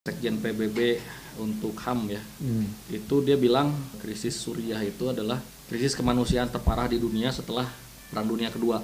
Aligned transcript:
Sekjen 0.00 0.40
PBB 0.40 0.96
untuk 1.36 1.76
HAM 1.76 2.08
ya. 2.08 2.24
Hmm. 2.40 2.64
Itu 2.88 3.20
dia 3.20 3.36
bilang 3.36 3.76
krisis 4.00 4.32
Suriah 4.32 4.80
itu 4.80 5.12
adalah 5.12 5.36
krisis 5.68 5.92
kemanusiaan 5.92 6.48
terparah 6.48 6.88
di 6.88 6.96
dunia 6.96 7.28
setelah 7.28 7.68
Perang 8.08 8.24
Dunia 8.24 8.48
Kedua. 8.48 8.80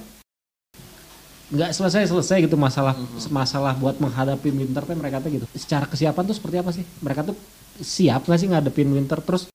nggak 1.46 1.78
selesai 1.78 2.10
selesai 2.10 2.42
gitu 2.42 2.58
masalah 2.58 2.98
masalah 3.30 3.78
buat 3.78 4.02
menghadapi 4.02 4.50
winter 4.50 4.82
teh 4.82 4.98
mereka 4.98 5.22
tuh 5.22 5.30
gitu 5.30 5.46
secara 5.54 5.86
kesiapan 5.86 6.26
tuh 6.26 6.34
seperti 6.34 6.56
apa 6.58 6.74
sih 6.74 6.82
mereka 6.98 7.22
tuh 7.22 7.38
siap 7.78 8.26
nggak 8.26 8.40
sih 8.42 8.50
ngadepin 8.50 8.90
winter 8.90 9.22
terus 9.22 9.46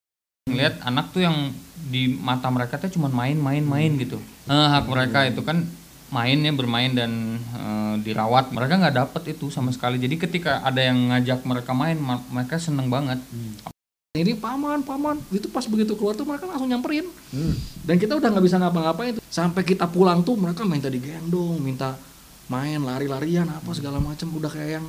ngelihat 0.48 0.80
anak 0.88 1.12
tuh 1.12 1.28
yang 1.28 1.52
di 1.92 2.16
mata 2.16 2.48
mereka 2.48 2.80
tuh 2.80 2.90
cuma 2.96 3.12
main-main-main 3.12 3.92
gitu. 4.00 4.18
Eh, 4.50 4.68
hak 4.72 4.88
mereka 4.88 5.28
itu 5.30 5.44
kan 5.44 5.68
mainnya 6.12 6.52
bermain 6.52 6.92
dan 6.92 7.40
eh, 7.40 7.96
dirawat. 8.04 8.52
Mereka 8.52 8.74
nggak 8.78 8.96
dapet 8.96 9.34
itu 9.34 9.48
sama 9.48 9.72
sekali. 9.72 9.98
Jadi 9.98 10.20
ketika 10.20 10.62
ada 10.62 10.84
yang 10.84 11.10
ngajak 11.10 11.42
mereka 11.48 11.72
main, 11.72 11.98
ma- 11.98 12.24
mereka 12.30 12.60
seneng 12.60 12.92
banget. 12.92 13.18
Ini 14.12 14.36
paman, 14.36 14.84
paman. 14.84 15.24
Itu 15.32 15.48
pas 15.48 15.64
begitu 15.66 15.96
keluar 15.96 16.20
tuh 16.20 16.28
mereka 16.28 16.44
langsung 16.44 16.68
nyamperin. 16.68 17.08
Dan 17.88 17.96
kita 17.96 18.20
udah 18.20 18.28
nggak 18.28 18.46
bisa 18.46 18.60
ngapa-ngapain 18.60 19.18
tuh. 19.18 19.24
Sampai 19.32 19.64
kita 19.64 19.88
pulang 19.88 20.20
tuh 20.22 20.36
mereka 20.36 20.68
minta 20.68 20.92
digendong, 20.92 21.64
minta 21.64 21.96
main 22.52 22.84
lari-larian 22.84 23.48
apa 23.48 23.72
segala 23.72 24.04
macam. 24.04 24.28
Udah 24.36 24.52
kayak 24.52 24.84
yang 24.84 24.86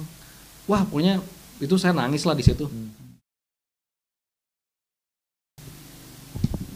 wah 0.66 0.82
pokoknya 0.82 1.22
itu 1.62 1.74
saya 1.78 1.94
nangis 1.94 2.26
lah 2.26 2.34
di 2.34 2.42
situ. 2.42 2.66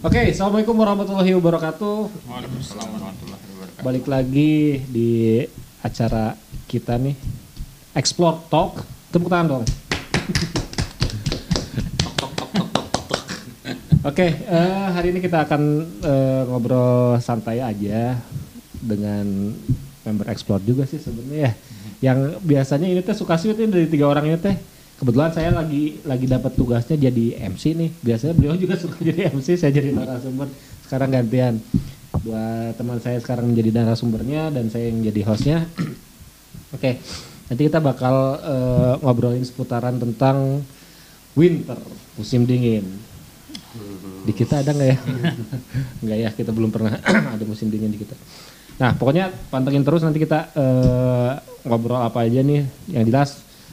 oke 0.06 0.22
assalamualaikum 0.30 0.76
warahmatullahi 0.78 1.34
wabarakatuh 1.34 1.96
Waalaikumsalam 2.30 2.88
warahmatullahi 2.94 3.42
wabarakatuh. 3.42 3.45
Balik 3.86 4.10
lagi 4.10 4.82
di 4.90 5.38
acara 5.78 6.34
kita 6.66 6.98
nih 6.98 7.14
explore 7.94 8.42
talk 8.50 8.82
tepuk 9.14 9.30
tangan 9.30 9.62
dong 9.62 9.64
Oke, 14.06 14.22
eh, 14.22 14.86
hari 14.90 15.10
ini 15.10 15.18
kita 15.18 15.46
akan 15.46 15.62
eh, 16.02 16.42
ngobrol 16.46 17.18
santai 17.22 17.58
aja 17.58 18.14
dengan 18.78 19.54
member 20.06 20.30
explore 20.30 20.62
juga 20.62 20.86
sih 20.86 21.02
sebenarnya 21.02 21.50
ya. 21.50 21.52
Yang 22.10 22.38
biasanya 22.42 22.86
ini 22.86 23.02
teh 23.02 23.18
suka 23.18 23.34
sih 23.34 23.50
dari 23.50 23.90
tiga 23.90 24.06
orang 24.06 24.30
ini 24.30 24.38
teh. 24.38 24.54
Kebetulan 25.02 25.34
saya 25.34 25.50
lagi 25.50 25.98
lagi 26.06 26.26
dapat 26.30 26.54
tugasnya 26.54 26.94
jadi 26.94 27.50
MC 27.50 27.74
nih. 27.74 27.90
Biasanya 27.98 28.34
beliau 28.38 28.54
juga 28.54 28.78
suka 28.78 28.94
jadi 29.10 29.26
MC, 29.34 29.58
saya 29.58 29.74
jadi 29.74 29.90
narasumber. 29.90 30.46
Sekarang 30.86 31.10
gantian. 31.10 31.58
Dua 32.22 32.74
teman 32.74 32.98
saya 32.98 33.18
sekarang 33.22 33.50
menjadi 33.50 33.70
narasumbernya 33.82 34.50
dan 34.54 34.70
saya 34.70 34.90
yang 34.90 35.02
jadi 35.04 35.20
hostnya. 35.26 35.58
Oke, 36.76 36.98
nanti 37.50 37.62
kita 37.66 37.78
bakal 37.78 38.40
eh, 38.42 38.94
ngobrolin 39.02 39.44
seputaran 39.46 39.98
tentang 39.98 40.62
winter, 41.36 41.78
musim 42.18 42.48
dingin. 42.48 42.84
Di 44.26 44.32
kita 44.34 44.64
ada 44.64 44.74
nggak 44.74 44.88
ya? 44.88 44.98
Nggak 46.02 46.18
ya, 46.18 46.30
kita 46.34 46.50
belum 46.50 46.72
pernah 46.74 46.98
ada 47.36 47.44
musim 47.46 47.70
dingin 47.70 47.92
di 47.92 48.00
kita. 48.00 48.16
Nah, 48.76 48.92
pokoknya 48.96 49.32
pantengin 49.48 49.84
terus 49.86 50.02
nanti 50.02 50.18
kita 50.20 50.50
eh, 50.56 51.32
ngobrol 51.68 52.02
apa 52.02 52.26
aja 52.26 52.42
nih. 52.42 52.66
Yang 52.90 53.04
jelas 53.12 53.30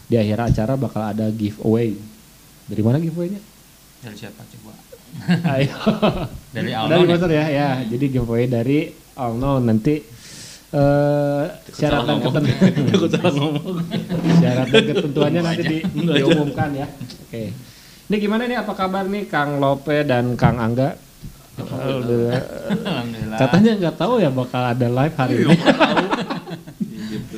di 0.07 0.15
akhir 0.19 0.53
acara 0.53 0.73
bakal 0.77 1.01
ada 1.01 1.25
giveaway. 1.33 1.95
Dari 2.69 2.81
mana 2.83 3.01
giveaway-nya? 3.01 3.41
Dari 4.03 4.17
siapa 4.19 4.43
coba? 4.43 4.72
Ayo. 5.45 5.77
Dari 6.51 6.69
Dari 6.69 6.71
Alnon 6.73 7.05
ya? 7.07 7.27
Ya, 7.29 7.45
ya. 7.47 7.69
Jadi 7.85 8.05
giveaway 8.09 8.45
dari 8.45 8.89
All 9.13 9.33
Know 9.35 9.57
nanti 9.57 10.01
eh 10.73 11.43
syarat 11.69 12.01
dan 12.03 12.17
ketentuan 12.17 12.73
Aku 12.97 13.05
salah 13.07 13.31
ngomong. 13.31 13.77
syarat 14.37 14.67
dan 14.67 14.83
ketentuannya 14.83 15.41
nanti 15.41 15.63
di, 15.63 15.77
diumumkan 15.85 16.69
ya. 16.73 16.87
Oke. 17.23 17.53
Ini 18.03 18.15
gimana 18.17 18.43
nih 18.43 18.57
apa 18.57 18.73
kabar 18.73 19.05
nih 19.05 19.25
Kang 19.25 19.57
Lope 19.57 20.01
dan 20.01 20.33
Kang 20.33 20.57
Angga? 20.57 20.97
Alhamdulillah. 21.53 22.41
Alhamdulillah. 22.73 23.37
Katanya 23.37 23.71
nggak 23.77 23.95
tahu 23.95 24.13
ya 24.17 24.29
bakal 24.29 24.61
ada 24.65 24.87
live 24.89 25.15
hari 25.15 25.35
ini. 25.39 25.57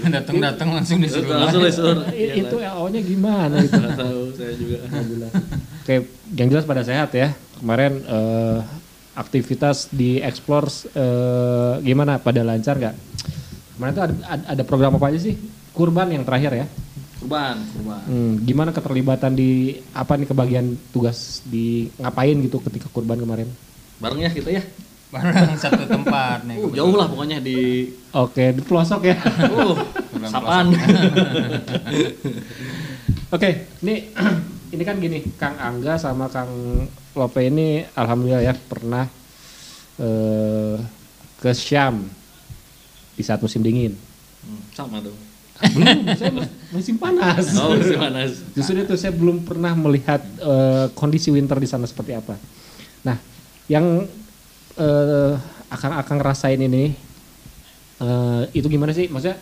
Datang-datang 0.06 0.69
langsung 0.72 1.03
disuruh 1.03 1.35
Langsung 1.35 1.59
live. 1.59 1.75
lesur. 1.75 1.96
I- 2.14 2.40
itu 2.40 2.56
LO-nya 2.56 3.02
gimana 3.03 3.56
itu? 3.59 3.75
Nggak 3.75 4.00
tahu 4.00 4.22
saya 4.31 4.53
juga. 4.56 4.78
Alhamdulillah. 4.88 5.31
Oke, 5.85 6.01
yang 6.34 6.50
jelas 6.50 6.66
pada 6.66 6.81
sehat 6.81 7.13
ya. 7.13 7.29
Kemarin 7.62 8.01
eh, 8.01 8.57
aktivitas 9.13 9.94
di 9.94 10.18
Explore 10.18 10.66
eh, 10.97 11.73
gimana? 11.85 12.18
Pada 12.18 12.41
lancar 12.41 12.81
nggak? 12.81 12.96
Kemarin 13.78 13.94
tuh 13.94 14.03
ada, 14.09 14.13
ada- 14.50 14.66
program 14.66 14.97
apa 14.97 15.13
aja 15.13 15.22
sih? 15.22 15.38
Kurban 15.78 16.09
yang 16.09 16.25
terakhir 16.25 16.57
ya. 16.57 16.66
Kurban, 17.22 17.62
kurban. 17.69 18.01
Hmm, 18.01 18.34
gimana 18.41 18.73
keterlibatan 18.73 19.38
di 19.38 19.78
apa 19.94 20.18
nih 20.18 20.25
kebagian 20.25 20.73
tugas 20.90 21.46
di 21.46 21.94
ngapain 22.02 22.34
gitu 22.41 22.57
ketika 22.66 22.90
kurban 22.90 23.22
kemarin? 23.22 23.46
Bareng 24.02 24.25
ya 24.25 24.34
kita 24.34 24.57
ya. 24.57 24.66
Barang 25.13 25.53
satu 25.53 25.85
tempat 25.85 26.50
nih. 26.50 26.66
Uh, 26.66 26.73
jauh 26.73 26.97
lah 26.97 27.06
pokoknya 27.06 27.46
di 27.46 27.94
Oke, 28.09 28.57
di 28.57 28.62
pelosok 28.66 29.06
ya. 29.06 29.22
uh, 29.22 29.78
sapan. 30.34 30.73
Oke, 33.38 33.69
ini 33.85 34.09
ini 34.75 34.84
kan 34.84 35.00
gini, 35.00 35.19
Kang 35.40 35.56
Angga 35.56 35.96
sama 35.96 36.28
Kang 36.28 36.52
Lope 37.16 37.41
ini 37.47 37.88
alhamdulillah 37.96 38.44
ya 38.44 38.53
pernah 38.53 39.08
eh, 39.97 40.75
ke 41.40 41.52
Syam 41.56 42.03
di 43.16 43.24
saat 43.24 43.40
musim 43.40 43.64
dingin. 43.64 43.96
Hmm, 44.44 44.62
sama 44.75 45.00
tuh. 45.00 45.16
Belum, 45.56 46.03
saya 46.19 46.31
musim 46.75 47.00
panas. 47.00 47.56
Oh, 47.56 47.72
masih 47.72 47.96
panas. 47.96 48.31
Justru 48.52 48.75
itu 48.84 48.96
saya 49.00 49.16
belum 49.16 49.47
pernah 49.47 49.72
melihat 49.72 50.19
eh, 50.44 50.91
kondisi 50.91 51.31
winter 51.31 51.56
di 51.56 51.68
sana 51.72 51.88
seperti 51.88 52.12
apa. 52.12 52.35
Nah, 53.08 53.16
yang 53.72 54.03
eh, 54.75 55.34
akan 55.72 55.91
akan 56.03 56.16
ngerasain 56.19 56.59
ini 56.59 56.91
eh, 58.03 58.44
itu 58.52 58.68
gimana 58.68 58.91
sih? 58.91 59.08
Maksudnya 59.08 59.40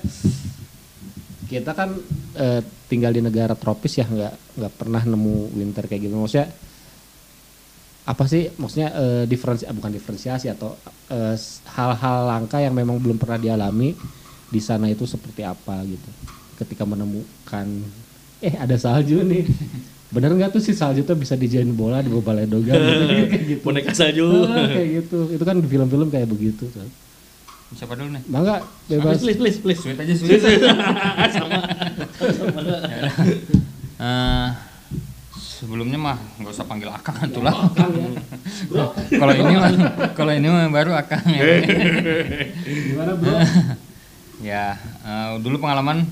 kita 1.54 1.72
kan 1.78 1.90
eh, 2.34 2.62
tinggal 2.90 3.14
di 3.14 3.22
negara 3.22 3.54
tropis 3.54 4.02
ya, 4.02 4.06
nggak 4.10 4.58
nggak 4.58 4.74
pernah 4.74 5.02
nemu 5.06 5.54
winter 5.54 5.86
kayak 5.86 6.10
gitu. 6.10 6.16
Maksudnya 6.18 6.50
apa 8.04 8.24
sih? 8.28 8.50
Maksudnya 8.58 8.90
eh, 8.94 9.24
diferensi 9.30 9.64
ah, 9.70 9.76
bukan 9.76 9.94
diferensiasi 9.94 10.50
atau 10.50 10.76
eh, 11.14 11.38
hal-hal 11.78 12.18
langka 12.28 12.58
yang 12.60 12.74
memang 12.74 12.98
belum 12.98 13.22
pernah 13.22 13.38
dialami 13.38 13.94
di 14.50 14.62
sana 14.62 14.90
itu 14.90 15.06
seperti 15.06 15.46
apa 15.46 15.86
gitu. 15.86 16.10
Ketika 16.58 16.84
menemukan 16.84 17.66
eh 18.44 18.54
ada 18.60 18.76
salju 18.76 19.24
nih. 19.24 19.48
Bener 20.14 20.30
nggak 20.30 20.54
tuh 20.54 20.62
si 20.62 20.78
salju 20.78 21.02
tuh 21.02 21.18
bisa 21.18 21.34
dijadiin 21.34 21.74
bola 21.74 22.06
di 22.06 22.14
gitu, 22.14 22.62
kayak 23.34 23.46
gitu. 23.50 23.62
Boneka 23.66 23.98
salju. 23.98 24.46
Ah, 24.46 24.70
kayak 24.70 24.90
gitu. 25.02 25.20
Itu 25.34 25.42
kan 25.42 25.58
di 25.58 25.66
film-film 25.66 26.14
kayak 26.14 26.30
begitu. 26.30 26.70
Tuh. 26.70 26.86
Siapa 27.74 27.94
dulu 27.98 28.10
nih? 28.14 28.24
Mangga 28.30 28.62
bebas. 28.86 29.20
Please, 29.22 29.40
please, 29.40 29.58
please. 29.60 29.80
Sweet 29.82 29.98
aja 29.98 30.14
sweet. 30.14 30.42
sama. 30.46 30.70
sama. 31.34 31.60
Eh, 34.04 34.50
sebelumnya 35.64 35.96
mah 35.96 36.18
nggak 36.38 36.54
usah 36.54 36.68
panggil 36.68 36.92
akang 36.92 37.18
itulah. 37.24 37.56
Kang 37.74 37.94
ya. 37.96 38.10
Bro, 38.70 38.86
kalau 38.94 39.34
ini 39.34 39.54
mah 39.58 39.72
kalau 40.14 40.32
ini 40.36 40.48
mah 40.52 40.70
baru 40.70 40.92
akang 40.94 41.24
ya. 41.30 41.44
gimana 42.64 43.14
bro? 43.18 43.38
ya 44.50 44.76
eh, 45.08 45.30
dulu 45.40 45.64
pengalaman 45.64 46.04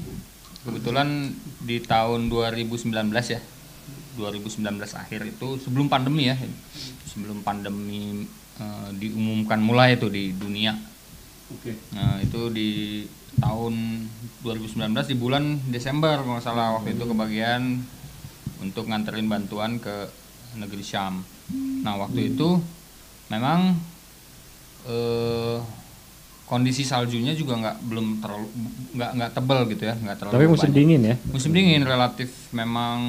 kebetulan 0.64 1.36
di 1.62 1.84
tahun 1.84 2.32
2019 2.32 2.88
ya 3.28 3.42
2019 4.16 4.62
akhir 4.78 5.20
itu 5.28 5.48
sebelum 5.60 5.92
pandemi 5.92 6.32
ya 6.32 6.40
sebelum 7.12 7.44
pandemi 7.44 8.24
eh, 8.56 8.90
diumumkan 8.96 9.60
mulai 9.60 10.00
itu 10.00 10.08
di 10.08 10.32
dunia 10.32 10.91
Oke. 11.52 11.74
Nah, 11.92 12.20
itu 12.20 12.42
di 12.50 12.70
tahun 13.38 14.06
2019 14.42 14.78
di 15.08 15.16
bulan 15.16 15.44
Desember 15.68 16.20
kalau 16.20 16.36
nggak 16.36 16.46
salah 16.46 16.76
waktu 16.76 16.96
itu 16.96 17.04
kebagian 17.04 17.80
untuk 18.60 18.86
nganterin 18.86 19.26
bantuan 19.26 19.78
ke 19.78 20.08
negeri 20.56 20.84
Syam. 20.84 21.24
Nah, 21.82 21.96
waktu 21.98 22.32
itu 22.32 22.60
memang 23.28 23.76
eh, 24.84 25.58
kondisi 26.46 26.84
saljunya 26.84 27.32
juga 27.32 27.56
nggak 27.56 27.78
belum 27.88 28.08
terlalu 28.20 28.48
nggak 28.92 29.12
nggak 29.16 29.32
tebal 29.32 29.60
gitu 29.68 29.84
ya, 29.86 29.96
nggak 29.96 30.18
terlalu 30.20 30.34
Tapi 30.36 30.46
musim 30.48 30.68
banyak. 30.68 30.78
dingin 30.78 31.02
ya. 31.02 31.16
Musim 31.32 31.52
dingin 31.52 31.84
relatif 31.84 32.30
memang 32.52 33.00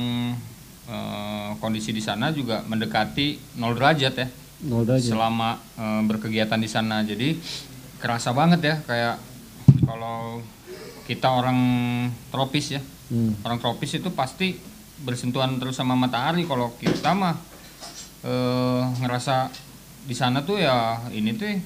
eh, 0.86 1.50
kondisi 1.58 1.90
di 1.90 1.98
sana 1.98 2.30
juga 2.30 2.62
mendekati 2.62 3.58
0 3.58 3.74
derajat 3.74 4.14
ya 4.14 4.28
Nol 4.62 4.86
derajat. 4.86 5.10
selama 5.10 5.58
eh, 5.74 6.02
berkegiatan 6.06 6.54
di 6.56 6.70
sana 6.70 7.02
jadi 7.02 7.34
kerasa 8.02 8.34
banget 8.34 8.60
ya 8.66 8.76
kayak 8.82 9.16
kalau 9.86 10.42
kita 11.06 11.30
orang 11.30 11.58
tropis 12.34 12.74
ya. 12.74 12.82
Hmm. 13.12 13.36
orang 13.44 13.60
tropis 13.60 14.00
itu 14.00 14.08
pasti 14.16 14.56
bersentuhan 15.04 15.60
terus 15.60 15.76
sama 15.78 15.92
matahari. 15.94 16.48
Kalau 16.48 16.72
kita 16.80 17.12
mah 17.12 17.36
eh, 18.24 18.82
ngerasa 18.98 19.52
di 20.02 20.14
sana 20.16 20.42
tuh 20.42 20.58
ya 20.58 20.98
ini 21.14 21.36
tuh 21.36 21.60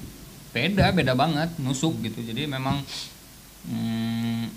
beda 0.51 0.93
beda 0.93 1.15
banget 1.15 1.55
nusuk 1.57 1.97
gitu. 2.03 2.19
Jadi 2.21 2.45
memang 2.51 2.83
hmm, 3.71 4.51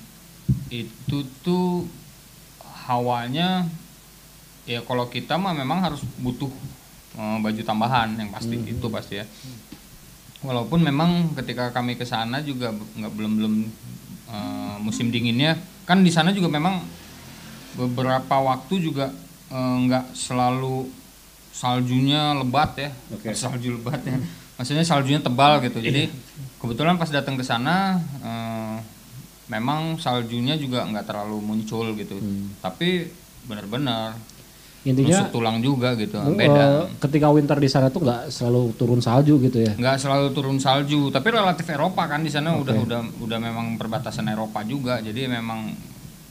itu 0.68 1.18
tuh 1.46 1.86
hawanya 2.90 3.70
ya 4.66 4.82
kalau 4.82 5.06
kita 5.06 5.38
mah 5.38 5.54
memang 5.54 5.78
harus 5.86 6.02
butuh 6.18 6.50
eh, 7.14 7.38
baju 7.38 7.62
tambahan 7.62 8.18
yang 8.18 8.34
pasti 8.34 8.58
itu 8.66 8.86
pasti 8.90 9.22
ya 9.22 9.26
walaupun 10.40 10.80
memang 10.80 11.36
ketika 11.36 11.68
kami 11.70 12.00
ke 12.00 12.04
sana 12.08 12.40
juga 12.40 12.72
nggak 12.72 13.12
belum 13.12 13.32
belum 13.36 13.54
eh, 14.32 14.76
musim 14.80 15.12
dinginnya 15.12 15.60
kan 15.84 16.00
di 16.00 16.08
sana 16.08 16.32
juga 16.32 16.48
memang 16.48 16.80
beberapa 17.76 18.40
waktu 18.40 18.80
juga 18.80 19.12
eh, 19.52 19.76
nggak 19.86 20.16
selalu 20.16 20.88
saljunya 21.50 22.32
lebat 22.40 22.72
ya 22.78 22.90
Oke. 23.12 23.34
salju 23.42 23.76
lebat 23.76 24.00
ya. 24.06 24.16
Maksudnya 24.60 24.84
saljunya 24.84 25.24
tebal 25.24 25.56
gitu. 25.64 25.80
Jadi 25.80 26.12
kebetulan 26.60 27.00
pas 27.00 27.08
datang 27.08 27.36
ke 27.36 27.44
sana 27.44 27.96
eh, 28.20 28.76
memang 29.48 29.96
saljunya 29.96 30.56
juga 30.56 30.84
nggak 30.88 31.04
terlalu 31.04 31.40
muncul 31.40 31.92
gitu. 31.96 32.16
Tapi 32.60 33.08
benar-benar 33.44 34.16
Intinya 34.80 35.12
nusuk 35.20 35.28
tulang 35.30 35.60
juga 35.60 35.92
gitu 35.92 36.16
eh, 36.16 36.32
beda. 36.32 36.88
Ketika 36.98 37.28
winter 37.28 37.56
di 37.56 37.68
sana 37.68 37.88
tuh 37.88 38.00
nggak 38.00 38.28
selalu 38.28 38.72
turun 38.74 38.98
salju 38.98 39.36
gitu 39.38 39.60
ya. 39.60 39.72
nggak 39.72 39.96
selalu 39.96 40.32
turun 40.32 40.56
salju 40.56 41.08
tapi 41.08 41.28
relatif 41.30 41.68
Eropa 41.68 42.06
kan 42.06 42.20
di 42.20 42.28
sana 42.28 42.56
udah 42.56 42.76
udah 42.78 43.00
udah 43.20 43.38
memang 43.38 43.76
perbatasan 43.76 44.24
Eropa 44.26 44.64
juga 44.64 44.98
jadi 44.98 45.28
memang 45.28 45.76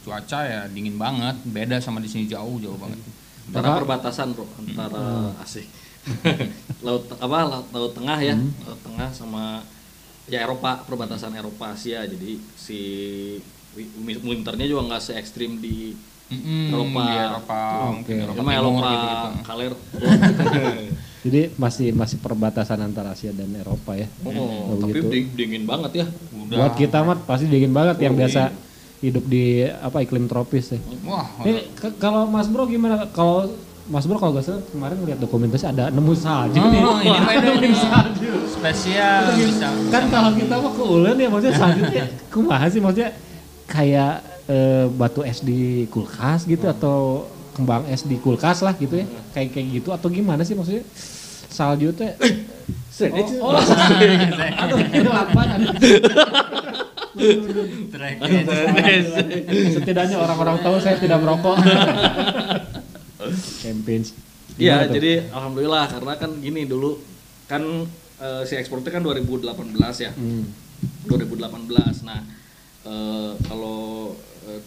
cuaca 0.01 0.40
ya 0.42 0.62
dingin 0.66 0.96
banget 0.96 1.38
beda 1.46 1.78
sama 1.78 2.00
di 2.00 2.10
sini 2.10 2.25
jauh 2.25 2.57
jauh 2.57 2.74
banget. 2.75 2.98
Antara 3.50 3.78
perbatasan 3.78 4.34
bro 4.34 4.46
antara 4.57 5.30
asik. 5.40 5.69
Laut 6.86 7.06
apa 7.12 7.38
laut, 7.44 7.68
laut 7.69 7.94
tengah 7.94 8.18
ya? 8.18 8.34
Laut 8.63 8.81
tengah 8.81 9.10
sama 9.12 9.62
ya 10.25 10.42
Eropa 10.42 10.81
perbatasan 10.81 11.34
Eropa 11.34 11.74
Asia 11.74 12.02
jadi 12.04 12.38
si 12.56 12.80
wi- 13.75 13.92
winternya 14.19 14.66
juga 14.66 14.90
nggak 14.90 15.02
se 15.04 15.13
ekstrim 15.13 15.57
di 15.57 15.94
Mm-mm, 16.30 16.70
Eropa. 16.70 17.02
di 17.02 17.16
Eropa 17.20 17.60
mungkin 17.90 18.16
Eropa 18.16 18.38
sama 18.38 18.52
Timur 18.52 18.60
Eropa 18.62 18.88
gitu-gitu. 18.88 19.30
kaler 19.44 19.74
Jadi 21.20 21.52
masih 21.54 21.92
masih 21.92 22.16
perbatasan 22.18 22.80
antara 22.80 23.12
Asia 23.12 23.30
dan 23.30 23.52
Eropa 23.52 23.92
ya. 23.92 24.08
oh, 24.24 24.31
Oh, 24.72 24.80
tapi 24.80 24.96
gitu. 24.96 25.08
ding- 25.10 25.34
dingin 25.34 25.64
banget 25.66 25.92
ya 25.94 26.06
udah 26.31 26.58
Buat 26.58 26.74
kita 26.76 26.98
mah 27.02 27.18
pasti 27.20 27.46
dingin 27.46 27.70
banget 27.70 28.00
yang 28.00 28.14
Oh, 28.14 28.20
biasa 28.20 28.56
hidup 29.00 29.24
di 29.26 29.44
apa 29.64 30.00
iklim 30.00 30.26
tropis 30.26 30.72
ya. 30.72 30.80
wah 31.02 31.28
Ini 31.42 31.74
ke- 31.74 31.98
kalau 31.98 32.24
Mas 32.26 32.48
Bro 32.48 32.66
gimana? 32.66 33.04
Kalau 33.10 33.52
Mas 33.86 34.06
Bro 34.06 34.16
kalau 34.16 34.31
gak 34.34 34.46
salah 34.46 34.64
kemarin 34.66 34.96
ngeliat 34.98 35.18
dokumentasi 35.18 35.66
ada 35.68 35.90
nemu 35.90 36.14
salju 36.14 36.62
nih. 36.62 36.80
oh, 36.80 37.02
ini 37.02 37.20
beda 37.20 37.42
Nemu 37.42 37.58
nih 37.60 37.74
salju. 37.76 38.31
spesial 38.48 39.24
bisa 39.36 39.68
Kan 39.90 40.04
kalau 40.08 40.31
kita 40.31 40.56
mah 40.56 40.72
ke 40.72 40.84
Ulen 40.86 41.16
ya 41.16 41.28
maksudnya 41.28 41.56
saljunya 41.58 42.06
kumaha 42.31 42.66
sih 42.66 42.80
maksudnya 42.80 43.12
kayak 43.66 44.24
eh, 44.50 44.86
batu 44.90 45.22
es 45.22 45.46
di 45.46 45.86
kulkas 45.94 46.50
gitu 46.50 46.66
atau 46.66 47.30
kembang 47.54 47.86
es 47.88 48.01
di 48.04 48.18
kulkas 48.18 48.66
lah 48.66 48.74
gitu 48.75 49.00
ya. 49.00 49.06
Kayak 49.38 49.50
kayak 49.54 49.68
gitu 49.80 49.90
atau 49.94 50.10
gimana 50.10 50.42
sih 50.42 50.57
maksudnya? 50.57 50.84
Salju 51.50 51.94
teh 51.94 52.13
Oh, 53.00 53.48
oh, 53.48 53.56
atau 53.56 54.75
ini 54.75 55.07
lapangan. 55.07 55.60
Setidaknya 59.72 60.19
orang-orang 60.19 60.60
tahu 60.60 60.75
saya 60.84 61.00
tidak 61.00 61.24
merokok. 61.24 61.63
Campaign. 63.63 64.02
Iya, 64.60 64.84
tuh? 64.84 65.00
jadi 65.00 65.31
alhamdulillah 65.31 65.88
karena 65.88 66.13
kan 66.19 66.31
gini 66.44 66.68
dulu 66.68 67.00
kan 67.48 67.88
eh, 68.19 68.44
si 68.44 68.60
ekspornya 68.60 68.92
kan 68.92 69.04
2018 69.07 69.48
ya. 70.04 70.12
Hmm. 70.12 70.44
2018. 71.07 72.04
Nah, 72.04 72.19
eh, 72.84 73.31
kalau 73.48 74.12
eh, 74.50 74.62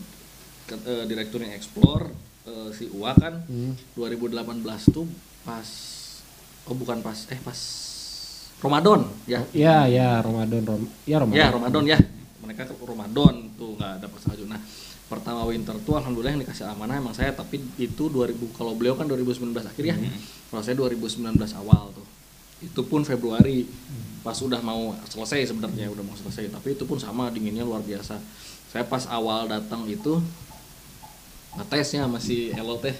ke- 0.64 0.84
eh, 0.84 1.04
direkturnya 1.04 1.50
Explore 1.52 2.06
eh, 2.44 2.70
si 2.70 2.86
Uwa 2.88 3.12
kan 3.12 3.42
Hmm. 3.44 3.74
2018 3.92 4.62
tuh 4.88 5.06
pas 5.42 5.66
oh 6.62 6.74
bukan 6.74 7.02
pas 7.02 7.18
eh 7.28 7.38
pas 7.38 7.58
Ramadan 8.58 9.02
ya. 9.26 9.42
Ya, 9.50 9.90
ya 9.90 10.08
Ramadan, 10.22 10.62
Rom, 10.62 10.82
ya 11.02 11.18
Ramadan. 11.18 11.34
Ya, 11.36 11.46
Ramadan 11.50 11.84
ya. 11.84 11.98
Mereka 12.38 12.62
ke 12.64 12.74
Ramadan 12.80 13.34
tuh 13.52 13.74
nggak 13.74 13.94
dapat 14.00 14.18
salju. 14.22 14.46
Nah, 14.46 14.62
pertama 15.06 15.42
winter 15.44 15.74
tuh 15.82 15.98
alhamdulillah 15.98 16.32
yang 16.32 16.42
dikasih 16.42 16.70
amanah 16.70 16.94
emang 16.96 17.10
saya 17.10 17.34
tapi 17.34 17.58
itu 17.76 18.06
2000 18.06 18.32
kalau 18.52 18.72
beliau 18.72 18.94
kan 18.94 19.04
2019 19.04 19.66
akhir 19.66 19.82
ya. 19.84 19.96
Kalau 20.48 20.62
saya 20.62 20.78
2019 20.78 21.26
awal 21.56 21.90
tuh. 21.90 22.06
Itu 22.62 22.86
pun 22.86 23.02
Februari 23.02 23.66
pas 24.22 24.38
udah 24.38 24.62
mau 24.62 24.94
selesai 25.04 25.50
sebenarnya 25.50 25.90
udah 25.90 26.06
mau 26.06 26.14
selesai 26.14 26.46
tapi 26.48 26.72
itu 26.72 26.86
pun 26.86 26.94
sama 26.96 27.26
dinginnya 27.28 27.66
luar 27.66 27.82
biasa. 27.82 28.22
Saya 28.72 28.88
pas 28.88 29.04
awal 29.12 29.52
datang 29.52 29.84
itu 29.84 30.16
ngetesnya 31.52 32.08
masih 32.08 32.56
elo 32.56 32.80
teh. 32.80 32.96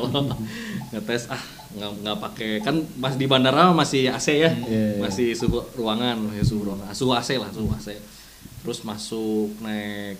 Ngetes 0.96 1.28
ah 1.28 1.42
nggak 1.76 1.90
nggak 2.00 2.16
pakai 2.24 2.50
kan 2.64 2.80
pas 2.96 3.12
di 3.20 3.28
bandara 3.28 3.68
masih 3.76 4.08
AC 4.08 4.32
ya 4.32 4.48
Iya, 4.48 4.96
iya. 4.96 5.00
masih 5.04 5.36
suhu 5.36 5.60
ruangan 5.76 6.16
masih 6.16 6.48
suhu 6.48 6.72
ruangan. 6.72 6.88
Suhu 6.96 7.12
AC 7.12 7.36
lah 7.36 7.52
suhu 7.52 7.68
AC 7.76 7.92
terus 8.64 8.80
masuk 8.80 9.52
naik 9.60 10.16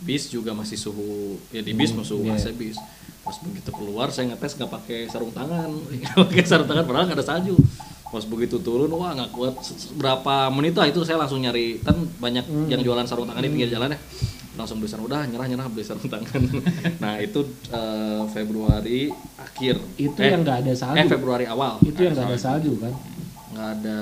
bis 0.00 0.30
juga 0.30 0.54
masih 0.54 0.78
suhu 0.78 1.36
ya 1.50 1.60
di 1.66 1.74
bis 1.74 1.90
masuk 1.90 2.22
iya. 2.22 2.38
AC 2.38 2.54
bis. 2.54 2.78
Pas 3.26 3.34
begitu 3.42 3.74
keluar 3.74 4.14
saya 4.14 4.30
ngetes 4.30 4.54
nggak 4.54 4.70
pakai 4.70 5.10
sarung 5.10 5.34
tangan. 5.34 5.66
Nggak 5.98 6.14
pakai 6.30 6.44
sarung 6.46 6.70
tangan 6.70 6.86
padahal 6.86 7.10
nggak 7.10 7.18
ada 7.18 7.26
salju 7.26 7.58
pas 8.10 8.22
begitu 8.22 8.58
turun 8.58 8.90
wah 8.90 9.12
nggak 9.12 9.30
kuat. 9.30 9.54
Berapa 9.94 10.34
menit 10.50 10.74
lah 10.74 10.84
itu 10.84 11.00
saya 11.00 11.16
langsung 11.16 11.38
nyari. 11.38 11.78
Kan 11.78 11.94
banyak 12.16 12.42
Hmm. 12.42 12.66
yang 12.66 12.80
jualan 12.80 13.02
sarung 13.04 13.24
tangan 13.24 13.40
di 13.40 13.48
pinggir 13.48 13.70
jalan 13.70 13.90
ya. 13.90 13.98
Langsung 14.52 14.76
beli 14.76 14.86
sarung 14.86 15.06
udah 15.06 15.24
nyerah 15.24 15.46
nyerah 15.46 15.66
beli 15.66 15.82
sarung 15.82 16.04
tangan. 16.04 16.42
Nah 17.02 17.16
itu 17.18 17.40
eh, 17.68 18.22
Februari 18.28 19.08
akhir. 19.36 19.78
Itu 19.96 20.18
Eh, 20.18 20.28
yang 20.28 20.42
nggak 20.42 20.58
ada 20.60 20.72
salju. 20.74 20.96
eh 20.96 21.06
Februari 21.06 21.44
awal. 21.44 21.78
Itu 21.80 21.98
yang 21.98 22.12
nggak 22.12 22.28
ada 22.28 22.38
salju. 22.40 22.72
kan? 22.76 22.94
nggak 23.50 23.68
ada 23.76 23.98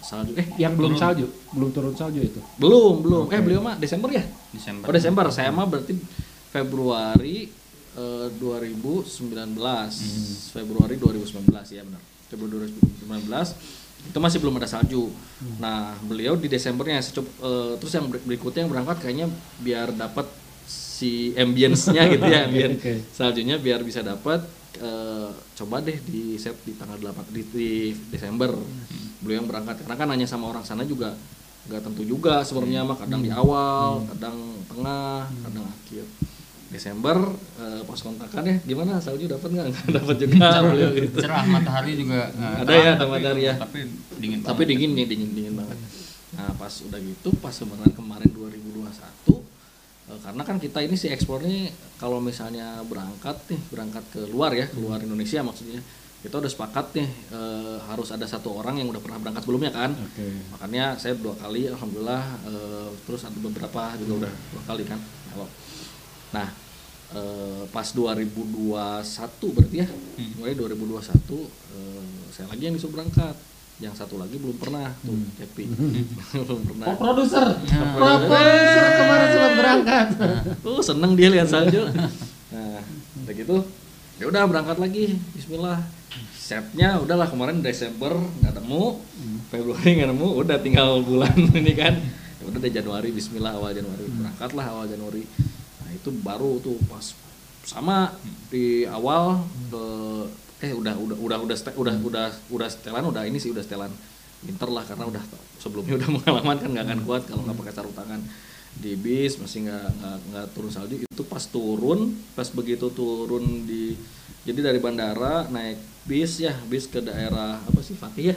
salju. 0.00 0.32
Eh 0.34 0.46
Yang 0.56 0.72
belum 0.74 0.92
salju, 0.94 1.24
belum 1.50 1.70
turun 1.70 1.92
salju 1.92 2.20
itu. 2.22 2.40
belum 2.56 3.00
belum. 3.00 3.24
Eh 3.28 3.40
beliau 3.40 3.60
mah 3.60 3.76
Desember 3.76 4.08
ya? 4.10 4.24
Desember. 4.50 4.84
Oh 4.84 4.92
Desember. 4.92 5.24
Saya 5.28 5.48
mah 5.50 5.64
berarti 5.64 5.92
Februari 6.50 7.48
eh, 7.94 8.28
2019 8.32 9.56
Februari 10.50 10.94
2019 10.94 11.44
ya 11.70 11.82
benar 11.82 12.02
Februari 12.26 12.70
2019 13.06 13.26
itu 14.06 14.18
masih 14.22 14.38
belum 14.38 14.54
ada 14.62 14.68
salju. 14.70 15.10
Nah 15.58 15.98
beliau 16.06 16.38
di 16.38 16.46
Desembernya 16.46 17.02
eh, 17.02 17.72
terus 17.78 17.92
yang 17.94 18.06
ber- 18.06 18.22
berikutnya 18.22 18.66
yang 18.66 18.72
berangkat 18.72 18.96
kayaknya 19.02 19.26
biar 19.62 19.90
dapat 19.94 20.26
si 20.66 21.34
ambience-nya 21.34 22.06
gitu 22.14 22.26
ya 22.26 22.46
biar 22.46 22.70
Oke. 22.78 23.02
saljunya 23.10 23.58
biar 23.58 23.82
bisa 23.82 24.02
dapat 24.06 24.42
eh, 24.78 25.30
coba 25.58 25.82
deh 25.82 25.98
di 26.06 26.38
set 26.38 26.54
di 26.62 26.74
tanggal 26.78 26.98
8 26.98 27.34
di, 27.34 27.42
di 27.50 27.68
Desember. 28.10 28.54
Beliau 29.22 29.42
yang 29.42 29.48
berangkat 29.50 29.82
karena 29.82 29.96
kan 29.98 30.06
nanya 30.06 30.28
sama 30.28 30.50
orang 30.50 30.62
sana 30.62 30.86
juga 30.86 31.14
nggak 31.66 31.82
tentu 31.82 32.06
juga 32.06 32.46
sebenarnya 32.46 32.86
mah 32.86 32.94
kadang 32.94 33.26
di 33.26 33.30
awal 33.34 34.06
kadang 34.14 34.38
tengah 34.70 35.26
kadang 35.26 35.66
akhir 35.66 36.06
Desember 36.76 37.16
eh, 37.56 37.80
pas 37.82 37.96
kontakan 37.98 38.42
ya 38.44 38.56
gimana? 38.62 39.00
Salju 39.00 39.24
dapat 39.24 39.48
nggak? 39.48 39.66
Dapat 39.96 40.16
juga. 40.20 40.60
Beliau 40.62 40.90
gitu 40.92 41.16
cerah 41.18 41.44
matahari 41.44 41.96
juga 41.96 42.28
eh, 42.28 42.54
Ada 42.60 42.72
ya, 42.72 42.92
tapi- 42.94 43.10
matahari 43.10 43.42
ya. 43.42 43.54
tapi 43.56 43.78
dingin 44.16 44.38
tapi 44.40 44.52
banget. 44.58 44.68
dingin 44.70 44.90
nih 44.92 45.06
dingin 45.06 45.30
dingin 45.32 45.54
banget. 45.54 45.78
Nah 46.36 46.52
pas 46.54 46.72
udah 46.82 47.00
gitu 47.00 47.28
pas 47.38 47.50
sebenarnya 47.50 47.92
kemarin 47.92 48.28
2021 48.28 48.92
eh, 50.06 50.18
karena 50.20 50.42
kan 50.42 50.56
kita 50.56 50.78
ini 50.80 50.94
si 50.94 51.08
ekspornya 51.08 51.68
kalau 51.96 52.20
misalnya 52.20 52.80
berangkat 52.82 53.36
nih 53.48 53.60
berangkat 53.66 54.04
ke 54.06 54.20
luar 54.28 54.52
ya 54.52 54.68
keluar 54.68 55.00
Indonesia 55.00 55.40
maksudnya 55.40 55.80
kita 56.16 56.36
udah 56.36 56.50
sepakat 56.50 56.86
nih 56.92 57.08
eh, 57.30 57.76
harus 57.86 58.10
ada 58.10 58.26
satu 58.26 58.52
orang 58.52 58.76
yang 58.76 58.88
udah 58.88 58.98
pernah 58.98 59.16
berangkat 59.16 59.42
sebelumnya 59.42 59.70
kan. 59.70 59.94
Oke. 59.94 60.26
makanya 60.50 60.96
saya 60.96 61.14
dua 61.14 61.32
kali 61.34 61.66
alhamdulillah 61.66 62.22
eh, 62.44 62.88
terus 63.02 63.22
ada 63.22 63.38
beberapa 63.38 63.94
juga 63.96 64.26
udah 64.26 64.32
dua 64.52 64.62
kali 64.64 64.82
kan. 64.84 64.98
Kalau 65.30 65.46
nah 66.26 66.48
eh, 67.14 67.62
pas 67.70 67.86
2021 67.86 69.54
berarti 69.54 69.76
ya? 69.84 69.88
Mulai 70.40 70.54
2021 70.58 70.96
eh, 70.96 72.26
saya 72.32 72.46
lagi 72.50 72.62
yang 72.66 72.74
disuruh 72.74 72.94
berangkat. 72.98 73.36
Yang 73.76 74.00
satu 74.00 74.16
lagi 74.16 74.40
belum 74.40 74.56
pernah 74.56 74.88
tuh 75.04 75.12
Happy 75.36 75.68
belum 76.48 76.62
pernah. 76.64 76.86
Oh 76.88 76.96
produser, 76.96 77.44
produser. 77.68 78.84
Kemarin 78.96 79.28
sempat 79.28 79.52
berangkat. 79.52 80.06
tuh 80.64 80.80
seneng 80.80 81.12
dia 81.12 81.28
lihat 81.28 81.44
salju. 81.52 81.84
Nah 82.52 82.80
udah 83.20 83.34
gitu 83.36 83.56
ya 84.16 84.24
udah 84.32 84.48
berangkat 84.48 84.80
lagi. 84.80 85.20
Bismillah. 85.36 85.84
Setnya 86.32 86.96
udahlah 87.02 87.28
kemarin 87.28 87.60
Desember 87.60 88.16
nggak 88.16 88.64
nemu. 88.64 88.84
Februari 89.52 89.90
nggak 90.00 90.08
nemu 90.08 90.28
udah 90.40 90.56
tinggal 90.64 91.04
bulan 91.04 91.36
ini 91.60 91.76
kan. 91.76 92.00
Ya 92.40 92.44
udah 92.48 92.56
deh 92.56 92.72
Januari 92.72 93.12
Bismillah 93.12 93.60
awal 93.60 93.76
Januari. 93.76 94.08
Berangkatlah 94.08 94.64
awal 94.72 94.88
Januari. 94.88 95.20
nah 95.28 95.55
itu 95.96 96.10
baru 96.22 96.60
tuh 96.60 96.76
pas 96.86 97.16
sama 97.66 98.14
di 98.52 98.86
awal 98.86 99.42
ke 99.72 99.84
eh 100.64 100.72
udah 100.72 100.94
udah 100.96 101.16
udah 101.18 101.38
udah 101.44 101.56
ste- 101.58 101.76
udah 101.76 101.94
udah 102.00 102.28
udah 102.52 102.68
setelan 102.70 103.04
udah 103.10 103.22
ini 103.28 103.36
sih 103.42 103.50
udah 103.52 103.64
setelan 103.64 103.92
winter 104.44 104.68
lah 104.70 104.84
karena 104.86 105.04
udah 105.08 105.22
sebelumnya 105.60 105.98
udah 105.98 106.08
pengalaman 106.22 106.56
kan 106.62 106.68
nggak 106.72 106.86
akan 106.86 107.00
kuat 107.04 107.22
kalau 107.28 107.42
nggak 107.44 107.58
pakai 107.60 107.74
sarung 107.74 107.96
tangan 107.96 108.20
di 108.76 108.92
bis 108.92 109.40
masih 109.40 109.66
nggak 109.66 109.88
nggak 109.98 110.16
nggak 110.30 110.46
turun 110.52 110.70
salju 110.72 110.94
itu 111.00 111.22
pas 111.24 111.44
turun 111.48 112.12
pas 112.36 112.48
begitu 112.52 112.92
turun 112.92 113.64
di 113.64 113.96
Jadi 114.46 114.62
dari 114.62 114.78
bandara 114.78 115.50
naik 115.50 116.06
bis 116.06 116.38
ya, 116.38 116.54
bis 116.70 116.86
ke 116.86 117.02
daerah 117.02 117.58
apa 117.58 117.82
sih 117.82 117.98
Fatih 117.98 118.30
ya? 118.30 118.36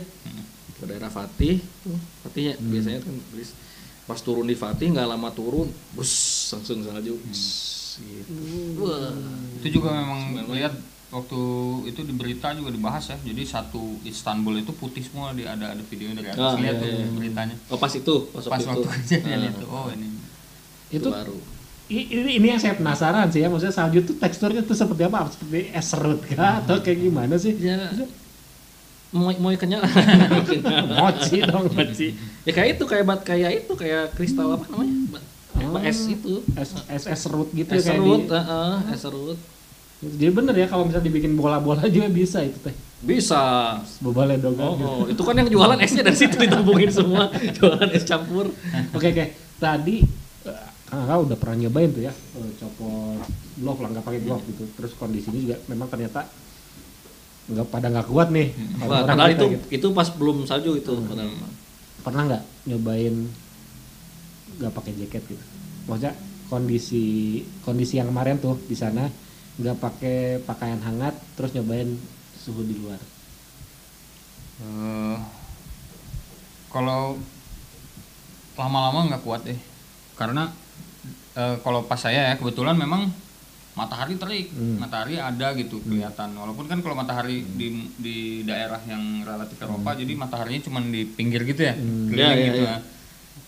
Ke 0.82 0.90
daerah 0.90 1.06
Fatih, 1.06 1.62
tuh 1.86 1.94
Fatih 2.26 2.50
ya 2.50 2.54
biasanya 2.58 3.06
kan 3.06 3.14
bis. 3.38 3.54
Pas 4.10 4.18
turun 4.18 4.50
di 4.50 4.58
Fatih 4.58 4.90
nggak 4.90 5.06
lama 5.06 5.30
turun, 5.30 5.70
bus 5.94 6.10
langsung 6.50 6.82
salju. 6.82 7.14
Bus, 7.22 7.44
gitu. 8.02 8.34
Wah. 8.82 9.14
Itu 9.62 9.68
juga 9.70 9.94
memang 9.94 10.50
lihat 10.50 10.74
waktu 11.10 11.42
itu 11.86 12.02
di 12.02 12.14
berita 12.14 12.58
juga 12.58 12.74
dibahas 12.74 13.06
ya. 13.06 13.18
Jadi 13.22 13.46
satu 13.46 14.02
Istanbul 14.02 14.66
itu 14.66 14.74
putih 14.74 15.06
semua 15.06 15.30
di 15.32 15.46
ada 15.46 15.78
ada 15.78 15.84
videonya 15.86 16.26
dari 16.26 16.30
Ah, 16.34 16.34
atas 16.34 16.58
lihat 16.58 16.76
iya, 16.76 16.82
tuh 16.82 16.90
iya. 16.90 17.08
beritanya. 17.14 17.56
Oh 17.70 17.78
pas 17.78 17.94
itu, 17.94 18.16
pas, 18.34 18.42
Pas 18.42 18.58
waktu 18.58 18.66
waktu 18.66 18.82
itu. 18.82 18.90
kejadian 18.98 19.40
Ah, 19.46 19.52
itu. 19.54 19.66
Oh 19.70 19.88
ini. 19.94 20.08
itu, 20.90 20.98
Itu 20.98 21.10
baru. 21.14 21.38
ini, 21.90 22.02
ini 22.42 22.48
yang 22.50 22.58
saya 22.58 22.74
penasaran 22.74 23.30
sih 23.30 23.46
ya, 23.46 23.50
maksudnya 23.50 23.74
salju 23.74 24.02
tuh 24.06 24.18
teksturnya 24.18 24.66
tuh 24.66 24.74
seperti 24.74 25.06
apa? 25.06 25.30
Seperti 25.30 25.70
es 25.70 25.86
serut 25.86 26.18
kah 26.26 26.66
atau 26.66 26.82
kayak 26.82 26.98
gimana 26.98 27.38
sih? 27.38 27.54
Ya, 27.62 27.94
mau 29.10 29.30
mau 29.34 29.50
kenyal. 29.54 29.82
Mochi 31.00 31.38
dong. 31.42 31.66
Mochi. 31.70 32.08
Ya 32.44 32.52
kayak 32.52 32.70
itu 32.76 32.84
kayak 32.84 33.04
bat 33.04 33.22
kayak 33.22 33.66
itu 33.66 33.74
kayak 33.74 34.14
kristal 34.14 34.54
apa 34.54 34.66
namanya? 34.70 34.96
Bat, 35.12 35.24
Oh. 35.60 35.76
es 35.76 36.08
itu. 36.08 36.40
Es, 36.56 36.72
es, 36.88 37.04
es 37.04 37.20
serut 37.20 37.52
gitu 37.52 37.68
Es 37.70 37.84
ya 37.84 37.92
kayak 37.92 38.00
serut, 38.00 38.22
di- 38.22 38.32
heeh, 38.32 38.76
es 38.90 39.00
serut. 39.02 39.38
Jadi 40.00 40.32
bener 40.32 40.56
ya 40.56 40.66
kalau 40.66 40.88
misalnya 40.88 41.06
dibikin 41.06 41.36
bola-bola 41.36 41.84
juga 41.86 42.08
bisa 42.08 42.40
itu 42.40 42.56
teh. 42.64 42.72
Bisa. 43.00 43.76
Boba 44.00 44.24
ledongan. 44.24 44.64
Oh, 44.64 44.74
gitu. 44.74 44.88
oh, 44.88 45.04
itu 45.12 45.22
kan 45.22 45.36
yang 45.36 45.50
jualan 45.52 45.80
esnya 45.80 46.02
dari 46.02 46.16
situ 46.16 46.40
ditampungin 46.40 46.88
semua. 46.88 47.28
Jualan 47.60 47.90
es 47.92 48.08
campur. 48.08 48.48
Oke 48.94 49.12
oke. 49.12 49.26
Tadi 49.60 50.00
eh, 50.48 50.64
kakak 50.88 51.18
udah 51.28 51.36
pernah 51.36 51.56
nyobain 51.60 51.92
tuh 51.92 52.08
ya 52.08 52.14
eh, 52.16 52.52
copot 52.56 53.20
glove 53.60 53.80
lah 53.84 53.90
nggak 53.92 54.06
pakai 54.08 54.22
glove 54.24 54.44
gitu. 54.48 54.64
Terus 54.74 54.92
kondisinya 54.96 55.40
juga 55.44 55.58
memang 55.68 55.92
ternyata 55.92 56.24
nggak 57.50 57.68
pada 57.74 57.88
nggak 57.90 58.08
kuat 58.08 58.30
nih. 58.30 58.54
Wah, 58.86 59.04
padahal 59.04 59.34
kita 59.34 59.36
itu 59.36 59.46
gitu. 59.58 59.66
itu 59.74 59.88
pas 59.98 60.08
belum 60.14 60.38
salju 60.46 60.72
itu 60.78 60.94
padahal. 61.10 61.34
Pernah 62.06 62.22
nggak 62.30 62.44
nyobain 62.70 63.16
nggak 64.62 64.74
pakai 64.74 64.94
jaket 65.02 65.24
gitu? 65.26 65.46
Maksudnya 65.90 66.14
kondisi 66.50 67.06
kondisi 67.66 67.98
yang 67.98 68.10
kemarin 68.10 68.38
tuh 68.38 68.58
di 68.70 68.78
sana 68.78 69.10
nggak 69.60 69.78
pakai 69.82 70.18
pakaian 70.46 70.80
hangat 70.80 71.18
terus 71.34 71.52
nyobain 71.58 71.90
suhu 72.38 72.64
di 72.64 72.78
luar. 72.78 73.02
Eh, 74.60 75.18
kalau 76.70 77.18
lama-lama 78.60 79.08
nggak 79.10 79.24
kuat 79.24 79.42
deh 79.48 79.60
karena 80.20 80.52
eh, 81.34 81.56
kalau 81.64 81.88
pas 81.88 81.98
saya 81.98 82.30
ya 82.30 82.36
kebetulan 82.36 82.76
memang 82.76 83.08
matahari 83.80 84.16
terik 84.16 84.48
Hmm. 84.50 84.76
matahari 84.78 85.16
ada 85.16 85.48
gitu 85.54 85.80
kelihatan. 85.80 86.30
Walaupun 86.34 86.66
kan 86.66 86.80
kalau 86.80 86.94
matahari 86.94 87.48
di 87.50 87.68
di 87.96 88.18
daerah 88.44 88.84
yang 88.84 89.00
relatif 89.24 89.56
Eropa 89.58 89.94
jadi 89.94 90.12
mataharinya 90.14 90.62
cuma 90.62 90.80
di 90.82 91.08
pinggir 91.08 91.42
gitu 91.44 91.64
ya 91.64 91.74
Hmm. 91.74 92.08
keliling 92.08 92.20
Ya, 92.20 92.36
ya, 92.36 92.46
gitu 92.46 92.62
ya. 92.62 92.70
ya. 92.70 92.78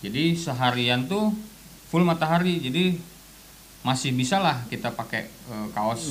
jadi 0.00 0.22
seharian 0.34 1.04
tuh 1.04 1.30
full 1.86 2.02
matahari 2.02 2.58
jadi 2.58 2.96
masih 3.82 4.10
bisa 4.12 4.38
lah 4.38 4.62
kita 4.64 4.90
pakai 4.90 5.26
eh, 5.26 5.66
kaos 5.68 6.02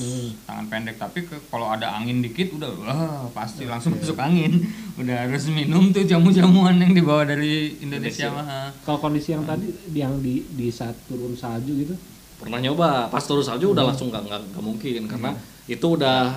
tangan 0.42 0.68
pendek. 0.68 0.96
Tapi 0.96 1.24
ke- 1.24 1.40
kalau 1.46 1.66
ada 1.66 1.88
angin 1.90 2.20
dikit 2.20 2.52
udah 2.52 2.68
wah 2.78 2.92
pasti 3.32 3.64
langsung 3.64 3.96
masuk 3.96 4.14
angin. 4.16 4.60
Udah 4.92 5.24
harus 5.24 5.48
minum 5.48 5.88
tuh 5.88 6.04
jamu-jamuan 6.04 6.76
yang 6.76 6.92
dibawa 6.92 7.24
dari 7.24 7.80
Indonesia. 7.80 8.28
mah. 8.28 8.68
Kalau 8.78 9.00
kondisi 9.00 9.32
yang 9.32 9.40
tadi 9.42 9.64
yang 9.90 10.20
di 10.20 10.44
di 10.46 10.68
saat 10.68 10.92
turun 11.02 11.32
salju 11.32 11.72
gitu, 11.80 11.96
Pernah 12.42 12.58
nyoba, 12.60 12.90
pas 13.06 13.22
turun 13.22 13.40
salju 13.40 13.70
udah 13.70 13.84
langsung 13.84 14.10
nggak 14.10 14.22
nggak 14.26 14.40
mungkin 14.58 15.06
karena 15.06 15.30
itu 15.64 15.86
udah 15.88 16.36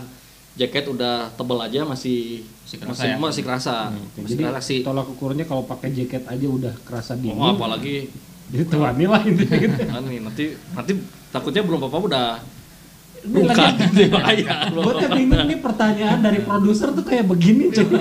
jaket 0.53 0.85
udah 0.87 1.33
tebel 1.33 1.59
aja 1.59 1.81
masih 1.83 2.45
Masih 2.63 2.77
kerasa 2.79 2.93
masih, 2.95 3.09
ya? 3.09 3.17
masih 3.19 3.41
kerasa. 3.43 3.75
Oke, 3.89 4.19
Masih 4.19 4.29
jadi 4.31 4.43
kerasa 4.47 4.67
sih. 4.67 4.79
tolak 4.81 5.07
ukurnya 5.07 5.43
kalau 5.43 5.63
pakai 5.63 5.89
jaket 5.91 6.23
aja 6.23 6.47
udah 6.47 6.73
kerasa 6.81 7.13
dingin. 7.13 7.35
Oh, 7.35 7.51
apalagi 7.51 8.09
Jadi 8.45 8.63
tuani 8.69 9.05
lah 9.05 9.21
intinya 9.21 9.57
gitu. 9.65 9.81
nanti 9.83 10.45
nanti 10.71 10.93
takutnya 11.29 11.65
belum 11.65 11.81
apa-apa 11.81 12.05
udah 12.05 12.25
bukan 13.25 13.55
lagi-. 13.55 14.45
Gue 14.71 14.93
tuh 14.95 15.09
bingung 15.11 15.45
nih 15.45 15.57
pertanyaan 15.57 16.19
dari 16.19 16.39
produser 16.39 16.89
tuh 16.89 17.01
kayak 17.01 17.25
begini 17.25 17.69
coba. 17.69 17.97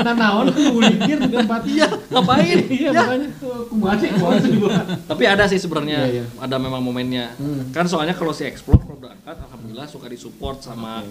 nah 0.00 0.14
naon 0.14 0.46
ngulikir 0.50 1.16
di 1.18 1.30
tempat 1.30 1.60
Iya, 1.64 1.86
ngapain? 2.08 2.58
Iya 2.78 2.88
Ya. 2.88 3.02
makanya 3.02 3.28
tuh 3.34 3.56
kumaha 3.68 3.94
kumaha 3.98 4.36
juga. 4.40 4.76
Tapi 5.04 5.22
ada 5.24 5.44
sih 5.44 5.56
sebenarnya, 5.56 5.98
Iya, 6.02 6.12
iya. 6.14 6.24
ada 6.36 6.56
memang 6.56 6.80
momennya. 6.80 7.34
Hmm. 7.34 7.68
Kan 7.70 7.84
soalnya 7.84 8.12
kalau 8.12 8.30
si 8.30 8.42
Explore 8.42 8.78
kalau 8.78 8.98
berangkat, 8.98 9.36
alhamdulillah 9.38 9.84
suka 9.84 10.06
disupport 10.06 10.58
sama. 10.58 11.04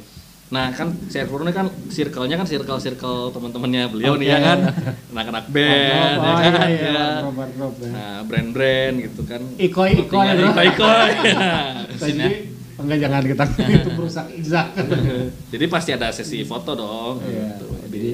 Nah 0.48 0.72
kan 0.72 0.96
si 1.06 1.20
Explore 1.20 1.44
ini 1.44 1.52
kan 1.52 1.68
circle-nya 1.88 2.36
kan 2.36 2.48
circle-circle 2.48 3.30
teman-temannya 3.30 3.84
beliau 3.90 4.16
nih 4.16 4.28
ya 4.28 4.40
kan, 4.40 4.60
anak-anak 5.12 5.46
band, 5.50 6.18
Oh, 6.18 6.24
ya 6.24 6.40
iya, 6.40 6.50
kan, 6.50 6.68
iya, 6.68 6.88
ya. 6.88 7.06
wardrobe, 7.28 7.78
ya. 7.78 7.90
Nah 7.92 8.16
brand-brand 8.24 8.96
gitu 9.02 9.22
kan. 9.22 9.42
Ikoi 9.60 9.92
ikoi 10.02 10.24
Tinggal 10.24 10.38
bro. 10.80 12.57
Enggak 12.78 12.98
jangan 13.02 13.22
kita 13.26 13.44
itu 13.78 13.90
merusak 13.92 14.28
izah. 14.32 14.68
Jadi 15.54 15.66
pasti 15.66 15.92
ada 15.92 16.08
sesi 16.10 16.42
foto 16.42 16.72
dong. 16.74 17.16
Iya. 17.22 17.58
gitu. 17.58 17.66
Jadi 17.90 18.12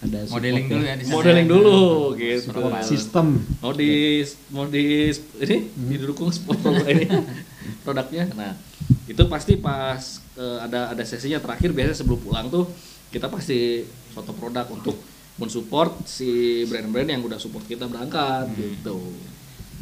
ada 0.00 0.18
modeling 0.26 0.64
dulu 0.64 0.80
ya 0.80 0.94
di 0.96 1.04
sana 1.04 1.12
Modeling 1.12 1.46
dulu 1.46 1.80
gitu. 2.16 2.60
Sistem. 2.80 3.26
mau 3.60 3.72
di 3.76 4.24
mau 4.48 4.64
di 4.64 5.12
ini 5.12 5.56
Hmm. 5.68 5.88
didukung 5.92 6.32
spot 6.32 6.56
ini 6.86 7.04
produknya 7.84 8.24
nah 8.32 8.56
itu 9.04 9.20
pasti 9.28 9.60
pas 9.60 10.00
eh, 10.34 10.58
ada 10.58 10.88
ada 10.88 11.04
sesinya 11.04 11.36
terakhir 11.36 11.76
biasanya 11.76 11.92
sebelum 11.94 12.16
pulang 12.16 12.48
tuh 12.48 12.64
kita 13.12 13.28
pasti 13.28 13.84
foto 14.10 14.32
produk 14.32 14.64
untuk 14.72 14.96
mensupport 15.36 16.00
si 16.04 16.64
brand-brand 16.64 17.08
yang 17.10 17.20
udah 17.20 17.36
support 17.36 17.68
kita 17.68 17.84
berangkat 17.84 18.48
Hmm. 18.48 18.56
gitu 18.56 18.96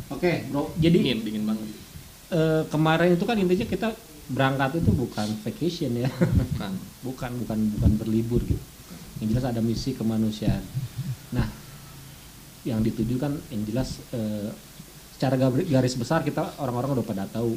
Oke, 0.09 0.49
bro. 0.49 0.73
Jadi 0.75 0.99
dingin 0.99 1.19
dingin 1.21 1.45
banget 1.47 1.69
eh, 2.31 2.63
kemarin 2.67 3.15
itu 3.15 3.23
kan 3.23 3.39
intinya 3.39 3.67
kita 3.67 3.89
berangkat 4.29 4.85
itu 4.85 4.91
bukan 4.93 5.29
vacation 5.45 5.93
ya. 6.05 6.11
kan 6.61 6.73
bukan 7.07 7.31
bukan 7.45 7.59
bukan 7.79 7.93
berlibur 7.97 8.41
gitu. 8.45 8.61
Yang 9.25 9.29
jelas 9.35 9.47
ada 9.49 9.61
misi 9.65 9.97
kemanusiaan. 9.97 10.63
Nah 11.33 11.49
yang 12.69 12.85
dituju 12.85 13.17
kan 13.17 13.33
yang 13.49 13.63
jelas 13.65 14.05
eh, 14.13 14.53
secara 15.17 15.35
garis 15.65 15.97
besar 15.97 16.23
kita 16.23 16.61
orang-orang 16.61 17.01
udah 17.01 17.07
pada 17.07 17.25
tahu. 17.25 17.57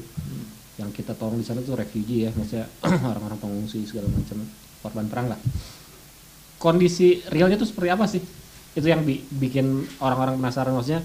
Yang 0.79 1.03
kita 1.03 1.13
tolong 1.13 1.37
di 1.37 1.45
sana 1.45 1.61
tuh 1.61 1.75
refugee 1.75 2.25
ya 2.25 2.31
maksudnya 2.33 2.65
orang-orang 3.11 3.37
pengungsi 3.37 3.83
segala 3.83 4.07
macam 4.07 4.39
korban 4.81 5.05
perang 5.11 5.27
lah. 5.35 5.39
Kondisi 6.57 7.21
realnya 7.27 7.59
tuh 7.59 7.67
seperti 7.67 7.89
apa 7.91 8.05
sih? 8.07 8.21
Itu 8.71 8.87
yang 8.87 9.03
bi- 9.03 9.21
bikin 9.27 9.83
orang-orang 9.99 10.39
penasaran 10.39 10.71
maksudnya 10.71 11.03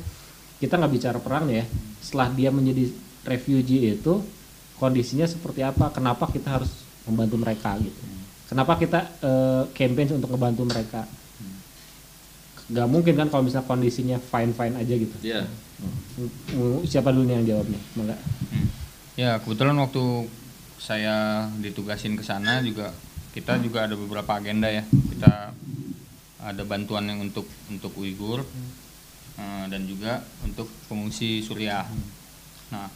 kita 0.63 0.79
nggak 0.79 0.93
bicara 0.95 1.19
perang 1.19 1.51
ya. 1.51 1.67
Setelah 1.99 2.31
dia 2.33 2.55
menjadi 2.55 2.89
refugee 3.27 3.99
itu 3.99 4.36
kondisinya 4.77 5.27
seperti 5.29 5.65
apa 5.65 5.93
kenapa 5.93 6.29
kita 6.31 6.61
harus 6.61 6.85
membantu 7.09 7.37
mereka 7.41 7.77
gitu 7.81 8.03
kenapa 8.49 8.79
kita 8.79 9.01
eh, 9.23 9.63
campaign 9.73 10.21
untuk 10.21 10.31
membantu 10.37 10.63
mereka 10.69 11.03
nggak 12.67 12.89
mungkin 12.91 13.15
kan 13.15 13.31
kalau 13.31 13.47
misalnya 13.47 13.71
kondisinya 13.71 14.19
fine 14.19 14.51
fine 14.51 14.75
aja 14.75 14.95
gitu 14.99 15.17
ya 15.23 15.47
Mm, 16.17 16.89
siapa 16.89 17.13
dulu 17.13 17.29
nih 17.29 17.35
yang 17.37 17.47
jawabnya 17.57 17.81
Mangga. 17.93 18.17
Hmm. 18.17 18.69
Ya 19.17 19.37
kebetulan 19.41 19.77
waktu 19.77 20.29
saya 20.81 21.49
ditugasin 21.61 22.17
ke 22.17 22.25
sana 22.25 22.65
juga 22.65 22.97
kita 23.37 23.61
juga 23.61 23.85
ada 23.85 23.93
beberapa 23.93 24.41
agenda 24.41 24.73
ya. 24.73 24.89
Kita 24.89 25.53
ada 26.41 26.63
bantuan 26.65 27.05
yang 27.13 27.21
untuk 27.21 27.45
untuk 27.69 27.93
Uighur 28.01 28.49
eh, 29.37 29.65
dan 29.69 29.85
juga 29.85 30.25
untuk 30.41 30.73
pengungsi 30.89 31.45
Suriah. 31.45 31.85
Nah 32.73 32.89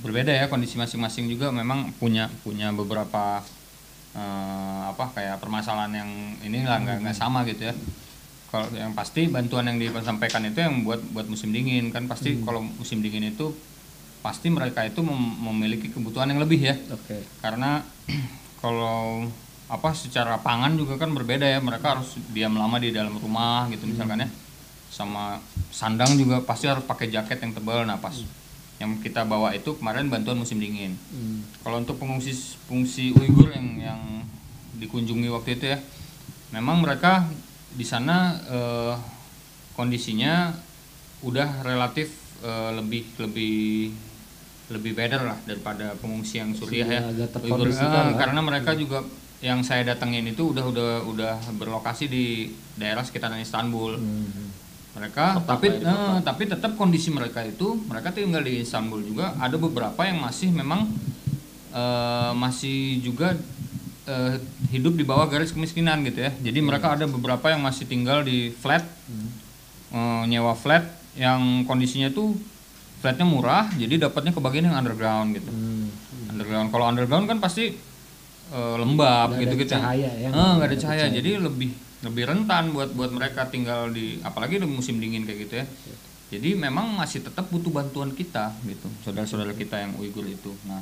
berbeda 0.00 0.32
ya 0.32 0.48
kondisi 0.48 0.80
masing-masing 0.80 1.28
juga 1.28 1.52
memang 1.52 1.92
punya 2.00 2.32
punya 2.40 2.72
beberapa 2.72 3.44
eh, 4.16 4.80
apa 4.88 5.12
kayak 5.12 5.36
permasalahan 5.36 5.92
yang 5.92 6.10
inilah 6.40 6.80
nggak 6.80 6.98
nggak 7.04 7.16
sama 7.16 7.44
gitu 7.44 7.68
ya. 7.68 7.74
Kalau 8.52 8.68
yang 8.76 8.92
pasti 8.92 9.32
bantuan 9.32 9.64
yang 9.64 9.80
disampaikan 9.80 10.44
itu 10.44 10.60
yang 10.60 10.84
buat 10.84 11.00
buat 11.12 11.24
musim 11.24 11.52
dingin 11.56 11.88
kan 11.88 12.04
pasti 12.04 12.36
kalau 12.44 12.60
musim 12.60 13.00
dingin 13.00 13.32
itu 13.32 13.52
pasti 14.20 14.52
mereka 14.52 14.84
itu 14.84 15.00
mem- 15.00 15.40
memiliki 15.50 15.88
kebutuhan 15.88 16.28
yang 16.28 16.40
lebih 16.40 16.60
ya. 16.60 16.76
Oke. 16.92 17.24
Karena 17.40 17.80
kalau 18.62 19.24
apa 19.72 19.96
secara 19.96 20.36
pangan 20.44 20.76
juga 20.76 21.00
kan 21.00 21.08
berbeda 21.16 21.48
ya 21.48 21.64
mereka 21.64 21.96
harus 21.96 22.20
diam 22.36 22.52
lama 22.52 22.76
di 22.76 22.92
dalam 22.92 23.16
rumah 23.16 23.68
gitu 23.72 23.88
misalkan 23.88 24.24
ya. 24.24 24.28
Sama 24.92 25.40
sandang 25.72 26.12
juga 26.20 26.44
pasti 26.44 26.68
harus 26.68 26.84
pakai 26.84 27.08
jaket 27.08 27.40
yang 27.40 27.56
tebal. 27.56 27.88
Nah 27.88 27.96
pas 27.96 28.12
yang 28.82 28.98
kita 28.98 29.22
bawa 29.22 29.54
itu 29.54 29.70
kemarin 29.72 30.10
bantuan 30.10 30.34
musim 30.34 30.58
dingin 30.58 30.98
Hmm. 31.08 31.46
kalau 31.62 31.78
untuk 31.78 31.96
pengungsi 31.96 32.34
pengungsi 32.66 33.14
Uighur 33.14 33.48
yang 33.48 33.78
yang 33.80 34.00
dikunjungi 34.74 35.30
waktu 35.30 35.54
itu 35.54 35.66
ya, 35.68 35.78
memang 36.50 36.82
mereka 36.82 37.30
di 37.72 37.84
sana 37.84 38.16
eh, 38.44 38.94
kondisinya 39.72 40.50
udah 41.22 41.62
relatif 41.62 42.10
eh, 42.42 42.70
lebih 42.74 43.06
lebih 43.16 43.94
lebih 44.68 44.92
better 44.92 45.22
lah 45.22 45.38
daripada 45.42 45.94
pengungsi 45.96 46.40
yang 46.40 46.50
Suriah 46.50 46.88
ya. 46.88 47.00
Uighur. 47.04 47.30
terkondisikan 47.30 47.86
Eh, 47.86 48.08
lah. 48.08 48.18
karena 48.18 48.40
mereka 48.40 48.74
juga 48.74 49.04
yang 49.38 49.60
saya 49.60 49.82
datengin 49.84 50.26
itu 50.28 50.50
udah 50.50 50.64
udah 50.64 50.90
udah 51.04 51.34
berlokasi 51.54 52.06
di 52.06 52.50
daerah 52.74 53.02
sekitaran 53.02 53.38
Istanbul. 53.38 53.94
Hmm. 53.94 54.50
Mereka 54.92 55.40
tapi 55.48 55.72
ya, 55.72 55.88
eh, 55.88 56.18
tapi 56.20 56.42
tetap 56.44 56.76
kondisi 56.76 57.08
mereka 57.08 57.40
itu 57.40 57.80
mereka 57.88 58.12
tinggal 58.12 58.44
di 58.44 58.60
Istanbul 58.60 59.00
juga 59.00 59.32
ada 59.40 59.56
beberapa 59.56 60.04
yang 60.04 60.20
masih 60.20 60.52
memang 60.52 60.84
eh, 61.72 62.32
masih 62.36 63.00
juga 63.00 63.32
eh, 64.04 64.36
hidup 64.68 64.92
di 64.92 65.04
bawah 65.08 65.24
garis 65.26 65.56
kemiskinan 65.56 66.04
gitu 66.04 66.28
ya. 66.28 66.32
Jadi 66.44 66.60
mereka 66.60 66.92
ada 66.92 67.08
beberapa 67.08 67.48
yang 67.48 67.64
masih 67.64 67.88
tinggal 67.88 68.20
di 68.20 68.52
flat 68.52 68.84
eh, 69.96 70.22
nyewa 70.28 70.52
flat 70.52 70.84
yang 71.16 71.64
kondisinya 71.64 72.12
tuh 72.12 72.36
flatnya 73.00 73.24
murah 73.26 73.68
jadi 73.76 74.08
dapatnya 74.08 74.32
kebagian 74.32 74.68
yang 74.68 74.76
underground 74.76 75.36
gitu. 75.36 75.48
Hmm. 75.48 75.88
Underground 76.32 76.68
kalau 76.68 76.84
underground 76.88 77.24
kan 77.28 77.40
pasti 77.40 77.72
eh, 78.52 78.76
lembab 78.76 79.32
Nggak 79.32 79.40
ada 79.40 79.52
gitu 79.56 79.64
cahaya 79.72 80.10
ya. 80.20 80.28
nggak 80.28 80.36
ada 80.36 80.52
Nggak 80.52 80.68
ada 80.68 80.76
cahaya. 80.76 81.02
cahaya. 81.08 81.16
Jadi 81.16 81.30
lebih 81.40 81.70
lebih 82.02 82.26
rentan 82.26 82.74
buat 82.74 82.90
buat 82.92 83.14
mereka 83.14 83.46
tinggal 83.46 83.94
di 83.94 84.18
apalagi 84.26 84.58
di 84.58 84.66
musim 84.66 84.98
dingin 84.98 85.22
kayak 85.22 85.38
gitu 85.46 85.54
ya. 85.62 85.66
Jadi 86.32 86.56
memang 86.56 86.96
masih 86.96 87.22
tetap 87.22 87.52
butuh 87.52 87.68
bantuan 87.68 88.10
kita 88.16 88.56
gitu, 88.64 88.88
saudara-saudara 89.04 89.52
kita 89.52 89.76
yang 89.76 89.92
Uighur 90.00 90.24
itu. 90.24 90.50
Nah, 90.64 90.80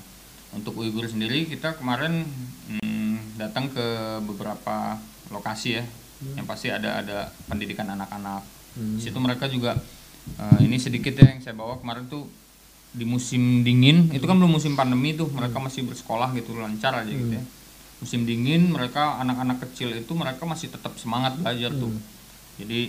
untuk 0.55 0.79
Uighur 0.79 1.11
sendiri 1.11 1.43
kita 1.51 1.75
kemarin 1.75 2.23
hmm, 2.71 3.35
datang 3.35 3.67
ke 3.67 3.87
beberapa 4.23 4.97
lokasi 5.35 5.83
ya, 5.83 5.85
yang 6.39 6.47
pasti 6.47 6.71
ada 6.71 7.03
ada 7.03 7.35
pendidikan 7.51 7.91
anak-anak. 7.99 8.47
Di 8.79 9.03
situ 9.03 9.19
mereka 9.19 9.51
juga 9.51 9.75
eh, 10.39 10.59
ini 10.63 10.79
sedikit 10.79 11.19
ya 11.19 11.35
yang 11.35 11.43
saya 11.43 11.59
bawa 11.59 11.83
kemarin 11.83 12.07
tuh 12.07 12.31
di 12.91 13.07
musim 13.07 13.63
dingin 13.63 14.11
itu 14.11 14.27
kan 14.27 14.35
belum 14.35 14.51
musim 14.59 14.75
pandemi 14.75 15.15
tuh 15.15 15.31
mereka 15.31 15.63
masih 15.63 15.87
bersekolah 15.87 16.35
gitu 16.35 16.59
lancar 16.59 16.91
aja 16.91 17.11
gitu 17.11 17.39
ya 17.39 17.45
musim 18.01 18.25
dingin 18.25 18.73
mereka 18.73 19.21
anak-anak 19.21 19.61
kecil 19.69 19.93
itu 19.93 20.13
mereka 20.17 20.49
masih 20.49 20.73
tetap 20.73 20.97
semangat 20.97 21.37
belajar 21.37 21.71
tuh. 21.71 21.93
Jadi 22.57 22.81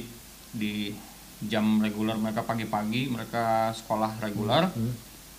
di 0.52 0.96
jam 1.42 1.82
reguler 1.82 2.16
mereka 2.16 2.44
pagi-pagi 2.44 3.10
mereka 3.10 3.74
sekolah 3.74 4.22
reguler 4.22 4.70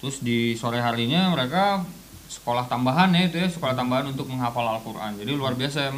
terus 0.03 0.19
di 0.19 0.59
sore 0.59 0.83
harinya 0.83 1.31
mereka 1.31 1.87
sekolah 2.27 2.67
tambahan 2.67 3.15
ya 3.15 3.29
itu 3.31 3.39
ya 3.39 3.47
sekolah 3.47 3.77
tambahan 3.77 4.11
untuk 4.11 4.27
menghafal 4.27 4.67
Al-Quran. 4.67 5.15
Jadi 5.21 5.31
luar 5.37 5.55
biasa 5.55 5.79
ya, 5.89 5.93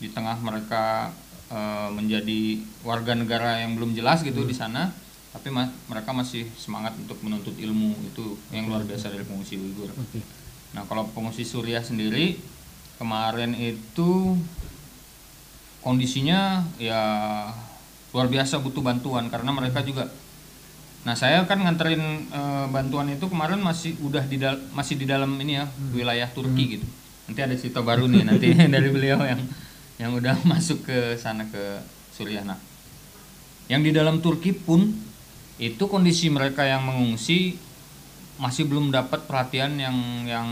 di 0.00 0.08
tengah 0.08 0.40
mereka 0.40 1.12
eh, 1.52 1.88
menjadi 1.92 2.40
warga 2.82 3.12
negara 3.12 3.60
yang 3.60 3.76
belum 3.76 3.92
jelas 3.92 4.24
gitu 4.24 4.42
di 4.42 4.54
sana 4.56 4.90
tapi 5.32 5.48
ma- 5.48 5.72
mereka 5.88 6.12
masih 6.12 6.44
semangat 6.60 6.92
untuk 6.96 7.16
menuntut 7.24 7.56
ilmu 7.56 7.96
itu 8.04 8.36
yang 8.52 8.68
luar 8.68 8.84
biasa 8.84 9.08
dari 9.08 9.24
pengungsi 9.24 9.56
Uighur. 9.56 9.88
Oke. 9.88 10.20
Nah 10.76 10.84
kalau 10.88 11.08
pengungsi 11.12 11.44
Suriah 11.44 11.80
sendiri 11.80 12.36
kemarin 13.02 13.58
itu 13.58 14.38
kondisinya 15.82 16.62
ya 16.78 17.02
luar 18.14 18.30
biasa 18.30 18.62
butuh 18.62 18.78
bantuan 18.78 19.26
karena 19.26 19.50
mereka 19.50 19.82
juga. 19.82 20.06
Nah 21.02 21.18
saya 21.18 21.42
kan 21.50 21.58
nganterin 21.58 22.30
eh, 22.30 22.66
bantuan 22.70 23.10
itu 23.10 23.26
kemarin 23.26 23.58
masih 23.58 23.98
udah 23.98 24.22
di 24.22 24.38
dal- 24.38 24.62
masih 24.70 24.94
di 24.94 25.10
dalam 25.10 25.34
ini 25.42 25.58
ya 25.58 25.66
wilayah 25.90 26.30
Turki 26.30 26.78
gitu. 26.78 26.86
Nanti 27.26 27.40
ada 27.42 27.54
cerita 27.58 27.82
baru 27.82 28.06
nih 28.06 28.22
nanti 28.22 28.54
dari 28.78 28.88
beliau 28.94 29.18
yang 29.26 29.42
yang 29.98 30.14
udah 30.14 30.38
masuk 30.52 30.86
ke 30.86 31.18
sana 31.18 31.42
ke 31.50 31.82
Suriah. 32.14 32.46
Nah 32.46 32.62
yang 33.66 33.82
di 33.82 33.90
dalam 33.90 34.22
Turki 34.22 34.54
pun 34.54 34.94
itu 35.58 35.84
kondisi 35.90 36.30
mereka 36.30 36.62
yang 36.62 36.86
mengungsi 36.86 37.58
masih 38.38 38.70
belum 38.70 38.94
dapat 38.94 39.26
perhatian 39.26 39.78
yang 39.78 39.96
yang 40.26 40.48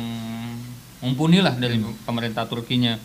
mumpuni 1.00 1.40
lah 1.40 1.57
dari 1.57 1.80
pemerintah 2.04 2.45
Turkinya. 2.47 2.97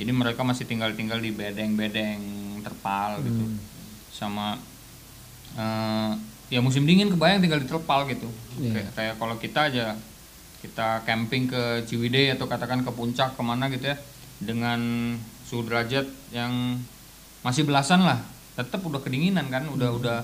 Jadi 0.00 0.10
mereka 0.16 0.40
masih 0.40 0.64
tinggal-tinggal 0.64 1.20
di 1.20 1.32
bedeng-bedeng 1.32 2.20
terpal 2.64 3.20
gitu. 3.20 3.44
Sama 4.12 4.56
eh, 5.56 6.12
ya 6.48 6.60
musim 6.64 6.88
dingin 6.88 7.12
kebayang 7.12 7.44
tinggal 7.44 7.60
di 7.60 7.68
terpal 7.68 8.08
gitu. 8.08 8.28
Iya. 8.60 8.72
Kayak, 8.72 8.90
kayak 8.96 9.14
kalau 9.20 9.36
kita 9.36 9.60
aja 9.72 9.86
kita 10.60 11.04
camping 11.08 11.48
ke 11.48 11.88
Ciwidey 11.88 12.36
atau 12.36 12.44
katakan 12.44 12.84
ke 12.84 12.92
puncak 12.92 13.32
ke 13.32 13.42
mana 13.42 13.72
gitu 13.72 13.88
ya 13.88 13.96
dengan 14.40 14.80
suhu 15.48 15.64
derajat 15.64 16.04
yang 16.36 16.76
masih 17.40 17.64
belasan 17.64 18.04
lah 18.04 18.20
tetap 18.56 18.84
udah 18.84 19.00
kedinginan 19.00 19.48
kan 19.48 19.64
udah 19.72 19.88
udah 19.96 20.18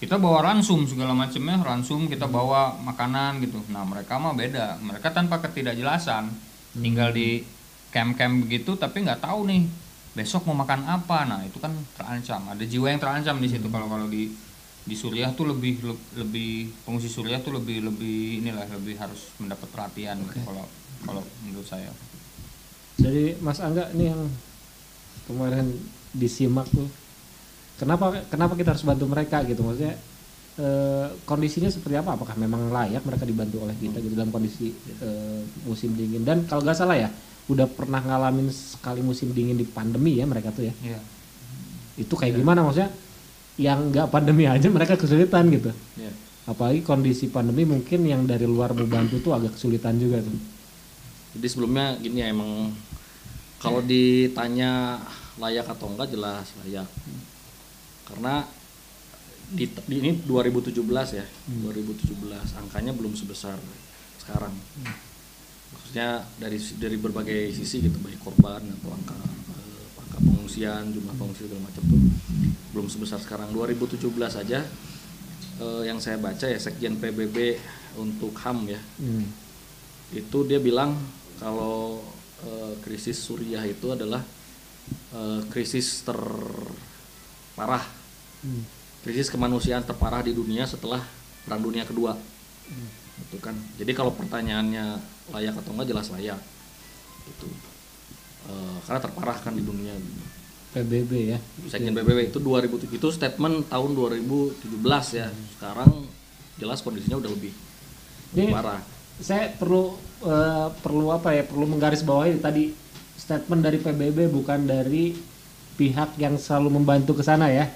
kita 0.00 0.16
bawa 0.16 0.40
ransum 0.40 0.88
segala 0.88 1.12
macamnya 1.12 1.60
ransum 1.60 2.08
kita 2.08 2.24
bawa 2.24 2.72
makanan 2.80 3.44
gitu. 3.44 3.60
Nah 3.68 3.84
mereka 3.84 4.16
mah 4.16 4.32
beda. 4.32 4.80
Mereka 4.80 5.12
tanpa 5.12 5.44
ketidakjelasan 5.44 6.32
tinggal 6.80 7.12
di 7.12 7.44
camp-camp 7.92 8.48
begitu 8.48 8.80
tapi 8.80 9.04
nggak 9.04 9.20
tahu 9.20 9.44
nih 9.44 9.68
besok 10.16 10.48
mau 10.48 10.64
makan 10.64 10.88
apa? 10.88 11.28
Nah 11.28 11.44
itu 11.44 11.60
kan 11.60 11.76
terancam. 12.00 12.48
Ada 12.48 12.64
jiwa 12.64 12.88
yang 12.88 12.96
terancam 12.96 13.36
di 13.36 13.48
situ 13.52 13.68
kalau 13.68 13.92
kalau 13.92 14.08
di 14.08 14.32
di 14.80 14.96
Suriah 14.96 15.28
tuh 15.36 15.52
lebih 15.52 15.84
le- 15.84 16.06
lebih 16.16 16.72
pengungsi 16.88 17.12
Suriah 17.12 17.36
tuh 17.44 17.60
lebih 17.60 17.84
lebih 17.84 18.40
inilah 18.40 18.64
lebih 18.72 18.96
harus 18.96 19.36
mendapat 19.36 19.68
perhatian 19.68 20.16
gitu 20.24 20.40
kalau 20.48 20.64
kalau 21.04 21.22
menurut 21.44 21.68
saya. 21.68 21.92
Dari 22.96 23.36
Mas 23.44 23.60
Angga 23.60 23.92
nih 23.92 24.16
yang 24.16 24.32
kemarin 25.28 25.76
disimak 26.16 26.64
tuh, 26.72 26.88
kenapa 27.80 28.28
kenapa 28.28 28.52
kita 28.52 28.76
harus 28.76 28.84
bantu 28.84 29.08
mereka 29.08 29.40
gitu 29.48 29.64
maksudnya 29.64 29.96
eh, 30.60 31.06
kondisinya 31.24 31.72
seperti 31.72 31.96
apa? 31.96 32.20
Apakah 32.20 32.36
memang 32.36 32.68
layak 32.68 33.02
mereka 33.08 33.24
dibantu 33.24 33.64
oleh 33.64 33.76
kita 33.80 33.98
gitu 34.04 34.12
dalam 34.12 34.28
kondisi 34.28 34.74
eh, 35.00 35.40
musim 35.64 35.96
dingin? 35.96 36.22
Dan 36.22 36.44
kalau 36.44 36.60
nggak 36.60 36.76
salah 36.76 36.96
ya, 37.00 37.08
udah 37.48 37.66
pernah 37.70 38.04
ngalamin 38.04 38.52
sekali 38.52 39.00
musim 39.00 39.32
dingin 39.32 39.56
di 39.56 39.64
pandemi 39.64 40.20
ya 40.20 40.28
mereka 40.28 40.52
tuh 40.52 40.68
ya. 40.68 40.74
Iya. 40.84 41.00
Itu 41.96 42.14
kayak 42.20 42.36
gimana 42.36 42.60
maksudnya? 42.60 42.92
Yang 43.60 43.78
nggak 43.92 44.06
pandemi 44.12 44.44
aja 44.48 44.68
mereka 44.68 44.94
kesulitan 45.00 45.48
gitu. 45.48 45.72
Iya. 45.96 46.12
Apalagi 46.48 46.80
kondisi 46.82 47.28
pandemi 47.28 47.68
mungkin 47.68 48.02
yang 48.04 48.24
dari 48.26 48.48
luar 48.48 48.74
mau 48.74 48.88
bantu 48.88 49.20
tuh 49.22 49.32
agak 49.36 49.56
kesulitan 49.56 49.96
juga 50.00 50.24
tuh. 50.24 50.34
Jadi 51.36 51.46
sebelumnya 51.46 51.94
gini 52.00 52.26
ya 52.26 52.32
emang 52.32 52.74
kalau 53.60 53.84
ditanya 53.84 54.98
layak 55.38 55.68
atau 55.68 55.92
enggak 55.92 56.10
jelas 56.10 56.48
layak. 56.64 56.88
Karena 58.10 58.42
di, 59.50 59.66
di 59.66 59.94
ini 59.98 60.10
2017 60.22 60.74
ya, 61.14 61.26
2017 61.26 62.10
angkanya 62.58 62.92
belum 62.94 63.14
sebesar 63.14 63.58
sekarang. 64.18 64.54
Maksudnya 65.70 66.26
dari 66.38 66.58
dari 66.78 66.96
berbagai 66.98 67.50
sisi 67.50 67.82
gitu 67.82 67.98
baik 67.98 68.18
korban 68.18 68.62
atau 68.62 68.90
angka 68.90 69.14
eh, 69.14 70.02
angka 70.02 70.18
pengungsian, 70.18 70.90
jumlah 70.90 71.14
pengungsi 71.14 71.46
segala 71.46 71.66
macam 71.66 71.82
tuh 71.86 72.00
belum 72.70 72.86
sebesar 72.86 73.18
sekarang. 73.18 73.50
2017 73.50 74.06
aja 74.14 74.60
eh, 75.58 75.82
yang 75.86 75.98
saya 75.98 76.18
baca 76.18 76.46
ya 76.46 76.58
Sekjen 76.58 76.98
PBB 76.98 77.58
untuk 77.98 78.34
HAM 78.38 78.70
ya 78.70 78.80
Hmm. 78.98 79.26
itu 80.14 80.38
dia 80.46 80.62
bilang 80.62 80.94
kalau 81.38 81.98
eh, 82.42 82.74
krisis 82.82 83.18
Suriah 83.18 83.66
itu 83.66 83.90
adalah 83.90 84.22
eh, 85.10 85.40
krisis 85.50 86.02
terparah, 86.06 87.82
Hmm. 88.40 88.64
krisis 89.00 89.28
kemanusiaan 89.28 89.84
terparah 89.84 90.24
di 90.24 90.32
dunia 90.32 90.64
setelah 90.64 91.00
Perang 91.44 91.60
Dunia 91.64 91.84
Kedua. 91.88 92.16
Itu 93.20 93.36
kan. 93.40 93.56
Jadi 93.76 93.92
kalau 93.92 94.12
pertanyaannya 94.12 94.96
layak 95.32 95.56
atau 95.60 95.72
enggak 95.76 95.88
jelas 95.92 96.08
layak. 96.12 96.40
Gitu. 97.28 97.48
Eh, 98.48 98.76
karena 98.84 99.00
terparah 99.00 99.36
kan 99.40 99.52
di 99.56 99.64
dunia. 99.64 99.92
PBB 100.70 101.12
ya. 101.34 101.38
Sekjen 101.66 101.96
PBB 101.96 102.30
itu 102.30 102.38
2007 102.38 102.96
itu 102.96 103.08
statement 103.10 103.66
tahun 103.68 103.90
2017 103.96 105.16
ya. 105.18 105.28
Sekarang 105.58 106.06
jelas 106.60 106.84
kondisinya 106.84 107.18
udah 107.18 107.30
lebih 107.32 107.52
Ini 108.36 108.52
parah. 108.52 108.78
saya 109.20 109.52
perlu 109.52 109.96
eh, 110.24 110.68
perlu 110.80 111.12
apa 111.12 111.34
ya 111.36 111.44
perlu 111.44 111.68
menggarisbawahi 111.68 112.40
tadi 112.40 112.72
statement 113.18 113.60
dari 113.60 113.76
PBB 113.82 114.32
bukan 114.32 114.64
dari 114.64 115.12
pihak 115.76 116.16
yang 116.16 116.36
selalu 116.38 116.78
membantu 116.80 117.16
ke 117.18 117.24
sana 117.24 117.48
ya. 117.50 117.68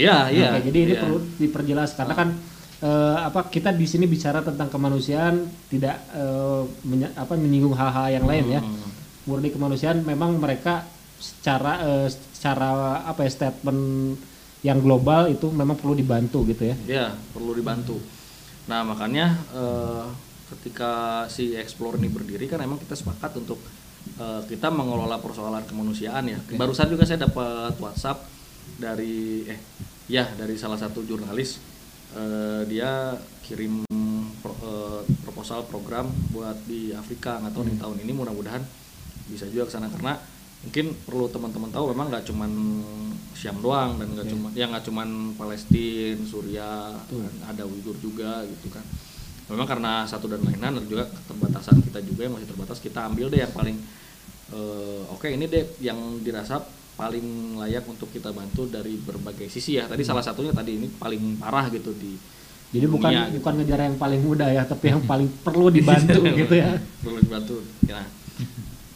Iya, 0.00 0.16
iya. 0.32 0.48
Oke, 0.56 0.72
jadi 0.72 0.78
ini 0.88 0.94
iya. 0.96 1.02
perlu 1.04 1.18
diperjelas 1.36 1.90
karena 1.92 2.14
kan 2.16 2.28
eh, 2.80 3.16
apa 3.20 3.52
kita 3.52 3.70
di 3.76 3.84
sini 3.84 4.08
bicara 4.08 4.40
tentang 4.40 4.72
kemanusiaan 4.72 5.44
tidak 5.68 6.00
eh, 6.16 6.62
menya- 6.88 7.12
apa 7.12 7.36
menyinggung 7.36 7.76
hal-hal 7.76 8.08
yang 8.08 8.24
lain 8.24 8.44
ya. 8.48 8.60
Hmm. 8.64 8.88
Murni 9.28 9.52
kemanusiaan 9.52 10.00
memang 10.00 10.40
mereka 10.40 10.88
secara 11.20 11.84
eh, 11.84 12.08
secara 12.08 13.04
apa 13.04 13.28
ya 13.28 13.30
statement 13.30 14.16
yang 14.64 14.80
global 14.80 15.28
itu 15.28 15.52
memang 15.52 15.76
perlu 15.76 15.92
dibantu 15.92 16.44
gitu 16.48 16.72
ya. 16.72 16.76
Ya, 16.88 17.06
perlu 17.36 17.52
dibantu. 17.52 18.00
Nah, 18.68 18.80
makanya 18.84 19.36
eh, 19.52 20.04
ketika 20.56 21.24
si 21.28 21.52
Explore 21.54 22.00
ini 22.00 22.08
berdiri 22.08 22.48
kan 22.48 22.60
emang 22.64 22.80
kita 22.80 22.96
sepakat 22.96 23.36
untuk 23.36 23.60
eh, 24.16 24.42
kita 24.48 24.72
mengelola 24.72 25.20
persoalan 25.20 25.64
kemanusiaan 25.68 26.24
ya. 26.28 26.40
Barusan 26.56 26.88
juga 26.88 27.04
saya 27.04 27.28
dapat 27.28 27.76
WhatsApp 27.76 28.24
dari 28.80 29.44
eh 29.44 29.60
ya 30.10 30.26
dari 30.34 30.58
salah 30.58 30.76
satu 30.76 31.06
jurnalis 31.06 31.62
Eh, 32.10 32.62
dia 32.66 33.14
kirim 33.46 33.86
pro- 34.42 34.58
eh, 34.66 35.00
proposal 35.22 35.62
program 35.70 36.10
buat 36.34 36.58
di 36.66 36.90
Afrika 36.90 37.38
nggak 37.38 37.54
tahu 37.54 37.62
nih 37.70 37.78
tahun 37.78 37.96
ini 38.02 38.10
mudah-mudahan 38.18 38.58
bisa 39.30 39.46
juga 39.46 39.70
ke 39.70 39.78
sana. 39.78 39.86
Karena 39.86 40.18
mungkin 40.66 40.90
perlu 41.06 41.30
teman-teman 41.30 41.70
tahu 41.70 41.94
memang 41.94 42.10
nggak 42.10 42.26
cuman 42.26 42.50
Syam 43.30 43.62
doang 43.62 43.94
dan 44.02 44.10
nggak 44.10 44.26
cuma 44.26 44.50
ya 44.58 44.66
nggak 44.66 44.90
cuman 44.90 45.38
Palestina, 45.38 46.18
Suriah, 46.26 46.98
dan 47.30 47.34
ada 47.46 47.62
Uighur 47.62 47.94
juga 48.02 48.42
gitu 48.42 48.74
kan. 48.74 48.82
Memang 49.46 49.70
karena 49.70 50.02
satu 50.02 50.26
dan 50.26 50.42
lain-lain 50.42 50.82
dan 50.82 50.86
juga 50.90 51.06
keterbatasan 51.06 51.78
kita 51.78 52.02
juga 52.02 52.26
yang 52.26 52.34
masih 52.34 52.50
terbatas 52.50 52.82
kita 52.82 53.06
ambil 53.06 53.30
deh 53.30 53.38
yang 53.38 53.54
paling 53.54 53.78
eh, 54.50 55.02
oke 55.14 55.30
ini 55.30 55.46
deh 55.46 55.78
yang 55.78 56.18
dirasa 56.26 56.58
paling 57.00 57.56
layak 57.56 57.88
untuk 57.88 58.12
kita 58.12 58.28
bantu 58.36 58.68
dari 58.68 59.00
berbagai 59.00 59.48
sisi 59.48 59.80
ya. 59.80 59.88
Tadi 59.88 60.04
salah 60.04 60.20
satunya 60.20 60.52
tadi 60.52 60.76
ini 60.76 60.92
paling 61.00 61.40
parah 61.40 61.72
gitu 61.72 61.96
di 61.96 62.12
Jadi 62.70 62.86
bukan 62.86 63.10
dunia 63.10 63.26
gitu. 63.26 63.36
bukan 63.42 63.52
ngejar 63.58 63.80
yang 63.82 63.96
paling 63.98 64.20
mudah 64.22 64.48
ya, 64.52 64.62
tapi 64.68 64.92
yang 64.92 65.02
paling 65.08 65.26
perlu 65.46 65.72
dibantu 65.72 66.20
gitu 66.22 66.54
ya. 66.54 66.76
perlu 67.02 67.18
dibantu 67.18 67.58
nah, 67.90 68.06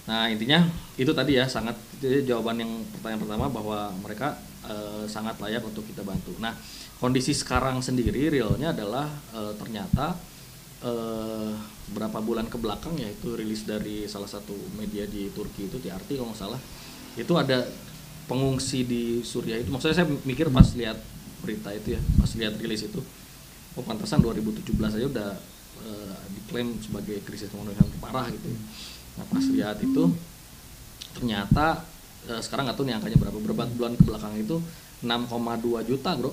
nah 0.04 0.22
intinya 0.30 0.62
itu 0.94 1.10
tadi 1.10 1.40
ya 1.40 1.48
sangat 1.50 1.74
itu 1.98 2.28
jawaban 2.28 2.60
yang 2.60 2.70
pertanyaan 2.94 3.20
pertama 3.24 3.46
bahwa 3.50 3.90
mereka 4.04 4.38
eh, 4.68 5.04
sangat 5.10 5.40
layak 5.40 5.64
untuk 5.64 5.82
kita 5.88 6.06
bantu 6.06 6.36
nah 6.38 6.54
kondisi 7.02 7.34
sekarang 7.34 7.82
sendiri 7.82 8.30
realnya 8.30 8.70
adalah 8.70 9.10
eh, 9.34 9.52
ternyata 9.58 10.14
eh, 10.84 11.50
berapa 11.96 12.18
bulan 12.20 12.46
ke 12.48 12.56
belakang 12.60 12.94
yaitu 13.00 13.32
rilis 13.34 13.64
dari 13.64 14.04
salah 14.04 14.28
satu 14.28 14.54
media 14.76 15.08
di 15.08 15.32
Turki 15.32 15.66
itu 15.68 15.80
TRT 15.80 16.20
kalau 16.20 16.30
nggak 16.30 16.40
salah 16.40 16.60
itu 17.14 17.32
ada 17.38 17.64
pengungsi 18.24 18.84
di 18.84 19.02
Suriah 19.20 19.60
itu. 19.60 19.68
Maksudnya 19.72 20.04
saya 20.04 20.08
mikir 20.24 20.48
pas 20.48 20.66
lihat 20.76 20.98
berita 21.44 21.68
itu 21.76 21.92
ya 21.92 22.00
pas 22.16 22.30
lihat 22.32 22.56
rilis 22.56 22.88
itu 22.88 23.04
oh 23.76 23.84
pantesan 23.84 24.24
2017 24.24 24.64
aja 24.80 25.06
udah 25.12 25.30
eh, 25.84 26.16
diklaim 26.40 26.72
sebagai 26.80 27.20
krisis 27.20 27.52
kemanusiaan 27.52 27.90
terparah 27.92 28.32
gitu 28.32 28.48
ya. 28.48 28.58
Nah 29.20 29.24
pas 29.28 29.44
lihat 29.44 29.76
itu 29.84 30.02
ternyata 31.12 31.84
eh, 32.32 32.40
sekarang 32.40 32.70
nggak 32.70 32.76
tahu 32.80 32.86
nih 32.88 32.96
angkanya 32.96 33.18
berapa 33.20 33.38
berapa 33.38 33.62
bulan 33.76 33.92
ke 34.00 34.02
belakang 34.08 34.34
itu 34.40 34.56
6,2 35.04 35.88
juta 35.88 36.10
bro. 36.16 36.32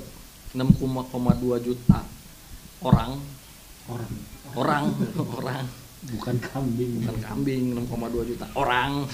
6,2 0.51 1.67
juta 1.67 1.99
orang. 2.83 3.19
Orang. 3.87 4.11
Orang 4.51 4.85
orang 5.39 5.80
bukan 6.09 6.35
kambing. 6.41 7.05
bukan 7.05 7.17
kambing 7.21 7.63
6,2 7.77 8.29
juta 8.33 8.45
orang. 8.57 9.05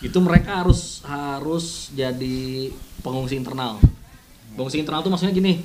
Itu 0.00 0.18
mereka 0.24 0.64
harus 0.64 1.04
harus 1.04 1.92
jadi 1.92 2.72
pengungsi 3.04 3.36
internal. 3.36 3.76
Pengungsi 4.56 4.80
internal 4.80 5.04
tuh 5.04 5.12
maksudnya 5.12 5.34
gini 5.34 5.60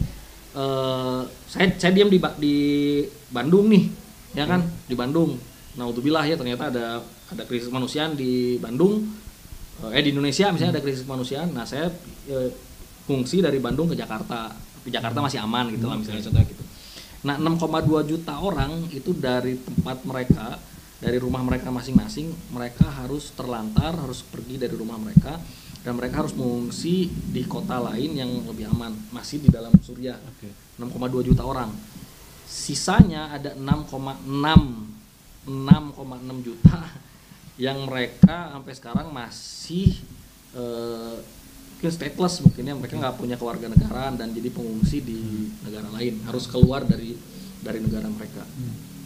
eh 0.49 1.21
saya 1.45 1.69
saya 1.77 1.93
diam 1.93 2.09
di 2.09 2.17
di 2.41 2.55
Bandung 3.29 3.69
nih 3.69 3.83
ya 4.35 4.49
kan? 4.49 4.65
Di 4.89 4.95
Bandung. 4.97 5.37
Nah 5.77 5.85
bilah 5.93 6.25
ya 6.25 6.35
ternyata 6.35 6.73
ada 6.73 6.99
ada 7.29 7.43
krisis 7.45 7.69
kemanusiaan 7.69 8.17
di 8.17 8.57
Bandung. 8.59 9.05
Eh 9.93 10.01
di 10.03 10.11
Indonesia 10.11 10.51
misalnya 10.51 10.79
ada 10.79 10.83
krisis 10.83 11.05
kemanusiaan. 11.05 11.53
Nah 11.55 11.63
saya 11.63 11.87
eh, 12.27 12.49
fungsi 13.07 13.39
dari 13.39 13.61
Bandung 13.63 13.87
ke 13.87 13.95
Jakarta. 13.95 14.51
Di 14.79 14.91
Jakarta 14.95 15.19
masih 15.19 15.43
aman 15.43 15.69
gitu 15.75 15.91
lah 15.91 15.99
misalnya 15.99 16.23
contohnya 16.23 16.47
gitu 16.49 16.63
Nah, 17.19 17.35
6,2 17.35 18.07
juta 18.07 18.39
orang 18.39 18.87
itu 18.95 19.11
dari 19.11 19.59
tempat 19.59 20.07
mereka, 20.07 20.55
dari 21.03 21.19
rumah 21.19 21.43
mereka 21.43 21.67
masing-masing, 21.67 22.31
mereka 22.55 22.87
harus 22.87 23.35
terlantar, 23.35 23.91
harus 23.95 24.23
pergi 24.23 24.55
dari 24.55 24.75
rumah 24.75 24.95
mereka 24.95 25.35
dan 25.83 25.95
mereka 25.95 26.23
harus 26.23 26.35
mengungsi 26.35 27.07
di 27.07 27.47
kota 27.47 27.79
lain 27.79 28.11
yang 28.15 28.31
lebih 28.47 28.67
aman, 28.71 28.91
masih 29.15 29.39
di 29.39 29.47
dalam 29.47 29.71
Suriah. 29.79 30.19
Oke. 30.19 30.51
6,2 30.79 31.27
juta 31.31 31.43
orang. 31.43 31.71
Sisanya 32.47 33.31
ada 33.35 33.55
6,6 33.55 34.87
6,6 35.47 36.45
juta 36.45 36.79
yang 37.65 37.87
mereka 37.87 38.51
sampai 38.55 38.73
sekarang 38.75 39.07
masih 39.11 39.95
eh, 40.55 41.17
mungkin 41.79 41.95
stateless 41.95 42.43
mungkin 42.43 42.63
ya. 42.67 42.75
Mereka 42.75 42.99
nggak 42.99 43.15
punya 43.15 43.39
keluarga 43.39 43.71
negaraan 43.71 44.19
dan 44.19 44.35
jadi 44.35 44.51
pengungsi 44.51 44.99
di 44.99 45.47
negara 45.63 45.87
lain. 45.95 46.19
Harus 46.27 46.51
keluar 46.51 46.83
dari 46.83 47.15
dari 47.63 47.79
negara 47.79 48.11
mereka. 48.11 48.43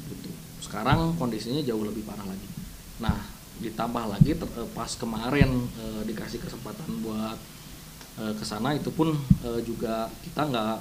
Gitu. 0.09 0.29
sekarang 0.57 1.13
kondisinya 1.21 1.61
jauh 1.61 1.85
lebih 1.85 2.01
parah 2.01 2.25
lagi. 2.25 2.49
Nah 2.97 3.29
ditambah 3.61 4.09
lagi 4.09 4.33
ter- 4.33 4.53
eh, 4.57 4.69
pas 4.73 4.89
kemarin 4.97 5.69
eh, 5.77 6.01
dikasih 6.09 6.41
kesempatan 6.41 6.89
buat 7.05 7.37
eh, 8.17 8.33
ke 8.33 8.41
sana 8.41 8.73
itu 8.73 8.89
pun 8.89 9.13
eh, 9.45 9.61
juga 9.61 10.09
kita 10.25 10.49
nggak 10.49 10.77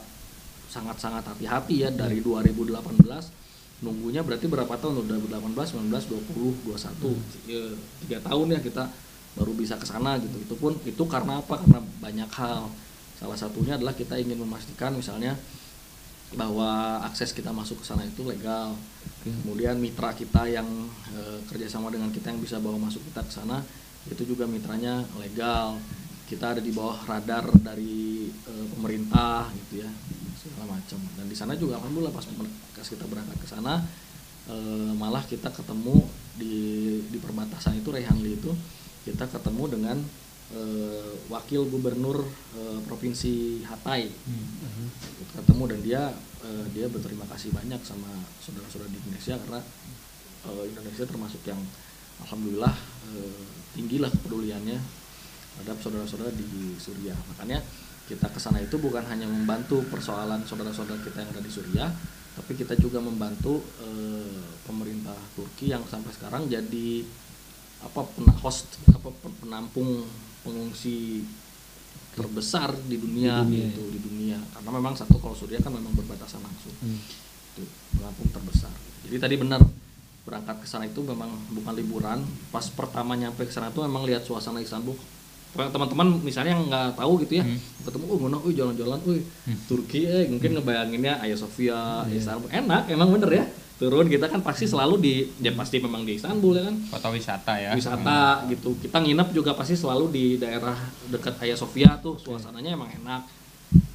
sangat-sangat 0.72 1.28
hati-hati 1.28 1.84
ya 1.84 1.92
dari 1.92 2.24
2018 2.24 3.04
nunggunya 3.84 4.24
berarti 4.24 4.48
berapa 4.48 4.72
tahun? 4.80 5.04
Udah 5.04 5.20
2018 5.20 5.76
19 5.76 5.92
20 5.92 6.72
21 6.72 7.52
ya, 7.52 7.62
tiga 8.00 8.18
tahun 8.24 8.46
ya 8.56 8.60
kita 8.64 8.84
baru 9.36 9.52
bisa 9.56 9.80
ke 9.80 9.86
sana 9.88 10.20
gitu. 10.20 10.36
Itu 10.40 10.54
pun 10.60 10.76
itu 10.84 11.02
karena 11.08 11.40
apa? 11.40 11.60
Karena 11.60 11.80
banyak 11.80 12.30
hal. 12.32 12.68
Salah 13.16 13.38
satunya 13.38 13.78
adalah 13.78 13.94
kita 13.94 14.18
ingin 14.18 14.40
memastikan 14.42 14.92
misalnya 14.92 15.38
bahwa 16.32 17.00
akses 17.04 17.36
kita 17.36 17.52
masuk 17.52 17.80
ke 17.80 17.86
sana 17.86 18.04
itu 18.04 18.24
legal. 18.24 18.76
Kemudian 19.22 19.78
mitra 19.78 20.10
kita 20.16 20.48
yang 20.48 20.66
eh, 21.14 21.38
kerjasama 21.46 21.92
dengan 21.92 22.10
kita 22.10 22.32
yang 22.32 22.40
bisa 22.40 22.58
bawa 22.58 22.80
masuk 22.80 23.04
kita 23.12 23.22
ke 23.22 23.32
sana 23.32 23.62
itu 24.08 24.22
juga 24.26 24.48
mitranya 24.48 25.04
legal. 25.20 25.78
Kita 26.26 26.56
ada 26.56 26.62
di 26.64 26.72
bawah 26.72 26.96
radar 27.04 27.46
dari 27.60 28.26
eh, 28.28 28.66
pemerintah 28.74 29.52
gitu 29.52 29.84
ya 29.84 29.90
segala 30.42 30.74
macam. 30.74 30.98
Dan 31.14 31.26
di 31.28 31.36
sana 31.36 31.54
juga 31.54 31.78
alhamdulillah 31.78 32.10
pas, 32.10 32.26
pas 32.26 32.88
kita 32.88 33.04
berangkat 33.06 33.38
ke 33.38 33.46
sana 33.46 33.84
eh, 34.50 34.92
malah 34.96 35.22
kita 35.28 35.52
ketemu 35.52 36.02
di 36.34 36.54
di 37.12 37.18
perbatasan 37.20 37.78
itu 37.78 37.92
Rehanli 37.92 38.40
itu 38.40 38.50
kita 39.02 39.26
ketemu 39.26 39.64
dengan 39.78 39.96
eh, 40.54 41.12
wakil 41.26 41.66
gubernur 41.66 42.22
eh, 42.54 42.78
provinsi 42.86 43.66
Hatay. 43.66 44.06
Kita 45.18 45.32
ketemu 45.42 45.62
dan 45.70 45.80
dia 45.82 46.02
eh, 46.46 46.64
dia 46.70 46.86
berterima 46.86 47.26
kasih 47.30 47.50
banyak 47.50 47.82
sama 47.82 48.10
saudara-saudara 48.42 48.90
di 48.90 48.98
Indonesia 49.02 49.34
karena 49.42 49.60
eh, 50.46 50.64
Indonesia 50.70 51.04
termasuk 51.06 51.42
yang 51.46 51.60
alhamdulillah 52.22 52.74
eh, 53.16 53.44
tinggilah 53.74 54.10
kepeduliannya 54.10 54.78
terhadap 55.52 55.76
saudara-saudara 55.82 56.32
di 56.32 56.78
Suriah. 56.78 57.16
Makanya 57.34 57.60
kita 58.06 58.26
ke 58.28 58.38
sana 58.42 58.58
itu 58.58 58.76
bukan 58.82 59.02
hanya 59.06 59.30
membantu 59.30 59.80
persoalan 59.88 60.42
saudara-saudara 60.42 61.00
kita 61.06 61.22
yang 61.22 61.30
ada 61.32 61.42
di 61.42 61.52
Suriah 61.52 61.90
tapi 62.32 62.56
kita 62.56 62.72
juga 62.80 62.96
membantu 62.96 63.60
eh, 63.84 64.40
pemerintah 64.64 65.16
Turki 65.36 65.68
yang 65.68 65.84
sampai 65.84 66.12
sekarang 66.16 66.48
jadi 66.48 67.04
apa 67.82 68.00
host 68.40 68.78
apa 68.90 69.10
pen- 69.10 69.38
penampung 69.42 70.06
pengungsi 70.42 71.26
terbesar 72.12 72.76
di 72.86 73.00
dunia, 73.00 73.40
Di 73.40 73.48
dunia, 73.48 73.66
gitu 73.72 73.82
di 73.88 74.00
dunia. 74.02 74.38
Karena 74.52 74.70
memang 74.76 74.92
satu 74.92 75.16
kalau 75.16 75.32
Suriah 75.32 75.60
kan 75.60 75.72
memang 75.72 75.96
berbatasan 75.96 76.44
langsung. 76.44 76.74
Itu 77.56 77.64
penampung 77.96 78.28
terbesar. 78.28 78.72
Jadi 79.08 79.16
tadi 79.16 79.34
benar 79.40 79.60
berangkat 80.22 80.62
ke 80.62 80.66
sana 80.68 80.86
itu 80.86 81.00
memang 81.02 81.32
bukan 81.50 81.72
liburan. 81.72 82.20
Pas 82.52 82.68
pertama 82.68 83.16
nyampe 83.16 83.42
ke 83.42 83.52
sana 83.52 83.72
tuh 83.72 83.82
memang 83.88 84.04
lihat 84.04 84.22
suasana 84.22 84.60
Istanbul. 84.60 84.94
Teman-teman 85.52 86.16
misalnya 86.24 86.56
yang 86.56 86.64
nggak 86.64 86.96
tahu 86.96 87.20
gitu 87.20 87.36
ya 87.36 87.44
ketemu 87.84 88.04
oh 88.08 88.18
mana 88.24 88.40
oh 88.40 88.48
jalan-jalan 88.48 88.96
oh 89.04 89.20
Turki 89.68 90.08
eh 90.08 90.24
mungkin 90.24 90.56
ngebayanginnya 90.56 91.20
Hagia 91.20 91.36
Sophia 91.36 91.80
Istanbul. 92.08 92.48
Enak 92.48 92.88
emang 92.88 93.08
bener 93.12 93.30
ya 93.32 93.44
turun 93.82 94.06
kita 94.06 94.30
kan 94.30 94.38
pasti 94.46 94.70
selalu 94.70 94.94
di 95.02 95.14
ya 95.42 95.50
pasti 95.58 95.82
memang 95.82 96.06
di 96.06 96.14
Istanbul 96.14 96.54
ya 96.54 96.62
kan? 96.70 96.76
Kota 96.86 97.08
wisata 97.10 97.52
ya. 97.58 97.74
wisata 97.74 98.46
gitu. 98.46 98.78
Kita 98.78 99.02
nginep 99.02 99.34
juga 99.34 99.58
pasti 99.58 99.74
selalu 99.74 100.06
di 100.14 100.24
daerah 100.38 100.78
dekat 101.10 101.34
Hagia 101.42 101.58
Sophia 101.58 101.98
tuh. 101.98 102.14
Suasananya 102.14 102.78
emang 102.78 102.86
enak. 103.02 103.26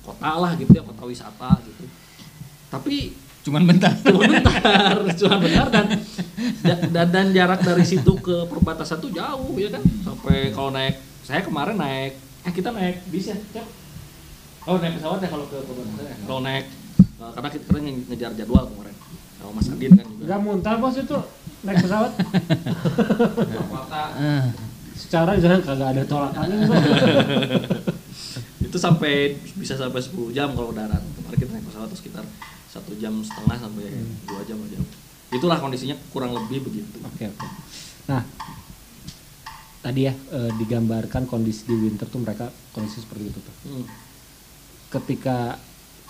Kota 0.04 0.36
lah 0.44 0.60
gitu 0.60 0.76
ya 0.76 0.84
kota 0.84 1.08
wisata 1.08 1.64
gitu. 1.64 1.88
Tapi 2.68 3.16
Cuman 3.48 3.64
bentar. 3.64 3.96
cuma 4.04 4.28
bentar 4.28 5.00
cuma 5.16 5.36
bentar 5.40 5.68
dan, 5.72 5.88
dan 6.92 7.08
dan 7.08 7.28
jarak 7.32 7.64
dari 7.64 7.88
situ 7.88 8.12
ke 8.20 8.44
perbatasan 8.52 9.00
tuh 9.00 9.16
jauh 9.16 9.56
ya 9.56 9.72
kan? 9.72 9.80
Sampai 10.04 10.52
kalau 10.52 10.76
naik 10.76 11.00
saya 11.24 11.40
kemarin 11.48 11.80
naik 11.80 12.20
eh 12.44 12.52
kita 12.52 12.76
naik 12.76 13.08
bis 13.08 13.32
ya 13.32 13.40
Cep? 13.56 13.64
oh 14.68 14.76
naik 14.84 15.00
pesawat 15.00 15.24
ya 15.24 15.30
kalau 15.32 15.48
ke 15.48 15.64
perbatasan 15.64 16.04
ya? 16.12 16.16
Kalau 16.28 16.42
naik 16.44 16.66
eh, 17.24 17.32
karena 17.40 17.50
kita 17.56 17.64
kita 17.72 17.80
nge- 17.80 18.06
ngejar 18.12 18.32
jadwal 18.36 18.68
kemarin 18.68 18.96
sama 19.38 19.52
Mas 19.58 19.70
Adin 19.70 19.92
kan 19.94 20.06
juga 20.06 20.26
Gak 20.28 20.40
muntah 20.44 20.76
bos 20.82 20.98
itu 20.98 21.18
naik 21.64 21.78
pesawat. 21.82 22.12
kota 23.70 24.04
Secara 24.98 25.38
jangan 25.38 25.62
kagak 25.62 25.90
ada 25.94 26.04
tolak 26.10 26.34
angin 26.36 26.68
itu 28.68 28.76
sampai 28.76 29.40
bisa 29.56 29.80
sampai 29.80 30.02
10 30.04 30.36
jam 30.36 30.52
kalau 30.52 30.76
darat 30.76 31.00
kemarin 31.00 31.38
kita 31.40 31.52
naik 31.56 31.66
pesawat 31.70 31.88
tuh 31.88 32.00
sekitar 32.02 32.24
satu 32.68 32.92
jam 33.00 33.16
setengah 33.24 33.56
sampai 33.56 33.88
dua 34.28 34.44
jam 34.44 34.60
aja 34.60 34.76
itulah 35.32 35.56
kondisinya 35.56 35.96
kurang 36.12 36.36
lebih 36.36 36.68
begitu 36.68 37.00
Oke 37.04 37.32
oke. 37.32 37.48
Nah 38.12 38.28
tadi 39.80 40.04
ya 40.04 40.12
eh, 40.12 40.52
digambarkan 40.60 41.32
kondisi 41.32 41.64
di 41.64 41.80
winter 41.80 42.12
tuh 42.12 42.20
mereka 42.20 42.52
kondisi 42.76 43.00
seperti 43.00 43.32
itu 43.32 43.40
tuh. 43.40 43.56
Hmm. 43.72 43.86
Ketika 44.92 45.56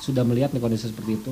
sudah 0.01 0.25
melihat 0.25 0.53
nih 0.53 0.61
kondisi 0.61 0.89
seperti 0.89 1.17
itu, 1.17 1.31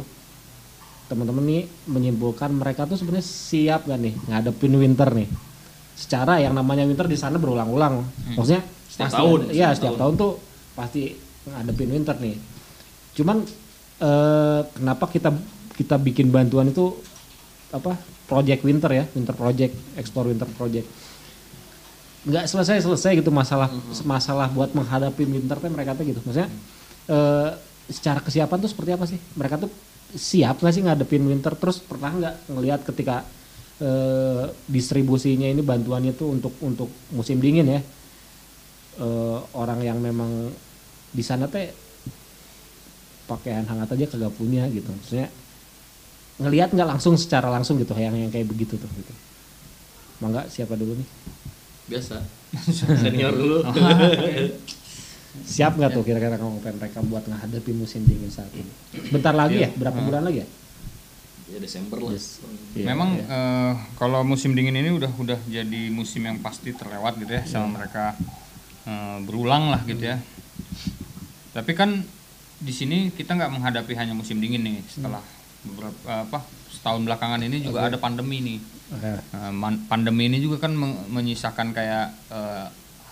teman-teman 1.06 1.44
nih 1.44 1.62
menyimpulkan 1.86 2.50
mereka 2.50 2.84
tuh 2.84 2.98
sebenarnya 2.98 3.22
siap 3.24 3.86
gak 3.86 4.00
nih 4.00 4.13
ngadepin 4.26 4.74
winter 4.74 5.10
nih? 5.12 5.28
Secara 5.96 6.38
yang 6.38 6.52
namanya 6.52 6.84
winter 6.84 7.06
di 7.06 7.15
sana 7.15 7.38
berulang-ulang. 7.38 8.04
Maksudnya 8.34 8.65
Setiap 8.86 9.08
pasti 9.08 9.15
tahun, 9.15 9.39
ada- 9.41 9.54
iya 9.54 9.68
setiap 9.70 9.78
setiap 9.78 9.96
tahun. 10.02 10.13
tuh 10.15 10.32
pasti 10.74 11.02
ngadepin 11.46 11.89
winter 11.94 12.15
nih. 12.20 12.36
Cuman 13.13 13.38
eh, 13.96 14.60
kenapa 14.72 15.06
kita 15.08 15.30
kita 15.72 15.96
bikin 15.98 16.28
bantuan 16.28 16.68
itu 16.68 16.96
apa 17.70 17.96
project 18.26 18.63
winter 18.63 18.89
ya 18.89 19.04
winter 19.12 19.32
project 19.32 19.72
explore 19.96 20.28
winter 20.28 20.48
project? 20.52 20.88
Nggak 22.26 22.50
selesai 22.50 22.82
selesai 22.82 23.22
gitu 23.22 23.30
masalah 23.30 23.70
masalah 24.04 24.50
buat 24.50 24.74
menghadapi 24.74 25.24
winter 25.24 25.62
mereka 25.70 25.94
tuh 25.94 26.04
gitu. 26.04 26.20
Maksudnya 26.26 26.50
eh, 27.08 27.50
secara 27.86 28.18
kesiapan 28.20 28.58
tuh 28.58 28.70
seperti 28.74 28.91
apa 28.91 29.06
sih? 29.06 29.22
Mereka 29.38 29.62
tuh 29.62 29.70
siap 30.13 30.62
nggak 30.62 30.74
sih 30.76 30.84
ngadepin 30.86 31.26
winter? 31.26 31.58
Terus 31.58 31.82
pernah 31.82 32.12
nggak 32.13 32.36
ngelihat 32.54 32.82
ketika 32.86 33.26
eh, 33.82 34.46
distribusinya 34.70 35.50
ini 35.50 35.65
bantuannya 35.65 36.13
tuh 36.13 36.36
untuk 36.36 36.54
untuk 36.62 36.89
musim 37.15 37.41
dingin 37.41 37.65
ya? 37.65 37.82
Eh, 39.02 39.39
orang 39.58 39.82
yang 39.82 39.98
memang 39.98 40.54
di 41.15 41.24
sana 41.24 41.50
teh 41.50 41.72
pakaian 43.26 43.65
hangat 43.65 43.98
aja 43.98 44.06
kagak 44.13 44.34
punya 44.38 44.70
gitu. 44.70 44.88
Maksudnya 44.91 45.28
ngelihat 46.36 46.76
nggak 46.76 46.89
langsung 47.00 47.15
secara 47.15 47.48
langsung 47.48 47.80
gitu 47.80 47.96
yang 47.96 48.13
yang 48.13 48.30
kayak 48.30 48.46
begitu 48.46 48.78
tuh 48.78 48.91
gitu. 48.91 49.13
Mangga 50.22 50.46
siapa 50.48 50.78
dulu 50.78 50.96
nih? 51.00 51.08
Biasa. 51.89 52.15
Senior 53.04 53.34
dulu 53.36 53.58
siap 55.43 55.76
nggak 55.76 55.91
tuh 55.91 56.04
kira-kira 56.04 56.38
kamu 56.38 56.62
mereka 56.62 57.00
buat 57.04 57.26
menghadapi 57.26 57.71
musim 57.74 58.06
dingin 58.06 58.32
saat 58.32 58.50
ini 58.52 58.71
bentar 59.12 59.36
lagi 59.36 59.60
ya 59.60 59.69
berapa 59.71 60.00
bulan 60.00 60.24
lagi 60.24 60.41
ya 60.41 60.48
ya 61.45 61.58
Desember 61.62 62.02
lah 62.02 62.10
Yes. 62.10 62.41
Iya, 62.74 62.86
Memang 62.89 63.10
iya. 63.15 63.26
eh, 63.30 63.74
kalau 63.95 64.26
musim 64.26 64.58
dingin 64.58 64.74
ini 64.74 64.89
udah 64.89 65.13
udah 65.13 65.38
jadi 65.45 65.93
musim 65.93 66.26
yang 66.26 66.41
pasti 66.41 66.74
terlewat 66.74 67.21
gitu 67.21 67.32
ya 67.32 67.45
Iya. 67.45 67.52
sama 67.52 67.78
mereka 67.78 68.17
eh, 68.86 69.17
berulang 69.21 69.69
lah 69.69 69.82
gitu 69.86 70.10
ya. 70.10 70.17
Tapi 71.54 71.71
kan 71.78 72.02
di 72.58 72.74
sini 72.74 73.13
kita 73.13 73.38
nggak 73.38 73.52
menghadapi 73.54 73.93
hanya 73.93 74.17
musim 74.17 74.41
dingin 74.41 74.65
nih 74.65 74.82
setelah 74.89 75.21
beberapa 75.62 75.93
eh, 76.10 76.21
apa 76.26 76.39
setahun 76.74 77.06
belakangan 77.06 77.41
ini 77.45 77.62
juga 77.62 77.93
ada 77.93 77.98
pandemi 78.02 78.41
nih. 78.41 78.60
Oke. 78.91 79.13
Eh, 79.13 79.52
pandemi 79.86 80.26
ini 80.26 80.41
juga 80.41 80.58
kan 80.60 80.74
men- 80.74 80.98
menyisakan 81.13 81.71
kayak 81.71 82.10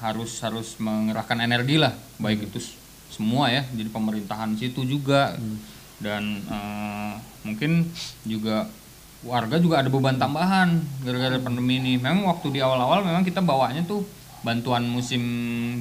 harus 0.04 0.44
harus 0.44 0.76
mengerahkan 0.84 1.40
energi 1.40 1.80
lah. 1.80 1.96
Baik 2.20 2.52
itu 2.52 2.60
s- 2.60 2.76
semua 3.08 3.48
ya 3.48 3.64
jadi 3.72 3.88
pemerintahan 3.88 4.54
situ 4.60 4.84
juga. 4.84 5.40
Dan 6.04 6.44
eh, 6.44 7.14
mungkin 7.48 7.88
juga 8.28 8.68
warga 9.24 9.56
juga 9.56 9.80
ada 9.80 9.88
beban 9.88 10.20
tambahan 10.20 10.84
gara-gara 11.08 11.40
pandemi 11.40 11.80
ini. 11.80 11.96
Memang 11.96 12.28
waktu 12.28 12.52
di 12.52 12.60
awal-awal 12.60 13.08
memang 13.08 13.24
kita 13.24 13.40
bawanya 13.40 13.88
tuh 13.88 14.04
bantuan 14.44 14.84
musim 14.84 15.24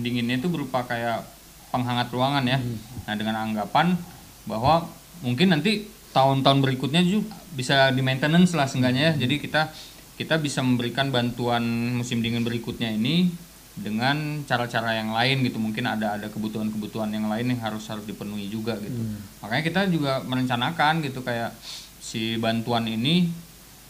dinginnya 0.07 0.39
itu 0.39 0.47
berupa 0.47 0.87
kayak 0.87 1.27
penghangat 1.75 2.07
ruangan 2.15 2.47
ya. 2.47 2.63
Nah 3.11 3.15
dengan 3.19 3.43
anggapan 3.43 3.99
bahwa 4.47 4.87
mungkin 5.27 5.51
nanti 5.51 5.91
tahun-tahun 6.15 6.63
berikutnya 6.63 7.03
juga 7.03 7.35
bisa 7.57 7.91
di 7.91 8.05
maintenance 8.05 8.55
lah 8.55 8.71
seenggaknya 8.71 9.11
ya. 9.11 9.27
Jadi 9.27 9.43
kita 9.43 9.75
kita 10.15 10.39
bisa 10.39 10.63
memberikan 10.63 11.11
bantuan 11.11 11.65
musim 11.99 12.23
dingin 12.23 12.47
berikutnya 12.47 12.95
ini 12.95 13.33
dengan 13.75 14.17
cara-cara 14.43 14.95
yang 14.95 15.11
lain 15.11 15.41
gitu. 15.43 15.57
Mungkin 15.57 15.85
ada 15.87 16.15
ada 16.15 16.29
kebutuhan-kebutuhan 16.29 17.09
yang 17.09 17.27
lain 17.27 17.49
yang 17.49 17.61
harus 17.61 17.85
harus 17.87 18.05
dipenuhi 18.05 18.47
juga 18.47 18.77
gitu. 18.77 19.01
Makanya 19.41 19.63
kita 19.63 19.81
juga 19.87 20.21
merencanakan 20.21 21.01
gitu 21.01 21.21
kayak 21.21 21.57
si 21.99 22.37
bantuan 22.37 22.85
ini 22.85 23.33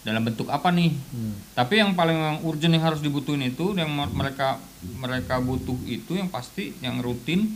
dalam 0.03 0.21
bentuk 0.21 0.47
apa 0.49 0.69
nih? 0.69 0.91
Tapi 1.53 1.75
yang 1.77 1.95
paling 1.95 2.15
urgent 2.43 2.71
yang 2.71 2.85
harus 2.85 2.99
dibutuhin 2.99 3.43
itu 3.45 3.71
yang 3.73 3.89
mer- 3.89 4.11
mereka 4.13 4.59
mereka 4.97 5.39
butuh 5.39 5.79
itu 5.85 6.15
yang 6.15 6.27
pasti 6.27 6.75
yang 6.79 6.99
rutin 6.99 7.47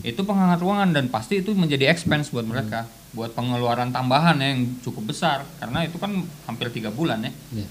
itu 0.00 0.20
penghangat 0.20 0.58
ruangan. 0.58 0.90
Dan 0.90 1.06
pasti 1.06 1.38
itu 1.38 1.54
menjadi 1.54 1.86
expense 1.86 2.30
buat 2.30 2.42
mereka 2.44 2.82
buat 3.08 3.32
pengeluaran 3.32 3.88
tambahan 3.88 4.36
ya 4.36 4.52
yang 4.52 4.78
cukup 4.80 5.06
besar. 5.06 5.42
Karena 5.58 5.82
itu 5.82 5.96
kan 5.96 6.10
hampir 6.44 6.68
tiga 6.68 6.90
bulan 6.90 7.18
ya. 7.20 7.32
Iya. 7.52 7.66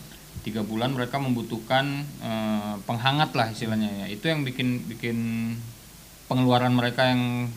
Tiga 0.47 0.63
bulan 0.63 0.89
mereka 0.89 1.19
membutuhkan 1.19 1.85
eh, 2.19 2.75
penghangat 2.81 3.35
lah 3.35 3.51
istilahnya 3.51 3.91
ya. 3.99 4.07
Itu 4.07 4.25
yang 4.25 4.41
bikin 4.41 4.87
bikin 4.87 5.17
pengeluaran 6.25 6.71
mereka 6.71 7.03
yang 7.05 7.51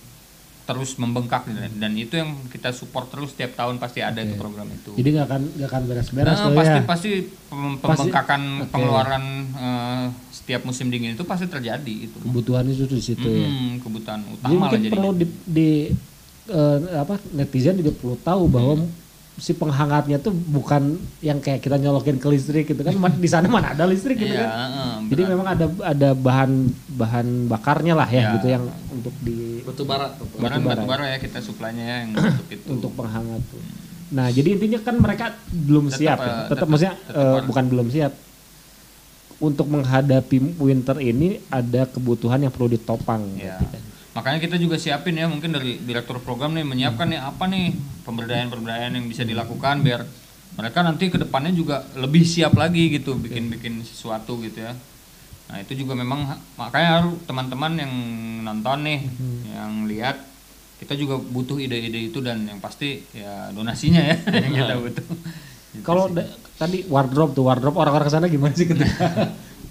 terus 0.62 0.94
membengkak 0.94 1.50
dan, 1.50 1.66
dan 1.74 1.92
itu 1.94 2.14
yang 2.14 2.30
kita 2.46 2.70
support 2.70 3.10
terus 3.10 3.34
setiap 3.34 3.54
tahun 3.56 3.78
pasti 3.78 3.98
ada 4.00 4.22
itu 4.22 4.34
program 4.34 4.70
itu. 4.70 4.94
Jadi 4.94 5.08
nggak 5.12 5.26
akan 5.26 5.42
nggak 5.56 5.68
akan 5.68 5.82
beres-beres 5.84 6.36
Nah, 6.36 6.50
pasti 6.52 6.70
ya? 6.72 6.82
pasti 6.84 7.10
pem- 7.26 7.74
Pasti- 7.74 7.82
pembengkakan 7.82 8.40
oke. 8.60 8.70
pengeluaran 8.70 9.24
eh, 9.52 10.04
setiap 10.30 10.62
musim 10.62 10.86
dingin 10.88 11.14
itu 11.14 11.24
pasti 11.24 11.46
terjadi 11.46 11.94
itu. 12.04 12.14
Kebutuhan 12.16 12.62
itu 12.64 12.86
di 12.86 13.02
situ 13.02 13.26
ya? 13.26 13.46
Hmm, 13.46 13.78
kebutuhan 13.78 14.20
jadi 14.22 14.34
utama 14.36 14.46
lah 14.46 14.58
mungkin 14.60 14.80
jadi 14.80 14.92
perlu 14.94 15.10
di, 15.12 15.26
di- 15.44 15.90
eh, 16.48 16.78
apa 16.96 17.14
netizen 17.32 17.74
juga 17.76 17.90
perlu 17.92 18.14
tahu 18.16 18.42
bahwa 18.46 18.74
si 19.40 19.52
penghangatnya 19.52 20.20
tuh 20.20 20.30
bukan 20.30 20.94
yang 21.18 21.40
kayak 21.40 21.58
kita 21.58 21.74
nyolokin 21.74 22.14
ke 22.14 22.28
listrik 22.28 22.64
gitu 22.66 22.78
kan 22.78 22.92
di 22.92 23.24
sana 23.24 23.48
mana 23.48 23.72
ada 23.72 23.84
listrik 23.84 24.14
gitu 24.14 24.28
Iya, 24.28 24.44
kan 24.44 24.68
heeh, 24.68 24.94
jadi 25.08 25.22
memang 25.26 25.46
ada 25.48 25.66
ada 25.82 26.08
bahan 26.12 26.50
bahan 26.92 27.26
bakarnya 27.46 27.94
lah 27.94 28.04
ya 28.06 28.20
Ya. 28.20 28.30
gitu 28.36 28.46
yang 28.50 28.64
untuk 28.90 29.16
di 29.18 29.64
batu 29.64 29.82
bara 29.82 30.12
batu 30.12 30.84
bara 30.84 31.04
ya 31.06 31.16
kita 31.16 31.40
suplainya 31.40 31.80
ya 31.82 31.96
yang 32.04 32.10
untuk 32.36 32.48
itu 32.48 32.64
untuk 32.68 32.92
penghangat 32.94 33.40
tuh. 33.48 33.62
Nah, 34.10 34.26
jadi 34.28 34.48
intinya 34.52 34.78
kan 34.80 34.98
mereka 34.98 35.26
belum 35.48 35.86
Tetap, 35.86 35.96
siap 35.96 36.18
ya. 36.18 36.26
eh, 36.26 36.28
Tetap, 36.28 36.50
tetap- 36.50 36.68
maksudnya 36.68 36.94
tetap 36.98 37.14
eh, 37.14 37.30
harus. 37.30 37.46
bukan 37.46 37.64
belum 37.66 37.86
siap. 37.88 38.12
Untuk 39.40 39.66
menghadapi 39.66 40.36
winter 40.58 40.96
ini 41.00 41.28
ada 41.48 41.86
kebutuhan 41.86 42.36
yang 42.38 42.50
perlu 42.50 42.68
ditopang. 42.68 43.24
Ya. 43.32 43.56
berarti 43.56 43.66
kan. 43.72 43.82
Makanya 44.10 44.42
kita 44.42 44.56
juga 44.58 44.74
siapin 44.74 45.14
ya 45.14 45.30
mungkin 45.30 45.54
dari 45.54 45.78
direktur 45.78 46.18
program 46.18 46.50
nih 46.58 46.66
menyiapkan 46.66 47.06
nih 47.06 47.20
apa 47.22 47.46
nih 47.46 47.70
pemberdayaan-pemberdayaan 48.02 48.98
yang 48.98 49.06
bisa 49.06 49.22
dilakukan 49.22 49.86
biar 49.86 50.02
mereka 50.58 50.82
nanti 50.82 51.14
ke 51.14 51.18
depannya 51.18 51.54
juga 51.54 51.86
lebih 51.94 52.26
siap 52.26 52.58
lagi 52.58 52.90
gitu 52.90 53.14
bikin-bikin 53.14 53.86
sesuatu 53.86 54.42
gitu 54.42 54.66
ya. 54.66 54.74
Nah, 55.50 55.62
itu 55.62 55.78
juga 55.78 55.94
memang 55.98 56.26
makanya 56.54 57.02
harus 57.02 57.18
teman-teman 57.26 57.74
yang 57.78 57.92
nonton 58.46 58.86
nih, 58.86 58.98
yang 59.50 59.86
lihat 59.86 60.18
kita 60.82 60.94
juga 60.98 61.18
butuh 61.18 61.58
ide-ide 61.58 62.10
itu 62.10 62.18
dan 62.22 62.46
yang 62.46 62.58
pasti 62.58 63.02
ya 63.14 63.50
donasinya 63.54 64.00
ya 64.00 64.16
yang 64.46 64.52
kita 64.54 64.74
butuh. 64.78 65.06
Gitu 65.70 65.82
Kalau 65.86 66.10
da- 66.10 66.34
tadi 66.58 66.82
wardrobe 66.90 67.34
tuh, 67.34 67.46
wardrobe 67.46 67.78
orang-orang 67.78 68.10
sana 68.10 68.26
gimana 68.26 68.54
sih 68.58 68.66
ketika 68.66 69.06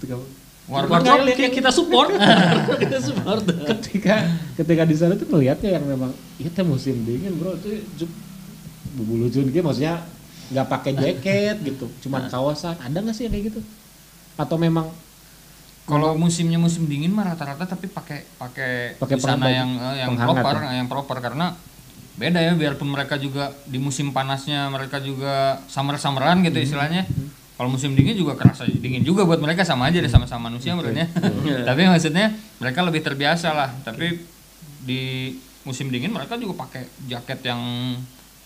kayak 1.36 1.52
kita 1.52 1.70
support. 1.70 2.08
Kita 2.82 2.98
support. 2.98 3.42
Ketika 3.42 4.14
ketika 4.54 4.82
di 4.82 4.94
sana 4.94 5.12
tuh 5.14 5.26
ngelihatnya 5.26 5.70
yang 5.72 5.84
memang 5.84 6.10
iya 6.36 6.46
teh 6.48 6.62
musim 6.62 7.02
dingin 7.02 7.34
bro. 7.34 7.58
Itu 7.58 7.68
ju- 7.96 8.14
bubulu 8.90 9.26
lucu 9.26 9.42
gitu 9.42 9.60
maksudnya 9.60 10.02
nggak 10.50 10.66
pakai 10.66 10.92
jaket 10.94 11.56
gitu 11.60 11.86
cuman 12.00 12.26
kawasan. 12.26 12.74
Ada 12.76 12.98
nggak 13.00 13.14
sih 13.14 13.26
yang 13.26 13.32
kayak 13.32 13.44
gitu? 13.50 13.60
Atau 14.36 14.56
memang 14.56 14.86
Kalau 15.82 16.14
musimnya 16.14 16.54
musim 16.54 16.86
dingin 16.86 17.10
mah 17.10 17.34
rata-rata 17.34 17.66
tapi 17.66 17.90
pakai 17.90 18.22
pakai 18.38 18.94
penghangat- 19.18 19.50
yang 19.50 19.70
eh, 19.74 19.94
yang 19.98 20.10
proper, 20.14 20.54
ya? 20.54 20.70
yang 20.78 20.86
proper. 20.86 21.16
Karena 21.18 21.46
beda 22.14 22.38
ya 22.38 22.52
biarpun 22.54 22.86
mereka 22.86 23.18
juga 23.18 23.50
di 23.66 23.82
musim 23.82 24.14
panasnya 24.14 24.70
mereka 24.70 25.02
juga 25.02 25.58
summer-summeran 25.66 26.46
gitu 26.46 26.62
istilahnya. 26.62 27.10
Kalau 27.60 27.68
musim 27.68 27.92
dingin 27.92 28.16
juga 28.16 28.40
kerasa 28.40 28.64
dingin 28.64 29.04
juga 29.04 29.28
buat 29.28 29.36
mereka 29.36 29.68
sama 29.68 29.92
aja 29.92 30.00
deh 30.00 30.08
sama-sama 30.08 30.48
manusia 30.48 30.72
menurutnya. 30.72 31.12
tapi 31.68 31.84
maksudnya 31.84 32.32
mereka 32.56 32.80
lebih 32.80 33.04
terbiasa 33.04 33.52
lah. 33.52 33.68
Tapi 33.84 34.16
di 34.80 35.36
musim 35.60 35.92
dingin 35.92 36.08
mereka 36.08 36.40
juga 36.40 36.64
pakai 36.64 36.88
jaket 37.04 37.44
yang 37.44 37.60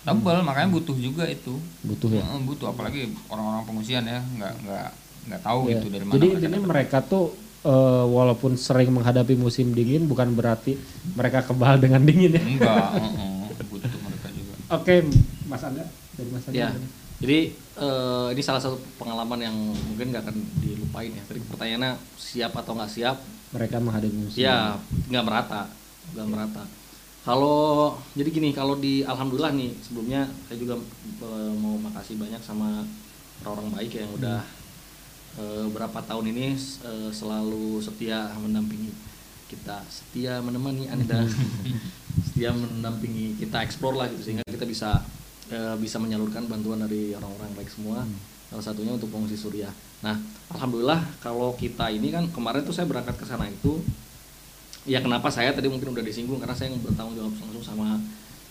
tebal 0.03 0.43
makanya 0.43 0.75
butuh 0.75 0.99
juga 0.99 1.31
itu. 1.31 1.55
butuh 1.87 2.11
ya 2.11 2.27
butuh 2.43 2.75
apalagi 2.75 3.07
orang-orang 3.31 3.63
pengungsian 3.63 4.03
ya 4.03 4.19
nggak 4.19 4.55
nggak 4.67 4.89
nggak 5.31 5.41
tahu 5.41 5.61
Iya. 5.65 5.79
gitu 5.79 5.87
dari 5.89 6.05
mana 6.05 6.15
Jadi 6.19 6.27
intinya 6.35 6.59
dapat. 6.59 6.71
mereka 6.75 6.99
tuh 7.01 7.25
eh, 7.65 8.05
walaupun 8.11 8.59
sering 8.59 8.91
menghadapi 8.91 9.39
musim 9.39 9.71
dingin 9.71 10.05
bukan 10.05 10.35
berarti 10.35 10.75
mereka 11.15 11.47
kebal 11.47 11.79
dengan 11.79 12.03
dingin 12.03 12.35
ya. 12.35 12.43
Enggak, 12.43 12.87
heeh, 12.99 13.63
butuh 13.71 14.01
mereka 14.03 14.27
juga. 14.35 14.55
Oke, 14.75 14.95
Mas 15.47 15.63
Angga 15.63 15.87
dari 16.19 16.29
Mas 16.35 16.45
Angga. 16.45 16.59
Ya, 16.59 16.69
jadi 17.23 17.39
eh, 17.79 18.29
ini 18.35 18.43
salah 18.43 18.63
satu 18.63 18.79
pengalaman 18.99 19.41
yang 19.41 19.57
mungkin 19.91 20.15
nggak 20.15 20.25
akan 20.29 20.37
dilupain 20.63 21.11
ya. 21.11 21.23
Tadi 21.27 21.41
pertanyaannya 21.47 21.93
siap 22.19 22.53
atau 22.55 22.73
nggak 22.79 22.93
siap? 22.93 23.17
Mereka 23.55 23.79
menghadapi 23.79 24.17
musim. 24.19 24.43
Ya, 24.43 24.79
nggak 25.11 25.25
merata, 25.25 25.71
nggak 26.15 26.29
merata. 26.31 26.65
Kalau 27.25 27.97
jadi 28.13 28.29
gini, 28.29 28.53
kalau 28.53 28.77
di 28.77 29.01
alhamdulillah 29.01 29.57
nih 29.57 29.73
sebelumnya 29.81 30.29
saya 30.45 30.61
juga 30.61 30.77
eh, 31.25 31.53
mau 31.57 31.75
makasih 31.81 32.21
banyak 32.21 32.43
sama 32.45 32.85
orang-orang 33.43 33.81
baik 33.81 33.93
yang 33.97 34.11
udah 34.13 34.41
eh, 35.41 35.67
berapa 35.73 35.99
tahun 36.05 36.37
ini 36.37 36.53
eh, 36.85 37.11
selalu 37.11 37.81
setia 37.81 38.29
mendampingi 38.37 38.93
kita, 39.49 39.81
setia 39.89 40.43
menemani 40.45 40.89
Anda, 40.93 41.25
setia 42.29 42.53
mendampingi 42.53 43.41
kita 43.41 43.65
explore 43.65 43.97
lah 43.97 44.07
gitu 44.13 44.21
sehingga 44.21 44.45
kita 44.45 44.69
bisa 44.69 45.01
eh, 45.51 45.77
bisa 45.81 46.01
menyalurkan 46.01 46.47
bantuan 46.47 46.81
dari 46.81 47.13
orang-orang 47.13 47.51
baik 47.59 47.71
semua. 47.73 48.07
Salah 48.49 48.65
satunya 48.65 48.95
untuk 48.95 49.11
pengungsi 49.11 49.35
Suriah. 49.35 49.73
Nah, 50.05 50.21
alhamdulillah 50.53 51.01
kalau 51.25 51.57
kita 51.57 51.89
ini 51.91 52.13
kan 52.13 52.29
kemarin 52.31 52.63
tuh 52.63 52.77
saya 52.77 52.85
berangkat 52.85 53.17
ke 53.17 53.25
sana 53.25 53.49
itu 53.49 53.81
ya 54.85 55.01
kenapa 55.01 55.33
saya 55.33 55.51
tadi 55.57 55.73
mungkin 55.73 55.97
udah 55.97 56.05
disinggung 56.05 56.37
karena 56.37 56.53
saya 56.53 56.77
bertanggung 56.77 57.17
jawab 57.17 57.33
langsung 57.41 57.65
sama 57.65 57.97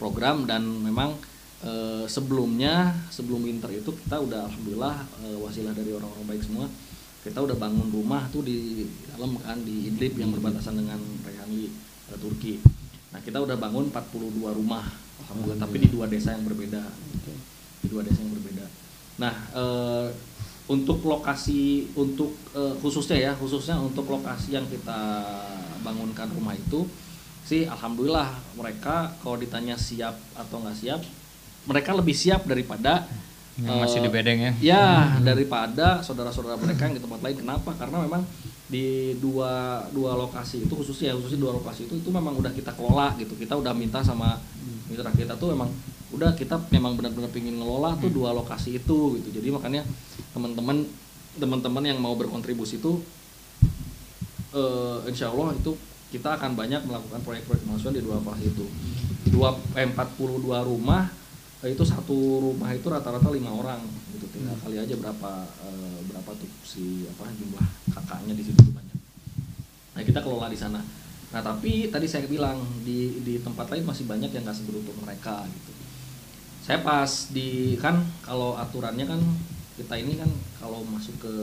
program 0.01 0.49
dan 0.49 0.65
memang 0.65 1.13
eh, 1.61 2.09
sebelumnya 2.09 2.89
sebelum 3.13 3.45
winter 3.45 3.69
itu 3.69 3.93
kita 3.93 4.17
udah 4.17 4.49
alhamdulillah 4.49 4.97
eh, 5.29 5.37
wasilah 5.37 5.77
dari 5.77 5.93
orang-orang 5.93 6.25
baik 6.25 6.41
semua 6.41 6.65
kita 7.23 7.39
udah 7.39 7.55
bangun 7.55 7.87
rumah 7.87 8.27
tuh 8.35 8.43
di 8.43 8.83
dalam 9.07 9.39
kan 9.39 9.55
di 9.63 9.87
Idlib 9.87 10.19
yang 10.19 10.35
berbatasan 10.35 10.75
dengan 10.75 10.99
Reyhanli 11.23 11.71
eh, 12.11 12.17
Turki. 12.19 12.59
Nah, 13.15 13.23
kita 13.23 13.39
udah 13.39 13.55
bangun 13.55 13.87
42 13.93 14.43
rumah 14.59 14.83
alhamdulillah 15.25 15.59
tapi 15.59 15.77
di 15.81 15.89
dua 15.89 16.05
desa 16.11 16.35
yang 16.35 16.45
berbeda. 16.45 16.83
Di 17.83 17.87
dua 17.87 18.01
desa 18.03 18.19
yang 18.21 18.33
berbeda. 18.35 18.65
Nah, 19.19 19.33
eh, 19.55 20.07
untuk 20.71 21.03
lokasi 21.03 21.91
untuk 21.99 22.33
eh, 22.55 22.75
khususnya 22.79 23.17
ya, 23.19 23.31
khususnya 23.35 23.79
untuk 23.79 24.07
lokasi 24.07 24.55
yang 24.55 24.67
kita 24.67 24.99
bangunkan 25.83 26.31
rumah 26.31 26.55
itu 26.55 26.87
sih 27.43 27.67
alhamdulillah 27.67 28.31
mereka 28.55 29.11
kalau 29.19 29.35
ditanya 29.35 29.75
siap 29.75 30.15
atau 30.33 30.63
nggak 30.63 30.77
siap, 30.79 31.01
mereka 31.67 31.91
lebih 31.91 32.15
siap 32.15 32.47
daripada 32.47 33.03
Yang 33.53 33.77
masih 33.85 33.99
eh, 34.01 34.03
di 34.03 34.09
bedeng 34.09 34.39
ya. 34.39 34.51
Ya, 34.57 34.85
daripada 35.21 36.01
saudara-saudara 36.01 36.57
mereka 36.57 36.89
yang 36.89 36.97
di 36.97 37.03
tempat 37.03 37.21
lain. 37.21 37.37
Kenapa? 37.37 37.69
Karena 37.77 38.01
memang 38.01 38.25
di 38.71 39.15
dua 39.19 39.83
dua 39.91 40.15
lokasi 40.15 40.63
itu 40.63 40.73
khususnya 40.73 41.11
khususnya 41.13 41.43
dua 41.43 41.53
lokasi 41.59 41.85
itu 41.85 41.99
itu 41.99 42.09
memang 42.09 42.35
udah 42.39 42.51
kita 42.51 42.71
kelola 42.75 43.13
gitu. 43.19 43.35
Kita 43.35 43.59
udah 43.59 43.75
minta 43.75 43.99
sama 43.99 44.39
mitra 44.87 45.11
kita 45.11 45.35
tuh 45.35 45.51
memang 45.51 45.69
udah 46.13 46.31
kita 46.37 46.61
memang 46.69 46.93
benar-benar 46.93 47.33
pingin 47.33 47.57
ngelola 47.57 47.97
tuh 47.97 48.13
dua 48.13 48.31
lokasi 48.31 48.79
itu 48.79 49.19
gitu. 49.19 49.29
Jadi 49.33 49.47
makanya 49.49 49.81
teman-teman 50.31 50.85
teman-teman 51.37 51.83
yang 51.83 51.97
mau 51.97 52.13
berkontribusi 52.13 52.77
itu 52.77 53.01
eh, 54.53 54.97
insya 55.09 55.33
Allah 55.33 55.57
itu 55.57 55.73
kita 56.13 56.37
akan 56.37 56.53
banyak 56.53 56.85
melakukan 56.85 57.25
proyek-proyek 57.25 57.65
kemanusiaan 57.65 57.97
di 57.97 58.05
dua 58.05 58.21
lokasi 58.21 58.53
itu. 58.53 58.65
Dua 59.33 59.57
eh, 59.73 59.89
42 59.89 60.69
rumah 60.69 61.09
itu 61.71 61.83
satu 61.87 62.43
rumah 62.43 62.75
itu 62.75 62.87
rata-rata 62.91 63.31
lima 63.31 63.51
orang. 63.55 63.79
Gitu 64.11 64.27
tinggal 64.35 64.55
kali 64.59 64.75
aja 64.79 64.95
berapa 64.99 65.31
eh, 65.63 65.99
berapa 66.11 66.31
tuh 66.35 66.49
si 66.67 67.07
apa 67.07 67.31
jumlah 67.31 67.67
kakaknya 67.95 68.33
di 68.35 68.43
situ 68.43 68.59
banyak. 68.71 68.99
Nah 69.95 70.01
kita 70.03 70.19
kelola 70.19 70.51
di 70.51 70.59
sana. 70.59 70.83
Nah 71.31 71.41
tapi 71.41 71.87
tadi 71.87 72.05
saya 72.05 72.27
bilang 72.27 72.61
di 72.83 73.23
di 73.23 73.39
tempat 73.39 73.71
lain 73.71 73.87
masih 73.87 74.05
banyak 74.05 74.29
yang 74.35 74.43
nggak 74.43 74.57
seberuntung 74.59 74.97
mereka 75.01 75.47
gitu. 75.47 75.71
Saya 76.63 76.79
pas 76.83 77.31
di 77.31 77.79
kan 77.79 78.03
kalau 78.23 78.55
aturannya 78.59 79.07
kan 79.07 79.21
kita 79.79 79.95
ini 79.99 80.19
kan 80.19 80.29
kalau 80.59 80.83
masuk 80.85 81.15
ke 81.23 81.33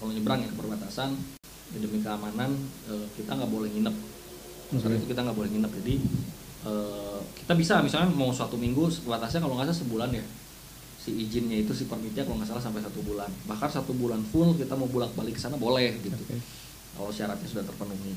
kalau 0.00 0.10
nyebrang 0.10 0.42
ya 0.42 0.50
ke 0.50 0.56
perbatasan 0.58 1.14
ya 1.72 1.78
demi 1.78 2.00
keamanan 2.00 2.56
eh, 2.88 3.06
kita 3.20 3.36
nggak 3.36 3.52
boleh 3.52 3.68
nginep. 3.68 3.96
Saat 4.80 4.96
itu 4.96 5.06
kita 5.12 5.20
nggak 5.20 5.36
boleh 5.36 5.50
nginep. 5.52 5.72
Jadi 5.84 5.94
eh, 6.66 7.20
kita 7.42 7.58
bisa 7.58 7.82
misalnya 7.82 8.10
mau 8.14 8.30
suatu 8.30 8.54
minggu 8.54 8.86
batasnya 9.06 9.42
kalau 9.42 9.58
nggak 9.58 9.70
salah 9.70 9.80
sebulan 9.82 10.10
ya. 10.14 10.24
Si 11.02 11.10
izinnya 11.10 11.58
itu 11.58 11.74
si 11.74 11.90
permitnya 11.90 12.22
kalau 12.22 12.38
nggak 12.38 12.54
salah 12.54 12.62
sampai 12.62 12.78
satu 12.78 13.02
bulan. 13.02 13.26
Bahkan 13.50 13.70
satu 13.70 13.92
bulan 13.92 14.22
full 14.22 14.54
kita 14.54 14.78
mau 14.78 14.86
bolak 14.86 15.10
balik 15.18 15.34
ke 15.34 15.42
sana 15.42 15.58
boleh 15.58 15.98
gitu. 15.98 16.22
Kalau 16.94 17.10
syaratnya 17.10 17.48
sudah 17.50 17.66
terpenuhi. 17.66 18.14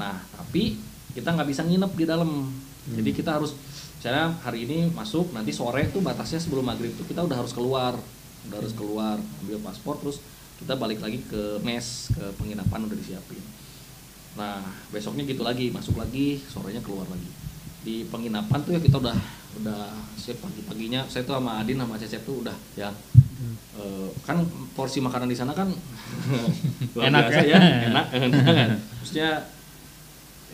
Nah 0.00 0.18
tapi 0.34 0.74
kita 1.14 1.30
nggak 1.30 1.48
bisa 1.48 1.62
nginep 1.62 1.92
di 1.94 2.04
dalam. 2.04 2.50
Jadi 2.84 3.10
kita 3.16 3.40
harus 3.40 3.56
misalnya 3.96 4.36
hari 4.44 4.68
ini 4.68 4.92
masuk 4.92 5.32
nanti 5.32 5.54
sore 5.54 5.88
tuh 5.88 6.04
batasnya 6.04 6.36
sebelum 6.36 6.68
maghrib 6.68 6.92
tuh 6.98 7.06
kita 7.06 7.22
udah 7.22 7.38
harus 7.38 7.54
keluar. 7.54 7.94
Udah 8.50 8.58
harus 8.60 8.74
keluar 8.76 9.16
ambil 9.46 9.62
paspor 9.62 9.96
terus 10.02 10.18
kita 10.58 10.74
balik 10.76 10.98
lagi 10.98 11.22
ke 11.24 11.62
mes 11.62 12.10
ke 12.10 12.24
penginapan 12.36 12.90
udah 12.90 12.98
disiapin. 12.98 13.40
Nah 14.34 14.58
besoknya 14.90 15.22
gitu 15.22 15.46
lagi 15.46 15.70
masuk 15.70 15.94
lagi 15.96 16.42
sorenya 16.50 16.82
keluar 16.82 17.06
lagi 17.06 17.43
di 17.84 18.08
penginapan 18.08 18.58
tuh 18.64 18.72
ya 18.72 18.80
kita 18.80 18.96
udah 18.96 19.14
udah 19.60 19.92
siap 20.18 20.40
pagi 20.40 20.64
paginya 20.64 21.04
saya 21.06 21.22
tuh 21.22 21.36
sama 21.36 21.60
Adin 21.60 21.78
sama 21.78 22.00
Cecep 22.00 22.24
tuh 22.24 22.40
udah 22.40 22.56
ya. 22.74 22.90
Eh, 23.74 24.08
kan 24.24 24.40
porsi 24.72 25.04
makanan 25.04 25.28
di 25.28 25.36
sana 25.36 25.52
kan 25.52 25.68
Enak 27.08 27.22
biasa 27.28 27.42
ya? 27.44 27.58
ya. 27.60 27.60
Enak 27.92 28.06
enak. 28.14 28.40
Kan 28.40 28.70
maksudnya 28.80 29.30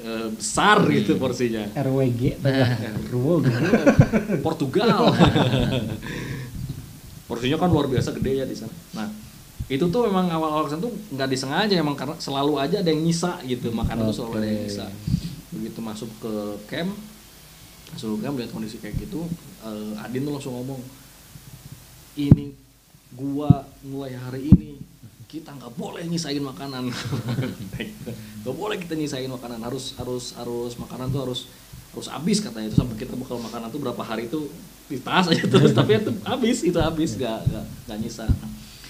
eh, 0.02 0.26
besar 0.34 0.82
gitu 0.90 1.16
porsinya. 1.22 1.64
RWG 1.78 2.42
RWG 3.14 3.48
Portugal. 4.42 5.14
Porsinya 7.30 7.62
kan 7.62 7.70
luar 7.70 7.86
biasa 7.86 8.10
gede 8.18 8.42
ya 8.42 8.44
di 8.44 8.58
sana. 8.58 8.74
Nah 8.98 9.06
itu 9.70 9.86
tuh 9.86 10.10
memang 10.10 10.26
awal-awal 10.34 10.66
tuh 10.66 10.90
nggak 11.14 11.30
disengaja 11.30 11.78
emang 11.78 11.94
karena 11.94 12.18
selalu 12.18 12.58
aja 12.58 12.82
ada 12.82 12.90
yang 12.90 13.06
nyisa 13.06 13.38
gitu 13.46 13.70
makanan 13.70 14.10
tuh 14.10 14.26
selalu 14.26 14.34
ada 14.42 14.46
yang 14.50 14.60
nyisa. 14.66 14.86
Begitu 15.54 15.78
masuk 15.78 16.10
ke 16.18 16.34
camp 16.66 16.90
masuk 17.94 18.18
ke 18.18 18.26
camp 18.26 18.36
lihat 18.38 18.50
kondisi 18.54 18.76
kayak 18.78 18.96
gitu 19.02 19.26
eh, 19.66 20.02
Adin 20.02 20.22
tuh 20.22 20.32
langsung 20.34 20.54
ngomong 20.54 20.80
ini 22.18 22.54
gua 23.14 23.66
mulai 23.82 24.14
hari 24.14 24.50
ini 24.50 24.78
kita 25.30 25.54
nggak 25.54 25.78
boleh 25.78 26.02
nyisain 26.10 26.42
makanan. 26.42 26.90
Nggak 28.42 28.56
boleh 28.58 28.76
kita 28.82 28.98
nyisain 28.98 29.30
makanan 29.30 29.62
harus 29.62 29.94
harus 29.94 30.34
harus 30.34 30.74
makanan 30.74 31.06
tuh 31.14 31.22
harus 31.22 31.40
harus 31.94 32.08
habis 32.10 32.42
katanya 32.42 32.66
itu 32.66 32.78
sampai 32.82 32.98
kita 32.98 33.14
bakal 33.14 33.38
makanan 33.38 33.70
tuh 33.70 33.78
berapa 33.78 34.02
hari 34.02 34.26
itu 34.26 34.50
di 34.90 34.98
tas 34.98 35.30
aja 35.30 35.46
terus 35.46 35.70
tapi 35.78 36.02
itu 36.02 36.10
habis 36.26 36.58
itu 36.66 36.78
habis 36.82 37.14
nggak 37.14 37.46
nggak 37.46 37.64
nggak 37.86 37.98
nyisa. 38.02 38.26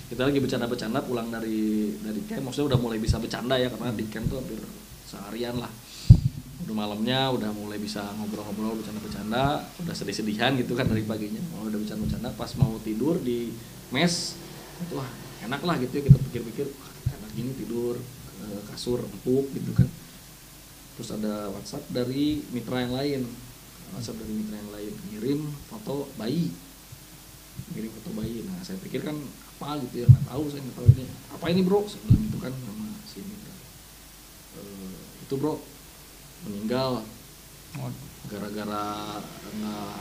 Kita 0.09 0.27
lagi 0.27 0.41
bercanda-bercanda 0.41 1.05
pulang 1.05 1.29
dari 1.29 1.93
dari 2.01 2.21
camp 2.25 2.49
maksudnya 2.49 2.73
udah 2.73 2.81
mulai 2.81 2.97
bisa 2.97 3.21
bercanda 3.21 3.61
ya 3.61 3.69
karena 3.69 3.93
di 3.93 4.05
camp 4.09 4.33
tuh 4.33 4.41
hampir 4.41 4.65
seharian 5.05 5.61
lah 5.61 5.69
udah 6.71 6.87
malamnya 6.87 7.35
udah 7.35 7.51
mulai 7.51 7.83
bisa 7.83 7.99
ngobrol-ngobrol 8.15 8.79
bercanda-bercanda. 8.79 9.67
Udah 9.83 9.91
sedih-sedihan 9.91 10.55
gitu 10.55 10.79
kan 10.79 10.87
dari 10.87 11.03
paginya. 11.03 11.43
Oh, 11.59 11.67
udah 11.67 11.83
bercanda-bercanda 11.83 12.31
pas 12.39 12.55
mau 12.55 12.79
tidur 12.87 13.19
di 13.19 13.51
mes 13.91 14.39
wah 14.95 15.11
enak 15.43 15.67
lah 15.67 15.83
gitu 15.83 15.99
ya 15.99 16.03
kita 16.07 16.19
pikir-pikir 16.31 16.71
enak 17.11 17.31
gini 17.35 17.51
tidur 17.59 17.99
eh, 18.47 18.61
kasur 18.71 19.03
empuk 19.03 19.51
gitu 19.51 19.75
kan. 19.75 19.91
Terus 20.95 21.11
ada 21.11 21.51
WhatsApp 21.51 21.91
dari 21.91 22.47
mitra 22.55 22.87
yang 22.87 22.95
lain. 22.95 23.21
WhatsApp 23.91 24.23
dari 24.23 24.31
mitra 24.31 24.55
yang 24.63 24.71
lain 24.71 24.93
ngirim 25.11 25.41
foto 25.67 26.07
bayi. 26.15 26.55
Ngirim 27.75 27.91
foto 27.99 28.15
bayi. 28.15 28.47
Nah 28.47 28.63
saya 28.63 28.79
pikir 28.79 29.03
kan 29.03 29.19
apa 29.59 29.75
gitu 29.91 30.07
ya 30.07 30.07
nggak 30.07 30.25
tahu 30.31 30.47
saya 30.47 30.63
nggak 30.63 30.77
tahu 30.79 30.87
ini. 30.95 31.05
Apa 31.35 31.45
ini 31.51 31.67
bro? 31.67 31.83
Bilang 31.83 32.23
gitu 32.31 32.39
kan 32.39 32.55
sama 32.55 32.95
si 33.11 33.19
mitra. 33.27 33.55
"Eh, 34.55 35.27
itu 35.27 35.35
bro 35.35 35.59
meninggal 36.47 37.05
gara-gara 38.31 38.87
nggak 39.59 39.97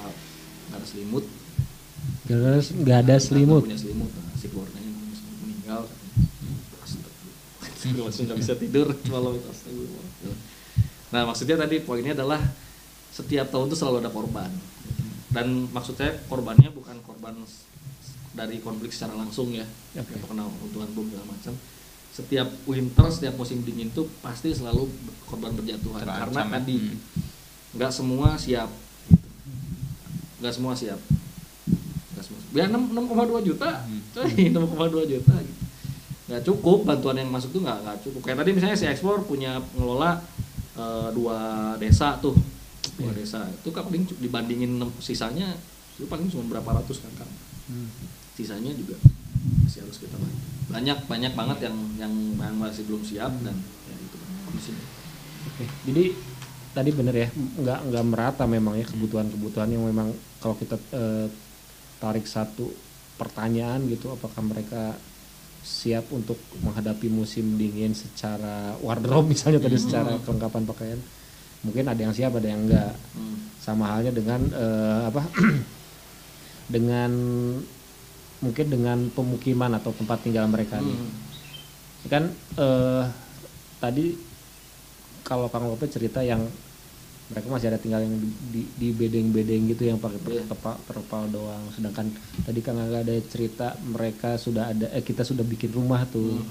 nggak 0.69 0.79
ada 0.79 0.87
selimut. 0.87 1.25
Gara-gara 2.29 2.59
nggak 2.61 2.99
ada 3.05 3.15
selimut. 3.17 3.63
punya 3.65 3.79
selimut. 3.79 4.11
Nah, 4.13 4.35
si 4.37 4.47
keluarganya 4.53 4.91
meninggal. 5.43 5.81
Langsung 7.79 8.23
nggak 8.27 8.39
bisa 8.39 8.53
tidur 8.59 8.91
malam 9.07 9.39
itu 9.39 9.49
nah 11.09 11.25
maksudnya 11.25 11.57
tadi 11.57 11.81
poinnya 11.81 12.13
adalah 12.13 12.37
setiap 13.09 13.49
tahun 13.49 13.65
itu 13.71 13.77
selalu 13.79 14.05
ada 14.05 14.11
korban. 14.13 14.51
Dan 15.29 15.69
maksudnya 15.73 16.13
korbannya 16.29 16.69
bukan 16.73 17.01
korban 17.05 17.33
dari 18.33 18.61
konflik 18.61 18.93
secara 18.93 19.17
langsung 19.17 19.49
ya 19.53 19.65
Oke. 19.97 20.13
yang 20.13 20.21
kena 20.25 20.45
runtuhan 20.45 20.89
bom 20.93 21.05
segala 21.09 21.25
macam 21.33 21.53
setiap 22.09 22.47
winter 22.65 23.07
setiap 23.07 23.33
musim 23.33 23.61
dingin 23.61 23.87
itu 23.87 24.03
pasti 24.19 24.51
selalu 24.51 24.89
korban 25.23 25.53
berjatuhan. 25.53 26.01
Terancam 26.01 26.19
karena 26.29 26.41
tadi 26.51 26.75
Hmm. 26.75 26.97
nggak 27.73 27.91
semua 27.91 28.29
siap. 28.35 28.69
Nggak 30.39 30.53
semua 30.53 30.73
siap. 30.73 30.99
Nggak 32.11 32.23
semua 32.23 32.39
ya 32.51 32.65
6,2 32.65 32.89
juta. 33.43 33.69
Hmm. 33.83 34.01
coy 34.15 34.31
6,2 34.49 34.59
juta. 35.07 35.35
Gitu. 35.37 35.55
nggak 36.29 36.45
cukup 36.45 36.85
bantuan 36.85 37.17
yang 37.17 37.25
masuk 37.27 37.49
tuh 37.49 37.61
nggak 37.61 37.77
nggak 37.81 37.97
cukup. 38.03 38.21
Kayak 38.21 38.37
tadi 38.39 38.49
misalnya 38.53 38.77
si 38.77 38.85
ekspor 38.85 39.23
punya 39.23 39.57
pengelola 39.67 40.21
eh, 40.75 41.09
dua 41.11 41.37
desa 41.75 42.17
tuh. 42.17 42.37
Dua 42.95 43.09
Iya. 43.09 43.17
desa. 43.17 43.39
Itu 43.49 43.69
kan 43.69 43.83
paling 43.83 44.05
dibandingin 44.13 44.77
enam- 44.77 44.93
sisanya 44.99 45.57
itu 45.95 46.05
paling 46.05 46.27
cuma 46.27 46.47
berapa 46.47 46.79
ratus 46.79 47.01
kakak 47.01 47.27
sisanya 48.31 48.71
juga 48.71 48.95
masih 49.59 49.83
harus 49.83 49.99
kita 49.99 50.15
bantu 50.15 50.38
banyak 50.69 50.97
banyak 51.09 51.33
banget 51.33 51.57
yang 51.69 51.77
yang, 51.97 52.13
yang 52.37 52.55
masih 52.61 52.85
belum 52.85 53.01
siap 53.01 53.33
dan 53.41 53.57
ya 53.89 53.95
itu 53.97 54.17
kondisinya 54.45 54.85
Oke, 55.47 55.65
jadi 55.87 56.03
tadi 56.75 56.89
bener 56.91 57.15
ya, 57.15 57.27
nggak 57.31 57.79
nggak 57.91 58.05
merata 58.05 58.43
memang 58.45 58.75
ya 58.75 58.85
kebutuhan-kebutuhan 58.87 59.69
yang 59.71 59.83
memang 59.87 60.11
kalau 60.43 60.55
kita 60.59 60.75
eh, 60.91 61.27
tarik 61.99 62.27
satu 62.27 62.71
pertanyaan 63.19 63.83
gitu, 63.87 64.11
apakah 64.11 64.39
mereka 64.43 64.95
siap 65.59 66.07
untuk 66.15 66.39
menghadapi 66.63 67.11
musim 67.11 67.59
dingin 67.59 67.91
secara 67.91 68.79
wardrobe 68.79 69.35
misalnya 69.35 69.59
tadi 69.59 69.75
secara 69.75 70.15
kelengkapan 70.23 70.63
pakaian, 70.63 70.99
mungkin 71.63 71.87
ada 71.87 71.99
yang 71.99 72.15
siap 72.15 72.35
ada 72.35 72.47
yang 72.47 72.67
enggak. 72.67 72.95
Hmm. 73.15 73.37
Sama 73.59 73.91
halnya 73.91 74.11
dengan 74.15 74.41
eh, 74.51 75.01
apa 75.07 75.21
dengan 76.73 77.11
mungkin 78.39 78.65
dengan 78.71 78.97
pemukiman 79.11 79.71
atau 79.75 79.91
tempat 79.91 80.23
tinggal 80.23 80.47
mereka 80.47 80.79
nih. 80.79 80.95
Hmm. 80.95 82.07
kan 82.07 82.23
eh, 82.55 83.03
tadi 83.83 84.15
kalau 85.27 85.51
Kang 85.51 85.67
Lope 85.67 85.85
cerita 85.91 86.23
yang 86.23 86.47
mereka 87.29 87.45
masih 87.51 87.69
ada 87.69 87.77
tinggal 87.77 88.01
yang 88.01 88.15
di, 88.49 88.89
bedeng-bedeng 88.95 89.69
gitu 89.69 89.83
yang 89.85 90.01
pakai 90.01 90.17
Iya. 90.25 90.47
terpal, 90.49 90.75
terpal 90.87 91.23
doang 91.29 91.69
sedangkan 91.75 92.09
tadi 92.41 92.59
Kang 92.65 92.79
Aga 92.81 93.05
ada 93.05 93.15
cerita 93.29 93.77
mereka 93.83 94.39
sudah 94.39 94.73
ada 94.73 94.87
eh 94.95 95.03
kita 95.05 95.21
sudah 95.21 95.45
bikin 95.45 95.69
rumah 95.75 96.07
tuh 96.09 96.41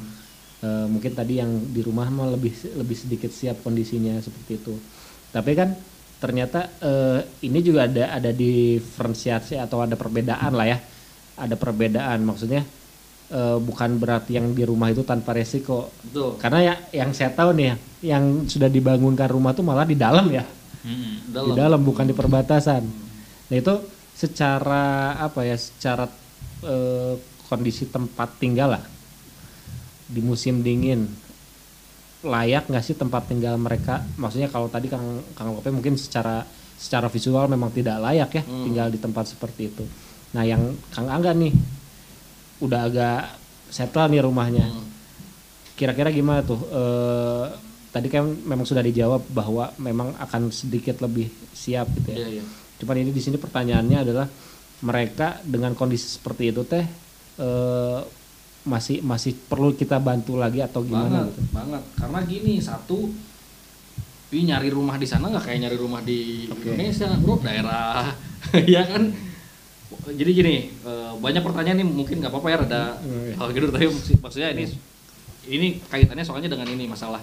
Eh, 0.59 0.87
mungkin 0.91 1.15
tadi 1.15 1.39
yang 1.39 1.71
di 1.71 1.79
rumah 1.87 2.11
mah 2.11 2.35
lebih 2.35 2.51
lebih 2.75 2.99
sedikit 2.99 3.31
siap 3.31 3.63
kondisinya 3.63 4.19
seperti 4.19 4.59
itu 4.59 4.75
tapi 5.31 5.55
kan 5.55 5.71
ternyata 6.19 6.75
eh, 6.83 7.47
ini 7.47 7.63
juga 7.63 7.87
ada 7.87 8.11
ada 8.11 8.35
diferensiasi 8.35 9.55
atau 9.55 9.87
ada 9.87 9.95
perbedaan 9.95 10.59
lah 10.59 10.67
ya 10.67 10.79
ada 11.39 11.55
perbedaan. 11.55 12.27
Maksudnya 12.27 12.67
eh, 13.31 13.59
bukan 13.63 13.97
berarti 13.97 14.35
yang 14.37 14.51
di 14.53 14.67
rumah 14.67 14.91
itu 14.91 15.07
tanpa 15.07 15.33
resiko. 15.33 15.89
Betul. 16.03 16.37
karena 16.43 16.59
ya 16.61 16.75
yang 17.05 17.11
saya 17.15 17.31
tahu 17.33 17.55
nih 17.55 17.67
ya, 17.71 17.77
yang 18.17 18.45
sudah 18.45 18.67
dibangunkan 18.67 19.31
rumah 19.31 19.55
tuh 19.55 19.63
malah 19.63 19.87
di 19.87 19.95
dalam 19.95 20.27
ya. 20.29 20.45
Mm-mm. 20.79 21.35
di 21.35 21.53
dalam. 21.59 21.81
bukan 21.83 22.07
di 22.07 22.15
perbatasan. 22.15 22.83
Nah 23.51 23.57
itu 23.57 23.75
secara 24.15 25.15
apa 25.17 25.47
ya 25.47 25.55
secara 25.55 26.07
eh, 26.67 27.15
kondisi 27.49 27.87
tempat 27.89 28.29
tinggal 28.37 28.77
lah. 28.77 28.85
Di 30.09 30.21
musim 30.21 30.61
dingin. 30.61 31.07
Layak 32.19 32.67
nggak 32.67 32.83
sih 32.83 32.99
tempat 32.99 33.31
tinggal 33.31 33.55
mereka? 33.55 34.03
Maksudnya 34.19 34.51
kalau 34.51 34.67
tadi 34.67 34.91
kang 34.91 35.23
kang 35.39 35.55
Lope 35.55 35.71
mungkin 35.71 35.95
secara 35.95 36.43
secara 36.79 37.11
visual 37.11 37.51
memang 37.51 37.75
tidak 37.75 37.99
layak 37.99 38.31
ya 38.39 38.43
Hmm. 38.47 38.65
tinggal 38.71 38.87
di 38.87 38.99
tempat 39.03 39.27
seperti 39.27 39.67
itu 39.67 39.83
nah 40.37 40.45
yang 40.45 40.77
kang 40.93 41.09
Angga 41.09 41.33
nih 41.33 41.53
udah 42.61 42.81
agak 42.91 43.23
settle 43.69 44.09
nih 44.11 44.25
rumahnya. 44.25 44.67
Hmm. 44.67 44.87
kira-kira 45.79 46.11
gimana 46.11 46.43
tuh? 46.43 46.59
Eh, 46.75 47.47
tadi 47.95 48.11
kan 48.11 48.27
memang 48.27 48.67
sudah 48.67 48.83
dijawab 48.83 49.23
bahwa 49.31 49.71
memang 49.79 50.11
akan 50.19 50.51
sedikit 50.51 50.99
lebih 51.01 51.31
siap 51.55 51.87
gitu 51.95 52.09
ya. 52.13 52.19
Iya, 52.19 52.29
iya. 52.41 52.45
cuman 52.83 52.99
ini 52.99 53.11
di 53.15 53.23
sini 53.23 53.39
pertanyaannya 53.39 53.99
adalah 54.03 54.27
mereka 54.83 55.39
dengan 55.43 55.75
kondisi 55.79 56.07
seperti 56.19 56.51
itu 56.51 56.63
teh 56.67 56.83
eh, 57.39 58.01
masih 58.67 59.01
masih 59.07 59.39
perlu 59.39 59.73
kita 59.73 59.97
bantu 60.03 60.35
lagi 60.37 60.61
atau 60.61 60.83
gimana 60.83 61.31
banget 61.31 61.39
gitu? 61.39 61.41
banget. 61.55 61.83
Karena 61.95 62.19
gini 62.27 62.53
satu 62.59 62.99
Ih, 64.29 64.45
nyari 64.45 64.69
rumah 64.69 65.01
di 65.01 65.09
sana 65.09 65.33
nggak 65.33 65.41
kayak 65.41 65.59
nyari 65.65 65.77
rumah 65.81 66.05
di 66.05 66.45
Oke. 66.53 66.77
Indonesia 66.77 67.09
bro. 67.17 67.41
Daerah 67.41 68.13
ya 68.77 68.85
kan 68.85 69.09
jadi 70.09 70.31
gini 70.31 70.55
eh, 70.79 71.13
banyak 71.17 71.41
pertanyaan 71.41 71.77
nih 71.79 71.87
mungkin 71.87 72.17
nggak 72.21 72.29
apa-apa 72.29 72.49
ya 72.49 72.57
ada 72.61 72.83
Hmm, 72.99 73.25
iya. 73.25 73.35
hal 73.35 73.49
gitu 73.51 73.67
tapi 73.69 73.87
maksud- 73.87 74.21
maksudnya 74.21 74.49
ini 74.53 74.65
ini 75.49 75.69
kaitannya 75.83 76.21
soalnya 76.23 76.49
dengan 76.49 76.69
ini 76.69 76.85
masalah 76.85 77.21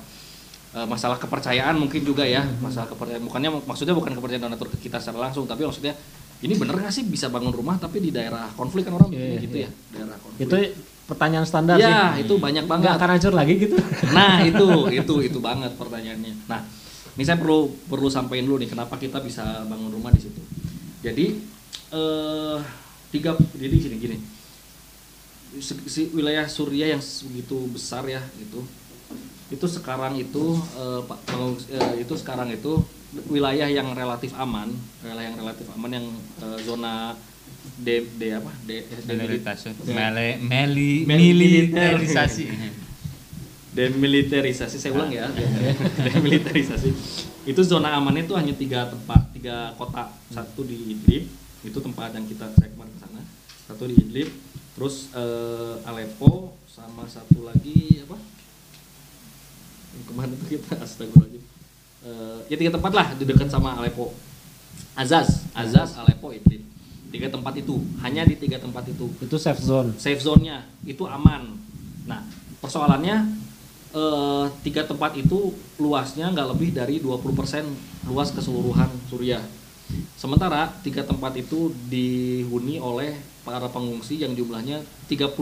eh, 0.73 0.85
masalah 0.85 1.15
kepercayaan 1.15 1.75
mungkin 1.75 2.01
juga 2.01 2.25
ya 2.25 2.41
Hmm. 2.41 2.61
masalah 2.63 2.89
kepercayaan 2.89 3.21
bukannya 3.23 3.49
maksudnya 3.63 3.93
bukan 3.93 4.11
kepercayaan 4.13 4.43
donatur 4.43 4.67
ke 4.69 4.77
kita 4.81 4.97
secara 4.97 5.29
langsung 5.29 5.45
tapi 5.45 5.61
maksudnya 5.61 5.93
ini 6.37 6.53
bener 6.53 6.75
nggak 6.75 6.91
sih 6.91 7.05
bisa 7.05 7.29
bangun 7.29 7.49
rumah 7.49 7.77
tapi 7.77 7.97
di 7.99 8.09
daerah 8.09 8.49
konflik 8.51 8.83
kan 8.83 8.93
orang 8.93 9.07
iya, 9.09 9.39
gitu 9.39 9.57
iya. 9.57 9.69
ya 9.69 9.69
daerah 9.93 10.17
konflik 10.17 10.41
itu 10.41 10.57
pertanyaan 11.05 11.45
standar 11.45 11.77
ya 11.77 12.17
sih 12.17 12.25
itu 12.25 12.33
banyak 12.35 12.65
nggak 12.65 12.73
banget 12.81 12.89
akan 12.91 13.09
hancur 13.13 13.33
lagi 13.33 13.53
gitu 13.57 13.77
Nah 14.11 14.41
itu 14.49 14.65
itu 14.91 15.13
itu 15.23 15.37
banget 15.37 15.69
pertanyaannya. 15.75 16.33
Nah 16.45 16.65
ini 17.13 17.23
saya 17.23 17.37
perlu 17.37 17.69
perlu 17.85 18.09
sampaikan 18.09 18.43
dulu 18.43 18.57
nih 18.57 18.67
kenapa 18.67 18.97
kita 18.97 19.21
bisa 19.21 19.63
bangun 19.63 19.87
rumah 19.87 20.09
di 20.09 20.19
situ. 20.19 20.41
Jadi 20.99 21.25
eh 21.91 22.57
tiga 23.13 23.37
jadi 23.53 23.75
gini 23.75 23.95
gini. 23.99 24.17
Si, 25.61 26.11
wilayah 26.11 26.43
Suriah 26.51 26.91
yang 26.91 26.99
begitu 26.99 27.55
besar 27.71 28.03
ya 28.03 28.19
itu 28.35 28.59
itu 29.53 29.65
sekarang 29.69 30.17
itu 30.19 30.57
eh, 30.75 31.01
Pak 31.05 31.19
pengungs- 31.29 31.69
eh, 31.71 32.03
itu 32.03 32.13
sekarang 32.17 32.51
itu 32.51 32.83
wilayah 33.31 33.69
yang 33.71 33.95
relatif 33.95 34.35
aman 34.35 34.67
wilayah 34.99 35.31
yang 35.31 35.37
relatif 35.39 35.63
aman 35.71 35.91
yang 35.95 36.07
eh, 36.43 36.59
zona 36.65 37.15
de, 37.79 38.03
de 38.19 38.27
apa? 38.35 38.51
De, 38.67 38.83
de, 38.83 38.95
Demilitarisasi. 39.05 39.89
Mele, 39.89 40.29
meli, 40.41 40.93
militerisasi. 41.07 42.45
demilitarisasi 43.75 44.75
saya 44.79 44.95
ulang 44.95 45.11
ya. 45.11 45.27
Demilitarisasi. 46.07 46.89
Itu 47.43 47.61
zona 47.61 47.93
amannya 47.99 48.23
itu 48.25 48.33
hanya 48.33 48.53
tiga 48.55 48.87
tempat 48.87 49.21
tiga 49.35 49.75
kota. 49.75 50.09
Satu 50.31 50.63
di 50.63 50.95
Idlib 50.95 51.44
itu 51.65 51.79
tempat 51.81 52.13
yang 52.13 52.25
kita 52.29 52.45
kemarin 52.53 52.91
ke 52.93 52.99
sana. 53.01 53.21
Satu 53.65 53.89
di 53.89 53.97
Idlib 53.97 54.29
terus 54.77 55.09
eh, 55.17 55.89
Aleppo 55.89 56.53
sama 56.69 57.09
satu 57.09 57.49
lagi 57.49 58.05
apa? 58.05 58.17
Yang 59.97 60.03
ke 60.05 60.13
mana 60.13 60.33
tuh 60.37 60.47
kita 60.47 60.77
astagfirullahaladzim. 60.85 61.43
Eh, 62.05 62.39
ya 62.53 62.55
tiga 62.61 62.71
tempat 62.77 62.91
lah 62.93 63.07
di 63.17 63.25
dekat 63.25 63.49
sama 63.49 63.73
Aleppo. 63.81 64.13
Azaz 64.93 65.49
Azaz 65.57 65.97
Aleppo 65.97 66.29
Idlib. 66.29 66.61
Tiga 67.09 67.31
tempat 67.31 67.55
itu 67.57 67.81
hanya 68.05 68.27
di 68.27 68.37
tiga 68.37 68.61
tempat 68.61 68.85
itu. 68.85 69.09
Itu 69.23 69.41
safe 69.41 69.63
zone. 69.63 69.97
Safe 69.97 70.21
zone-nya 70.21 70.67
itu 70.85 71.07
aman. 71.07 71.57
Nah, 72.05 72.21
persoalannya 72.61 73.25
eh, 73.95 74.45
tiga 74.61 74.85
tempat 74.85 75.17
itu 75.17 75.55
luasnya 75.81 76.29
nggak 76.29 76.47
lebih 76.53 76.69
dari 76.75 77.01
20% 77.01 78.11
luas 78.11 78.29
keseluruhan 78.29 78.91
Suriah. 79.09 79.41
Sementara 80.17 80.73
tiga 80.81 81.05
tempat 81.05 81.37
itu 81.37 81.69
dihuni 81.91 82.81
oleh 82.81 83.13
para 83.45 83.69
pengungsi 83.69 84.17
yang 84.17 84.33
jumlahnya 84.33 84.81
30% 85.05 85.37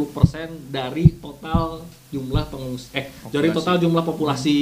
dari 0.67 1.15
total 1.23 1.87
jumlah 2.11 2.51
pengungsi 2.51 2.91
eh 2.91 3.07
dari 3.31 3.47
Populasi. 3.49 3.55
total 3.55 3.75
jumlah 3.79 4.03
populasi 4.03 4.57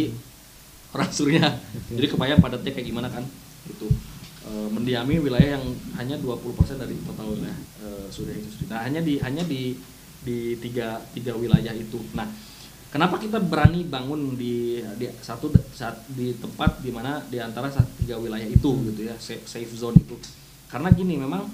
orang 0.93 1.09
Suriah. 1.09 1.53
Jadi 1.89 2.07
kebayang 2.11 2.37
padatnya 2.37 2.69
kayak 2.69 2.87
gimana 2.87 3.09
kan? 3.09 3.25
Gitu. 3.65 3.89
Eh, 4.41 4.67
mendiami 4.69 5.17
wilayah 5.17 5.57
yang 5.57 5.65
hanya 5.97 6.17
20% 6.21 6.77
dari 6.77 6.93
total 7.01 7.33
wilayah 7.33 7.57
eh, 7.81 8.05
Suriah 8.13 8.37
itu 8.37 8.49
sendiri. 8.53 8.69
Nah, 8.69 8.79
hanya 8.85 9.01
di 9.01 9.13
hanya 9.17 9.43
di 9.47 9.73
di 10.21 10.53
tiga 10.61 11.01
tiga 11.17 11.33
wilayah 11.33 11.73
itu. 11.73 11.97
Nah, 12.13 12.29
kenapa 12.91 13.15
kita 13.17 13.39
berani 13.39 13.87
bangun 13.87 14.35
di 14.35 14.83
di 14.99 15.07
satu 15.23 15.47
saat 15.71 16.03
di 16.11 16.35
tempat 16.35 16.83
di 16.83 16.91
mana 16.91 17.23
di 17.31 17.39
antara 17.39 17.71
tiga 18.03 18.19
wilayah 18.19 18.45
itu 18.45 18.69
gitu 18.91 19.01
ya, 19.07 19.15
safe, 19.17 19.47
safe 19.47 19.71
zone 19.71 19.95
itu. 19.95 20.19
Karena 20.67 20.91
gini 20.91 21.15
memang 21.15 21.47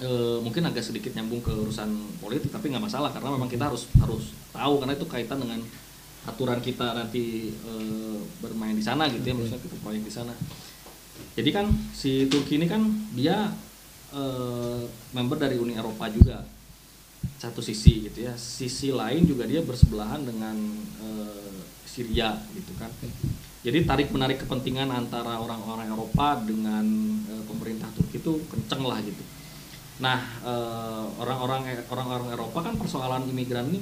eh, 0.00 0.38
mungkin 0.40 0.64
agak 0.64 0.82
sedikit 0.82 1.12
nyambung 1.12 1.44
ke 1.44 1.52
urusan 1.52 2.18
politik 2.18 2.48
tapi 2.48 2.72
nggak 2.72 2.82
masalah 2.88 3.12
karena 3.12 3.36
memang 3.36 3.52
kita 3.52 3.68
harus 3.68 3.92
harus 4.00 4.32
tahu 4.50 4.80
karena 4.80 4.96
itu 4.96 5.06
kaitan 5.06 5.38
dengan 5.38 5.60
aturan 6.24 6.58
kita 6.64 6.96
nanti 6.96 7.52
eh, 7.52 8.18
bermain 8.40 8.74
di 8.74 8.84
sana 8.84 9.12
gitu 9.12 9.22
ya 9.22 9.36
maksudnya 9.36 9.60
kita 9.60 9.76
proyek 9.84 10.02
di 10.08 10.12
sana. 10.12 10.32
Jadi 11.36 11.50
kan 11.52 11.68
si 11.92 12.26
Turki 12.32 12.56
ini 12.56 12.64
kan 12.64 12.88
dia 13.12 13.52
eh, 14.16 14.82
member 15.12 15.36
dari 15.36 15.60
Uni 15.60 15.76
Eropa 15.76 16.08
juga 16.08 16.40
satu 17.38 17.58
sisi 17.58 18.06
gitu 18.06 18.26
ya. 18.26 18.34
Sisi 18.38 18.94
lain 18.94 19.26
juga 19.26 19.44
dia 19.46 19.62
bersebelahan 19.62 20.22
dengan 20.22 20.54
eh, 21.02 21.58
Syria 21.86 22.38
gitu 22.54 22.72
kan. 22.78 22.88
Jadi 23.62 23.86
tarik 23.86 24.08
menarik 24.10 24.42
kepentingan 24.42 24.90
antara 24.90 25.38
orang-orang 25.38 25.90
Eropa 25.90 26.38
dengan 26.42 26.84
eh, 27.30 27.44
pemerintah 27.46 27.90
Turki 27.94 28.22
itu 28.22 28.42
kenceng 28.46 28.82
lah 28.86 28.98
gitu. 29.02 29.22
Nah 30.00 30.18
eh, 30.42 31.04
orang-orang 31.18 31.68
orang-orang 31.90 32.28
Eropa 32.34 32.58
kan 32.62 32.74
persoalan 32.78 33.26
imigran 33.28 33.70
ini 33.70 33.80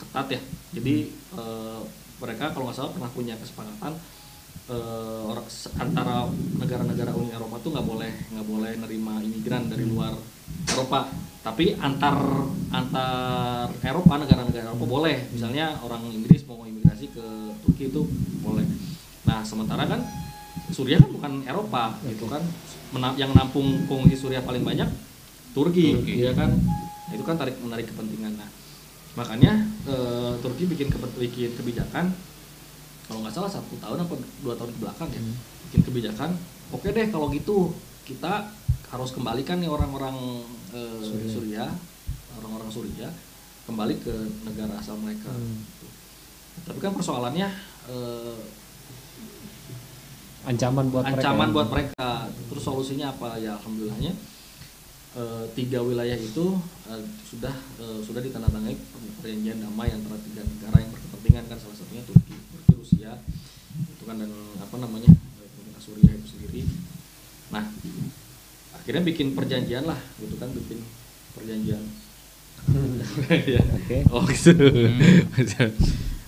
ketat 0.00 0.26
ya. 0.36 0.40
Jadi 0.76 1.10
eh, 1.36 1.80
mereka 2.20 2.52
kalau 2.52 2.68
nggak 2.68 2.76
salah 2.76 2.92
pernah 2.92 3.10
punya 3.12 3.34
kesepakatan 3.40 3.96
se- 5.50 5.74
antara 5.82 6.30
negara-negara 6.30 7.10
Uni 7.18 7.34
Eropa 7.34 7.58
tuh 7.58 7.74
nggak 7.74 7.86
boleh 7.90 8.12
nggak 8.30 8.46
boleh 8.46 8.72
nerima 8.78 9.18
imigran 9.18 9.66
dari 9.66 9.82
luar 9.82 10.14
Eropa. 10.70 11.10
Tapi 11.40 11.72
antar 11.80 12.20
antar 12.68 13.72
Eropa 13.80 14.14
negara-negara 14.20 14.70
Eropa 14.70 14.84
boleh. 14.84 15.28
Misalnya 15.32 15.76
orang 15.80 16.04
Inggris 16.12 16.44
mau 16.44 16.62
imigrasi 16.64 17.08
ke 17.10 17.24
Turki 17.64 17.88
itu 17.88 18.04
boleh. 18.44 18.66
Nah 19.24 19.40
sementara 19.40 19.88
kan 19.88 20.04
Suriah 20.70 21.00
kan 21.00 21.10
bukan 21.10 21.32
Eropa 21.48 21.96
gitu 22.06 22.28
kan. 22.28 22.44
Mena- 22.90 23.16
yang 23.16 23.32
nampung 23.32 23.86
pengungsi 23.88 24.18
Suriah 24.18 24.42
paling 24.44 24.62
banyak 24.62 24.86
Turki, 25.56 25.96
Turki. 25.96 26.14
ya 26.22 26.32
kan. 26.36 26.50
Nah, 27.10 27.12
itu 27.18 27.24
kan 27.26 27.34
tarik 27.34 27.58
menarik 27.58 27.90
kepentingan. 27.90 28.38
Nah 28.38 28.50
makanya 29.18 29.66
eh, 29.90 30.32
Turki 30.38 30.70
bikin, 30.70 30.86
bikin 31.18 31.50
kebijakan 31.58 32.14
kalau 33.10 33.26
nggak 33.26 33.34
salah 33.34 33.50
satu 33.50 33.74
tahun 33.82 34.06
apa 34.06 34.14
dua 34.38 34.54
tahun 34.54 34.70
ke 34.70 34.78
belakang 34.78 35.08
ya 35.10 35.22
bikin 35.66 35.80
kebijakan 35.82 36.30
oke 36.70 36.86
deh 36.86 37.06
kalau 37.10 37.26
gitu 37.34 37.74
kita 38.06 38.54
harus 38.90 39.10
kembalikan 39.10 39.58
nih 39.58 39.70
orang-orang 39.70 40.16
eh, 40.74 41.00
Suriah. 41.26 41.70
Orang-orang 42.38 42.70
Suriah 42.70 43.12
kembali 43.66 43.94
ke 44.02 44.14
negara 44.44 44.74
asal 44.78 44.98
mereka 44.98 45.30
Hmm. 45.30 45.62
tapi 46.66 46.82
kan 46.82 46.90
persoalannya 46.90 47.46
eh, 47.86 48.38
ancaman 50.42 50.88
buat 50.90 51.04
mereka 51.06 51.20
ancaman 51.22 51.48
ya. 51.48 51.54
buat 51.54 51.68
mereka 51.70 52.08
terus 52.50 52.62
solusinya 52.64 53.06
apa 53.12 53.38
ya 53.38 53.54
alhamdulillahnya 53.60 54.12
eh, 55.14 55.44
tiga 55.54 55.84
wilayah 55.84 56.18
itu 56.18 56.56
eh, 56.88 57.02
sudah 57.22 57.54
eh, 57.78 58.00
sudah 58.02 58.20
ditandatangani 58.24 58.74
perjanjian 59.20 59.62
damai 59.62 59.92
antara 59.92 60.18
tiga 60.24 60.42
negara 60.42 60.82
yang 60.82 60.90
berkepentingan 60.90 61.44
kan 61.46 61.58
salah 61.60 61.76
satunya 61.76 62.02
Turki, 62.02 62.34
Turki 62.34 62.72
Rusia 62.74 63.12
itu 63.76 64.02
kan 64.02 64.16
dan 64.18 64.32
apa 64.58 64.76
namanya 64.80 65.10
pemerintah 65.54 65.82
Suriah 65.84 66.14
itu 66.16 66.26
sendiri. 66.26 66.66
Nah 67.54 67.70
akhirnya 68.90 69.06
bikin 69.06 69.38
perjanjian 69.38 69.86
lah 69.86 69.94
gitu 70.18 70.34
kan 70.34 70.50
bikin 70.50 70.82
perjanjian. 71.38 71.82
Ya. 73.46 73.62
Oke. 73.62 74.02
Oh 74.12 74.26
gitu. 74.26 74.50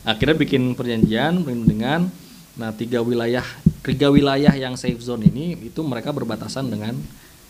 Akhirnya 0.06 0.36
bikin 0.38 0.78
perjanjian 0.78 1.42
perlindungan. 1.42 2.06
Nah 2.54 2.70
tiga 2.70 3.02
wilayah 3.02 3.42
tiga 3.82 4.14
wilayah 4.14 4.54
yang 4.54 4.78
safe 4.78 5.02
zone 5.02 5.26
ini 5.26 5.58
itu 5.58 5.82
mereka 5.82 6.14
berbatasan 6.14 6.70
dengan 6.70 6.94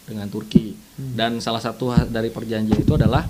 dengan 0.09 0.33
Turki. 0.33 0.81
Dan 0.97 1.45
salah 1.45 1.61
satu 1.61 1.93
dari 2.09 2.33
perjanjian 2.33 2.81
itu 2.81 2.97
adalah 2.97 3.29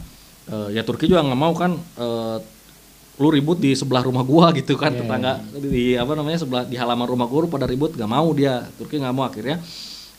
eh, 0.54 0.78
ya 0.78 0.86
Turki 0.86 1.10
juga 1.10 1.26
nggak 1.26 1.40
mau 1.42 1.50
kan 1.58 1.74
eh, 1.98 2.38
lu 3.18 3.28
ribut 3.34 3.58
di 3.58 3.74
sebelah 3.74 4.06
rumah 4.06 4.22
gua 4.22 4.54
gitu 4.54 4.78
kan 4.78 4.94
Iya, 4.94 5.02
tetangga 5.02 5.32
di 5.58 5.98
apa 5.98 6.14
namanya 6.14 6.38
sebelah 6.46 6.62
di 6.62 6.78
halaman 6.78 7.10
rumah 7.10 7.26
gua 7.26 7.50
pada 7.50 7.66
ribut 7.66 7.98
nggak 7.98 8.10
mau 8.10 8.30
dia 8.30 8.70
Turki 8.78 9.02
nggak 9.02 9.14
mau 9.18 9.26
akhirnya 9.26 9.58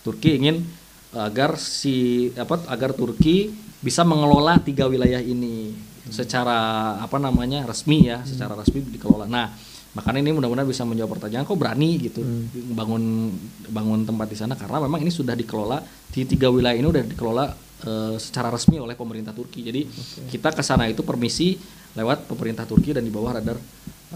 Turki 0.04 0.36
ingin 0.36 0.83
agar 1.14 1.62
si 1.62 2.30
apa 2.34 2.66
agar 2.70 2.98
Turki 2.98 3.54
bisa 3.84 4.02
mengelola 4.02 4.58
tiga 4.64 4.90
wilayah 4.90 5.20
ini 5.22 5.76
secara 6.10 7.00
apa 7.00 7.16
namanya 7.22 7.64
resmi 7.64 8.10
ya 8.10 8.26
secara 8.26 8.58
resmi 8.58 8.84
dikelola. 8.84 9.30
Nah 9.30 9.52
makanya 9.94 10.26
ini 10.26 10.34
mudah-mudahan 10.34 10.66
bisa 10.66 10.84
menjawab 10.90 11.22
pertanyaan 11.22 11.46
kok 11.46 11.54
berani 11.54 12.02
gitu 12.02 12.26
bangun 12.74 13.30
bangun 13.70 14.02
tempat 14.10 14.26
di 14.26 14.38
sana 14.42 14.58
karena 14.58 14.82
memang 14.90 15.06
ini 15.06 15.14
sudah 15.14 15.38
dikelola 15.38 15.86
di 16.10 16.26
tiga 16.26 16.50
wilayah 16.50 16.74
ini 16.74 16.90
udah 16.90 17.04
dikelola 17.06 17.46
eh, 17.86 18.16
secara 18.18 18.50
resmi 18.50 18.82
oleh 18.82 18.98
pemerintah 18.98 19.38
Turki. 19.38 19.62
Jadi 19.62 19.86
kita 20.34 20.50
ke 20.50 20.66
sana 20.66 20.90
itu 20.90 21.06
permisi 21.06 21.62
lewat 21.94 22.26
pemerintah 22.26 22.66
Turki 22.66 22.90
dan 22.90 23.06
di 23.06 23.14
bawah 23.14 23.38
radar 23.38 23.58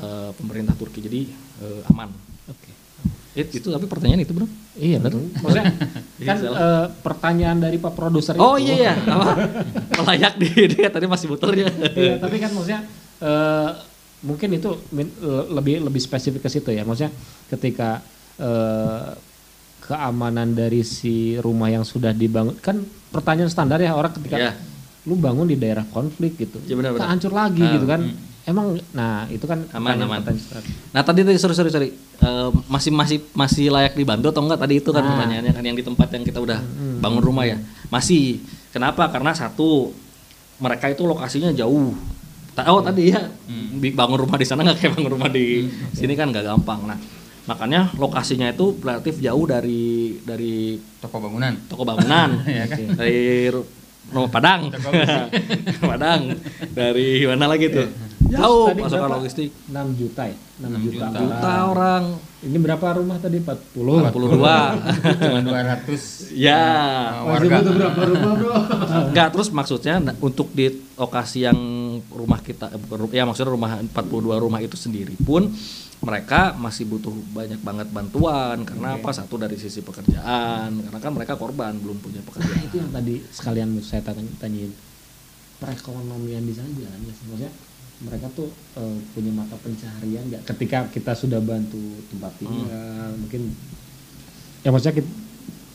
eh, 0.01 0.31
pemerintah 0.33 0.73
Turki. 0.73 0.99
Jadi 1.05 1.21
eh, 1.61 1.91
aman. 1.93 2.09
Oke. 2.49 2.86
It- 3.37 3.53
itu 3.53 3.67
tapi 3.67 3.85
pertanyaan 3.85 4.19
itu 4.19 4.33
bro? 4.33 4.49
Iya 4.73 4.97
benar. 4.97 5.21
Maksudnya 5.37 5.65
Iya, 6.17 6.25
kan 6.25 6.37
eh, 6.41 6.85
pertanyaan 6.99 7.57
dari 7.59 7.77
Pak 7.77 7.93
produser 7.93 8.33
Oh 8.35 8.57
itu. 8.57 8.65
iya 8.65 8.75
iya, 8.75 8.93
apa? 8.97 9.31
Layak 10.03 10.33
di 10.35 10.49
dia 10.73 10.89
tadi 10.89 11.05
masih 11.05 11.29
muternya. 11.29 11.69
Iya, 11.93 12.17
tapi 12.17 12.35
kan 12.37 12.49
maksudnya 12.49 12.81
eh, 13.19 13.69
mungkin 14.19 14.49
itu 14.51 14.69
min- 14.89 15.13
le- 15.15 15.47
lebih 15.53 15.81
lebih 15.81 15.99
spesifik 15.99 16.41
ke 16.41 16.49
situ 16.49 16.69
ya. 16.69 16.81
Maksudnya 16.81 17.13
ketika 17.47 18.01
eh, 18.35 19.13
keamanan 19.79 20.51
dari 20.51 20.81
si 20.81 21.13
rumah 21.37 21.69
yang 21.69 21.83
sudah 21.83 22.11
dibangun 22.11 22.57
kan 22.57 22.81
pertanyaan 23.07 23.47
standar 23.47 23.77
ya 23.77 23.93
orang 23.93 24.11
ketika 24.11 24.35
Iya. 24.35 24.51
lu 25.05 25.15
bangun 25.15 25.45
di 25.45 25.55
daerah 25.55 25.85
konflik 25.85 26.35
gitu. 26.37 26.59
Benar, 26.67 26.91
benar. 26.91 27.07
hancur 27.07 27.31
lagi 27.31 27.61
Ah, 27.61 27.71
gitu 27.71 27.85
kan. 27.85 28.01
Emang 28.47 28.79
nah 28.95 29.27
itu 29.27 29.43
kan 29.43 29.59
Aman, 29.75 29.99
aman. 29.99 30.23
Nah 30.89 31.03
tadi 31.03 31.19
tadi 31.21 31.35
sorry 31.35 31.51
sorry 31.51 31.67
sorry. 31.67 31.89
Eh, 32.17 32.49
masih 32.65 32.95
masih 32.95 33.19
masih 33.35 33.67
layak 33.67 33.91
dibantu 33.93 34.31
atau 34.31 34.39
enggak? 34.39 34.63
Tadi 34.63 34.79
itu 34.79 34.87
kan 34.89 35.03
Nah. 35.03 35.11
pertanyaannya 35.13 35.51
kan 35.51 35.63
yang 35.63 35.75
di 35.75 35.83
tempat 35.83 36.07
yang 36.09 36.23
kita 36.23 36.39
udah 36.39 36.59
bangun 36.97 37.19
rumah 37.19 37.43
ya. 37.43 37.59
Masih. 37.87 38.39
Kenapa? 38.71 39.11
Karena 39.11 39.35
satu 39.35 39.91
mereka 40.57 40.87
itu 40.87 41.03
lokasinya 41.03 41.51
jauh. 41.51 41.91
Oh 42.57 42.79
tadi 42.79 43.11
ya? 43.11 43.27
Bi- 43.77 43.91
bangun 43.91 44.15
rumah 44.17 44.39
di 44.39 44.47
sana 44.47 44.63
nggak 44.63 44.77
kayak 44.79 44.93
bangun 44.95 45.11
rumah 45.11 45.27
di 45.27 45.67
sini 45.91 46.15
kan 46.15 46.31
nggak 46.31 46.47
gampang. 46.47 46.87
Nah 46.87 46.97
makanya 47.45 47.91
lokasinya 47.95 48.47
itu 48.47 48.75
relatif 48.79 49.19
jauh 49.19 49.43
dari 49.43 50.15
dari 50.19 50.79
Toko 50.97 51.19
bangunan. 51.19 51.51
toko 51.67 51.83
bangunan. 51.83 52.41
Ya 52.47 52.63
kan? 52.63 52.79
dari 52.95 53.19
ru- 53.51 53.67
rumah 54.07 54.31
Padang. 54.31 54.71
Padang. 55.83 56.21
Dari 56.71 57.27
mana 57.27 57.45
lagi 57.45 57.67
tuh 57.69 57.87
jauh 58.27 58.65
berapa? 58.69 59.15
logistik 59.15 59.49
6 59.67 59.73
juta 59.95 60.21
ya? 60.25 60.35
6, 60.57 60.67
6 60.67 60.85
juta. 60.85 61.05
juta. 61.05 61.19
juta 61.19 61.51
orang 61.65 62.03
Ini 62.37 62.57
berapa 62.57 62.87
rumah 62.93 63.17
tadi? 63.17 63.41
40. 63.41 63.73
42 63.73 64.13
Cuma 65.25 65.39
200 65.41 66.37
ya 66.37 66.65
Masih 67.17 67.25
warga. 67.25 67.55
butuh 67.57 67.73
berapa 67.73 68.01
rumah, 68.05 68.31
Bro? 68.33 68.53
enggak 69.09 69.27
terus 69.31 69.49
maksudnya 69.49 69.95
na- 69.99 70.17
untuk 70.19 70.51
di 70.51 70.69
lokasi 70.93 71.43
yang 71.43 71.57
rumah 72.07 72.39
kita 72.39 72.69
eh, 72.69 72.79
ya 73.11 73.23
maksudnya 73.23 73.49
rumah 73.49 73.71
42 73.81 73.97
rumah 74.37 74.59
itu 74.59 74.75
sendiri 74.75 75.17
pun 75.17 75.49
mereka 75.97 76.53
masih 76.53 76.85
butuh 76.85 77.09
banyak 77.31 77.57
banget 77.57 77.89
bantuan 77.89 78.61
karena 78.61 78.95
apa 78.95 79.09
satu 79.09 79.33
dari 79.35 79.57
sisi 79.57 79.81
pekerjaan 79.81 80.77
karena 80.77 80.99
kan 80.99 81.11
mereka 81.11 81.33
korban 81.35 81.73
belum 81.73 81.97
punya 81.97 82.19
Nah, 82.19 82.27
pekerjaan 82.27 82.61
itu 82.63 82.75
yang 82.77 82.91
tadi 82.91 83.15
sekalian 83.27 83.69
saya 83.81 84.01
tanya 84.03 84.21
tanyain. 84.37 84.69
Perekonomian 85.57 86.45
di 86.45 86.53
sana 86.53 86.69
jalan 86.69 86.99
nggak 87.01 87.15
sih? 87.15 87.25
Maksudnya 87.25 87.51
mereka 87.97 88.29
tuh 88.33 88.49
eh, 88.77 88.97
punya 89.13 89.33
mata 89.33 89.57
pencaharian 89.57 90.23
nggak? 90.29 90.43
Ketika 90.45 90.85
kita 90.93 91.17
sudah 91.17 91.41
bantu 91.41 91.81
tempat 92.13 92.33
tinggal 92.37 93.09
mungkin 93.17 93.53
ya 94.61 94.69
maksudnya 94.69 95.01
kit- 95.01 95.15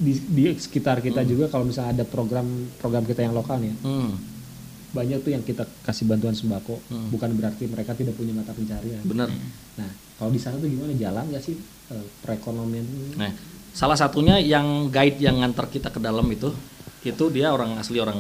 di, 0.03 0.13
di 0.19 0.43
sekitar 0.59 0.99
kita 0.99 1.23
juga 1.23 1.47
kalau 1.47 1.63
misalnya 1.67 2.03
ada 2.03 2.05
program 2.07 2.47
program 2.79 3.07
kita 3.07 3.23
yang 3.23 3.35
lokal 3.35 3.59
nih 3.63 3.71
ya, 3.71 3.77
hmm, 3.87 4.11
banyak 4.93 5.19
tuh 5.23 5.31
yang 5.31 5.43
kita 5.47 5.63
kasih 5.87 6.11
bantuan 6.11 6.35
sembako. 6.35 6.79
Hmm. 6.91 7.07
bukan 7.11 7.31
berarti 7.39 7.71
mereka 7.71 7.95
tidak 7.95 8.19
punya 8.19 8.35
mata 8.35 8.51
pencaharian. 8.51 9.03
Bener 9.07 9.31
nah 9.79 9.91
kalau 10.19 10.31
di 10.31 10.39
sana 10.43 10.59
tuh 10.59 10.67
gimana? 10.71 10.95
Jalan 10.95 11.27
nggak 11.31 11.43
sih 11.43 11.55
eh, 11.91 12.07
perekonomian 12.23 12.87
Nah, 13.19 13.31
salah 13.75 13.99
satunya 13.99 14.39
yang 14.39 14.91
guide 14.91 15.19
yang 15.23 15.39
ngantar 15.43 15.67
kita 15.71 15.91
ke 15.91 15.99
dalam 15.99 16.27
itu, 16.31 16.51
itu 17.03 17.25
dia 17.31 17.51
orang 17.51 17.79
asli 17.79 17.99
orang 17.99 18.19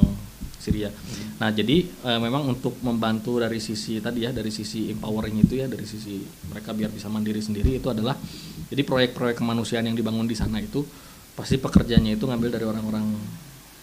Syria. 0.62 0.94
Nah, 1.42 1.50
jadi 1.50 1.82
eh, 1.82 2.20
memang 2.22 2.46
untuk 2.46 2.78
membantu 2.86 3.42
dari 3.42 3.58
sisi 3.58 3.98
tadi 3.98 4.22
ya, 4.22 4.30
dari 4.30 4.54
sisi 4.54 4.86
empowering 4.94 5.42
itu 5.42 5.58
ya, 5.58 5.66
dari 5.66 5.82
sisi 5.82 6.22
mereka 6.46 6.70
biar 6.70 6.94
bisa 6.94 7.10
mandiri 7.10 7.42
sendiri 7.42 7.82
itu 7.82 7.90
adalah 7.90 8.14
jadi 8.70 8.86
proyek-proyek 8.86 9.42
kemanusiaan 9.42 9.90
yang 9.90 9.98
dibangun 9.98 10.30
di 10.30 10.38
sana 10.38 10.62
itu 10.62 10.86
pasti 11.34 11.58
pekerjaannya 11.58 12.14
itu 12.14 12.24
ngambil 12.30 12.50
dari 12.54 12.64
orang-orang 12.68 13.06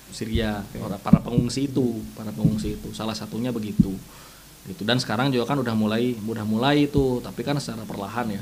Syria, 0.10 0.66
orang 0.82 0.98
para 1.02 1.22
pengungsi 1.22 1.70
itu, 1.70 2.02
para 2.18 2.34
pengungsi 2.34 2.74
itu. 2.78 2.90
Salah 2.98 3.14
satunya 3.14 3.54
begitu. 3.54 3.94
Gitu. 4.66 4.82
Dan 4.86 4.98
sekarang 4.98 5.30
juga 5.30 5.54
kan 5.54 5.58
udah 5.62 5.74
mulai 5.78 6.18
udah 6.18 6.46
mulai 6.46 6.90
itu, 6.90 7.22
tapi 7.22 7.46
kan 7.46 7.58
secara 7.62 7.86
perlahan 7.86 8.34
ya. 8.34 8.42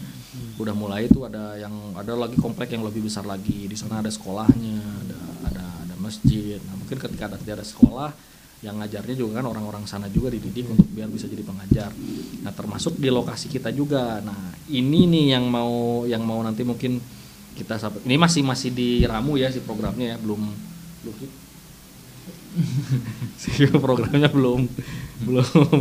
Udah 0.59 0.71
mulai 0.71 1.11
itu 1.11 1.23
ada 1.27 1.59
yang 1.59 1.71
ada 1.95 2.15
lagi 2.15 2.39
komplek 2.39 2.71
yang 2.71 2.87
lebih 2.87 3.03
besar 3.03 3.27
lagi. 3.27 3.67
Di 3.67 3.75
sana 3.75 3.99
ada 3.99 4.11
sekolahnya, 4.11 4.79
ada 4.79 5.16
masjid. 6.07 6.57
Nah, 6.63 6.79
mungkin 6.79 6.95
ketika 6.95 7.27
ada 7.27 7.37
ada 7.37 7.65
sekolah 7.67 8.15
yang 8.65 8.81
ngajarnya 8.81 9.13
juga 9.13 9.37
kan 9.37 9.45
orang-orang 9.45 9.85
sana 9.85 10.09
juga 10.09 10.33
dididik 10.33 10.65
untuk 10.65 10.87
biar 10.89 11.11
bisa 11.11 11.29
jadi 11.29 11.43
pengajar. 11.45 11.91
Nah, 12.41 12.49
termasuk 12.55 12.97
di 12.97 13.11
lokasi 13.11 13.51
kita 13.51 13.69
juga. 13.75 14.23
Nah, 14.23 14.55
ini 14.71 15.05
nih 15.05 15.37
yang 15.37 15.45
mau 15.45 16.07
yang 16.09 16.23
mau 16.25 16.39
nanti 16.41 16.65
mungkin 16.65 16.97
kita 17.57 17.77
sampai 17.81 18.01
ini 18.05 18.15
masih 18.21 18.41
masih 18.45 18.69
diramu 18.69 19.33
ya 19.37 19.49
si 19.49 19.61
programnya 19.61 20.13
ya, 20.13 20.17
belum 20.21 20.41
belum 21.05 21.15
si 23.41 23.65
programnya 23.69 24.29
belum 24.29 24.61
belum 25.25 25.77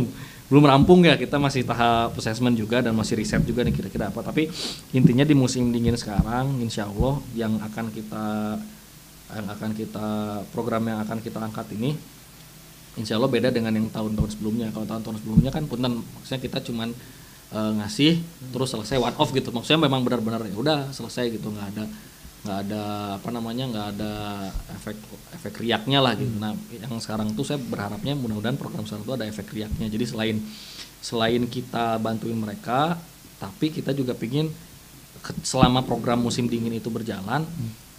belum 0.47 0.63
rampung 0.63 1.03
ya 1.03 1.19
kita 1.19 1.35
masih 1.37 1.67
tahap 1.67 2.15
assessment 2.15 2.55
juga 2.55 2.79
dan 2.79 2.95
masih 2.95 3.19
riset 3.19 3.43
juga 3.43 3.67
nih 3.67 3.75
kira-kira 3.75 4.07
apa 4.07 4.23
tapi 4.23 4.47
intinya 4.95 5.27
di 5.27 5.35
musim 5.35 5.69
dingin 5.75 5.99
sekarang 5.99 6.55
insya 6.63 6.87
Allah 6.87 7.19
yang 7.35 7.59
akan 7.59 7.91
kita 7.91 8.25
yang 9.27 9.47
akan 9.51 9.71
kita 9.75 10.07
program 10.55 10.87
yang 10.87 10.99
akan 11.03 11.19
kita 11.19 11.39
angkat 11.43 11.67
ini 11.75 11.91
insya 12.97 13.19
Allah 13.19 13.29
beda 13.29 13.53
dengan 13.53 13.71
yang 13.75 13.87
tahun-tahun 13.93 14.35
sebelumnya. 14.35 14.73
Kalau 14.73 14.89
tahun-tahun 14.89 15.21
sebelumnya 15.21 15.51
kan 15.53 15.63
punten 15.69 16.01
maksudnya 16.01 16.41
kita 16.41 16.59
cuman 16.65 16.89
eh, 17.53 17.71
ngasih 17.83 18.11
terus 18.51 18.69
selesai 18.73 18.97
one 18.97 19.17
off 19.21 19.29
gitu. 19.31 19.53
Maksudnya 19.53 19.85
memang 19.85 20.01
benar-benar 20.01 20.41
ya 20.49 20.55
udah 20.57 20.79
selesai 20.89 21.29
gitu. 21.35 21.53
Nggak 21.53 21.67
ada 21.77 21.85
nggak 22.37 22.59
ada 22.69 22.83
apa 23.19 23.29
namanya 23.33 23.65
nggak 23.67 23.87
ada 23.97 24.13
efek 24.73 24.97
efek 25.37 25.53
riaknya 25.61 25.99
lah 26.01 26.17
gitu. 26.17 26.33
Nah 26.41 26.57
yang 26.73 26.97
sekarang 26.97 27.35
tuh 27.37 27.45
saya 27.45 27.61
berharapnya 27.61 28.17
mudah-mudahan 28.17 28.57
program 28.57 28.87
sekarang 28.89 29.05
tuh 29.05 29.15
ada 29.19 29.25
efek 29.29 29.47
riaknya. 29.53 29.87
Jadi 29.91 30.05
selain 30.07 30.37
selain 31.03 31.45
kita 31.45 32.01
bantuin 32.01 32.35
mereka 32.35 32.97
tapi 33.37 33.69
kita 33.69 33.93
juga 33.93 34.17
pingin 34.17 34.49
selama 35.45 35.85
program 35.85 36.23
musim 36.25 36.49
dingin 36.49 36.73
itu 36.73 36.89
berjalan 36.89 37.45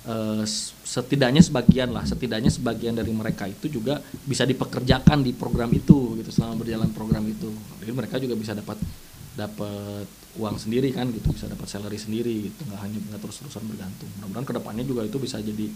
eh, 0.09 0.45
setidaknya 0.89 1.45
sebagian 1.45 1.93
lah 1.93 2.09
setidaknya 2.09 2.49
sebagian 2.49 2.97
dari 2.97 3.13
mereka 3.13 3.45
itu 3.45 3.69
juga 3.69 4.01
bisa 4.25 4.49
dipekerjakan 4.49 5.21
di 5.21 5.37
program 5.37 5.69
itu 5.77 6.17
gitu 6.17 6.31
selama 6.33 6.65
berjalan 6.65 6.91
program 6.97 7.25
itu. 7.29 7.53
Jadi 7.85 7.93
mereka 7.93 8.17
juga 8.17 8.35
bisa 8.35 8.57
dapat 8.57 8.81
dapat 9.39 10.07
uang 10.39 10.57
sendiri 10.59 10.91
kan 10.91 11.11
gitu 11.15 11.31
bisa 11.31 11.47
dapat 11.47 11.67
salary 11.71 11.99
sendiri 11.99 12.51
gitu 12.51 12.67
nggak 12.67 12.81
hanya 12.83 12.99
nggak 13.11 13.21
terus 13.23 13.37
terusan 13.43 13.65
bergantung. 13.71 14.11
Mudah-mudahan 14.19 14.47
ke 14.47 14.55
depannya 14.55 14.85
juga 14.87 15.03
itu 15.07 15.19
bisa 15.23 15.39
jadi 15.39 15.67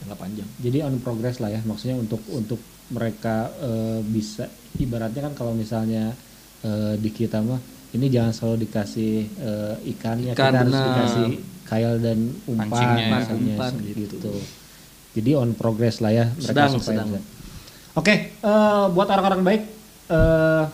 jangka 0.00 0.16
panjang. 0.16 0.48
Jadi 0.60 0.78
on 0.84 0.96
progress 1.04 1.40
lah 1.40 1.52
ya 1.52 1.60
maksudnya 1.64 1.96
untuk 2.00 2.20
untuk 2.32 2.60
mereka 2.92 3.52
eh, 3.60 4.00
bisa 4.04 4.48
ibaratnya 4.80 5.28
kan 5.28 5.34
kalau 5.36 5.52
misalnya 5.52 6.12
eh, 6.64 6.94
di 6.96 7.10
kita 7.12 7.40
mah 7.44 7.60
ini 7.92 8.08
jangan 8.08 8.32
selalu 8.32 8.56
dikasih 8.68 9.14
eh, 9.28 9.76
ikannya 9.96 10.32
Ikan, 10.32 10.40
kita 10.40 10.60
harus 10.64 10.72
benar. 10.72 10.86
dikasih 10.88 11.28
kail 11.72 11.96
dan 12.04 12.18
umpan 12.44 12.68
Pancingnya 12.68 13.04
ya. 13.08 13.18
Umpan, 13.32 13.72
gitu. 13.80 14.16
gitu. 14.20 14.32
Jadi 15.16 15.30
on 15.36 15.56
progress 15.56 16.04
lah 16.04 16.12
ya 16.12 16.26
mereka 16.36 16.68
Sedang, 16.68 16.72
sedang. 16.84 17.08
Oke, 17.92 18.32
eh, 18.32 18.84
buat 18.92 19.08
orang-orang 19.08 19.40
baik, 19.44 19.62
eh, 20.08 20.64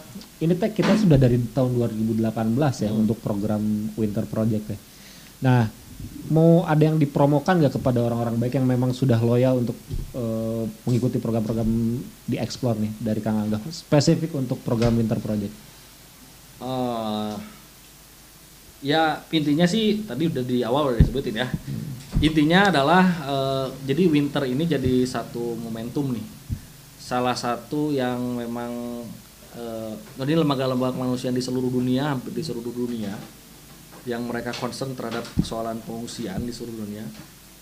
ini 0.42 0.54
teh 0.54 0.70
kita 0.70 0.94
sudah 0.94 1.18
dari 1.18 1.38
tahun 1.50 1.74
2018 1.74 2.86
ya 2.86 2.90
untuk 2.94 3.18
program 3.18 3.62
Winter 3.98 4.22
Project 4.26 4.64
ya. 4.70 4.78
Nah, 5.42 5.60
mau 6.30 6.62
ada 6.62 6.78
yang 6.78 6.94
dipromokan 6.94 7.58
nggak 7.58 7.74
kepada 7.82 8.06
orang-orang 8.06 8.38
baik 8.38 8.54
yang 8.58 8.66
memang 8.70 8.94
sudah 8.94 9.18
loyal 9.18 9.66
untuk 9.66 9.74
eh, 10.14 10.64
mengikuti 10.86 11.18
program-program 11.18 11.66
di 12.26 12.36
Explore 12.38 12.78
nih 12.78 12.92
dari 13.02 13.18
Kang 13.18 13.42
Angga, 13.42 13.58
spesifik 13.70 14.38
untuk 14.38 14.62
program 14.62 14.94
Winter 14.94 15.18
Project. 15.18 15.54
Eh, 16.62 17.34
ya 18.78 19.22
intinya 19.34 19.66
sih 19.66 20.06
tadi 20.06 20.30
udah 20.30 20.44
di 20.44 20.62
awal 20.62 20.94
udah 20.94 21.00
disebutin 21.00 21.36
ya. 21.42 21.48
Intinya 22.18 22.70
adalah 22.70 23.04
eh, 23.04 23.66
jadi 23.86 24.10
winter 24.10 24.42
ini 24.46 24.66
jadi 24.66 25.06
satu 25.06 25.54
momentum 25.54 26.10
nih. 26.14 26.26
Salah 26.98 27.34
satu 27.38 27.94
yang 27.94 28.18
memang 28.38 29.04
eh, 29.54 29.94
ini 30.22 30.34
lembaga-lembaga 30.34 30.98
kemanusiaan 30.98 31.34
di 31.34 31.42
seluruh 31.42 31.70
dunia, 31.70 32.14
hampir 32.14 32.34
di 32.34 32.42
seluruh 32.42 32.74
dunia 32.74 33.14
yang 34.06 34.24
mereka 34.24 34.50
concern 34.56 34.96
terhadap 34.96 35.26
persoalan 35.36 35.78
pengungsian 35.84 36.42
di 36.42 36.50
seluruh 36.50 36.86
dunia. 36.86 37.06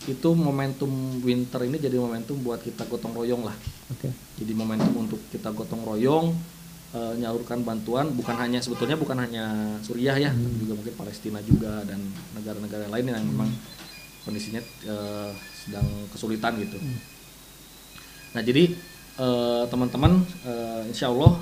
Itu 0.07 0.39
momentum 0.39 1.19
winter 1.25 1.67
ini 1.67 1.83
jadi 1.83 1.99
momentum 1.99 2.39
buat 2.41 2.63
kita 2.63 2.87
gotong 2.87 3.11
royong 3.11 3.43
lah 3.43 3.57
Oke. 3.91 4.11
jadi 4.39 4.53
momentum 4.55 4.95
untuk 4.99 5.19
kita 5.31 5.51
gotong 5.51 5.83
royong 5.83 6.31
nyalurkan 6.95 7.61
bantuan 7.61 8.09
bukan 8.15 8.37
hanya 8.41 8.63
sebetulnya 8.63 8.97
bukan 8.97 9.21
hanya 9.21 9.77
Suriah 9.85 10.17
ya 10.17 10.31
tapi 10.33 10.57
juga 10.65 10.81
mungkin 10.81 10.95
Palestina 10.97 11.45
juga 11.45 11.85
dan 11.85 12.01
negara-negara 12.33 12.89
lain 12.89 13.07
yang 13.13 13.27
memang 13.27 13.51
kondisinya 14.25 14.59
eh, 14.65 15.31
sedang 15.37 15.87
kesulitan 16.11 16.57
gitu. 16.59 16.81
Nah 18.33 18.43
jadi 18.43 18.73
eh, 19.21 19.65
teman-teman 19.69 20.25
eh, 20.47 20.83
insya 20.89 21.13
Allah 21.13 21.37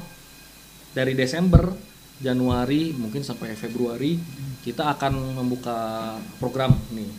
dari 0.91 1.15
Desember 1.15 1.71
Januari 2.19 2.95
mungkin 2.95 3.27
sampai 3.27 3.59
Februari 3.59 4.19
kita 4.63 4.95
akan 4.97 5.45
membuka 5.45 6.15
program 6.39 6.73
nih 6.95 7.11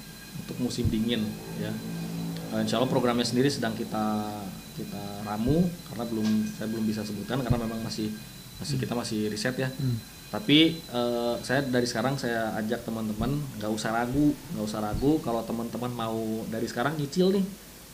untuk 0.46 0.58
musim 0.60 0.88
dingin 0.88 1.24
ya. 1.60 1.72
Eh, 2.56 2.60
Insya 2.64 2.80
Allah 2.80 2.88
programnya 2.88 3.28
sendiri 3.28 3.52
sedang 3.52 3.76
kita 3.76 4.32
kita 4.76 5.24
ramu 5.24 5.66
karena 5.90 6.04
belum 6.06 6.28
saya 6.60 6.68
belum 6.68 6.86
bisa 6.86 7.02
sebutkan 7.08 7.40
karena 7.40 7.58
memang 7.58 7.80
masih 7.82 8.12
masih 8.60 8.76
kita 8.80 8.94
masih 8.96 9.32
riset 9.32 9.56
ya. 9.56 9.72
Tapi 10.32 10.80
eh, 10.84 11.36
saya 11.44 11.64
dari 11.64 11.88
sekarang 11.88 12.20
saya 12.20 12.52
ajak 12.60 12.84
teman-teman 12.84 13.40
nggak 13.60 13.72
usah 13.72 13.96
ragu 13.96 14.36
nggak 14.52 14.66
usah 14.68 14.84
ragu 14.84 15.20
kalau 15.24 15.40
teman-teman 15.48 15.92
mau 15.96 16.44
dari 16.52 16.68
sekarang 16.68 17.00
nyicil 17.00 17.32
nih 17.32 17.46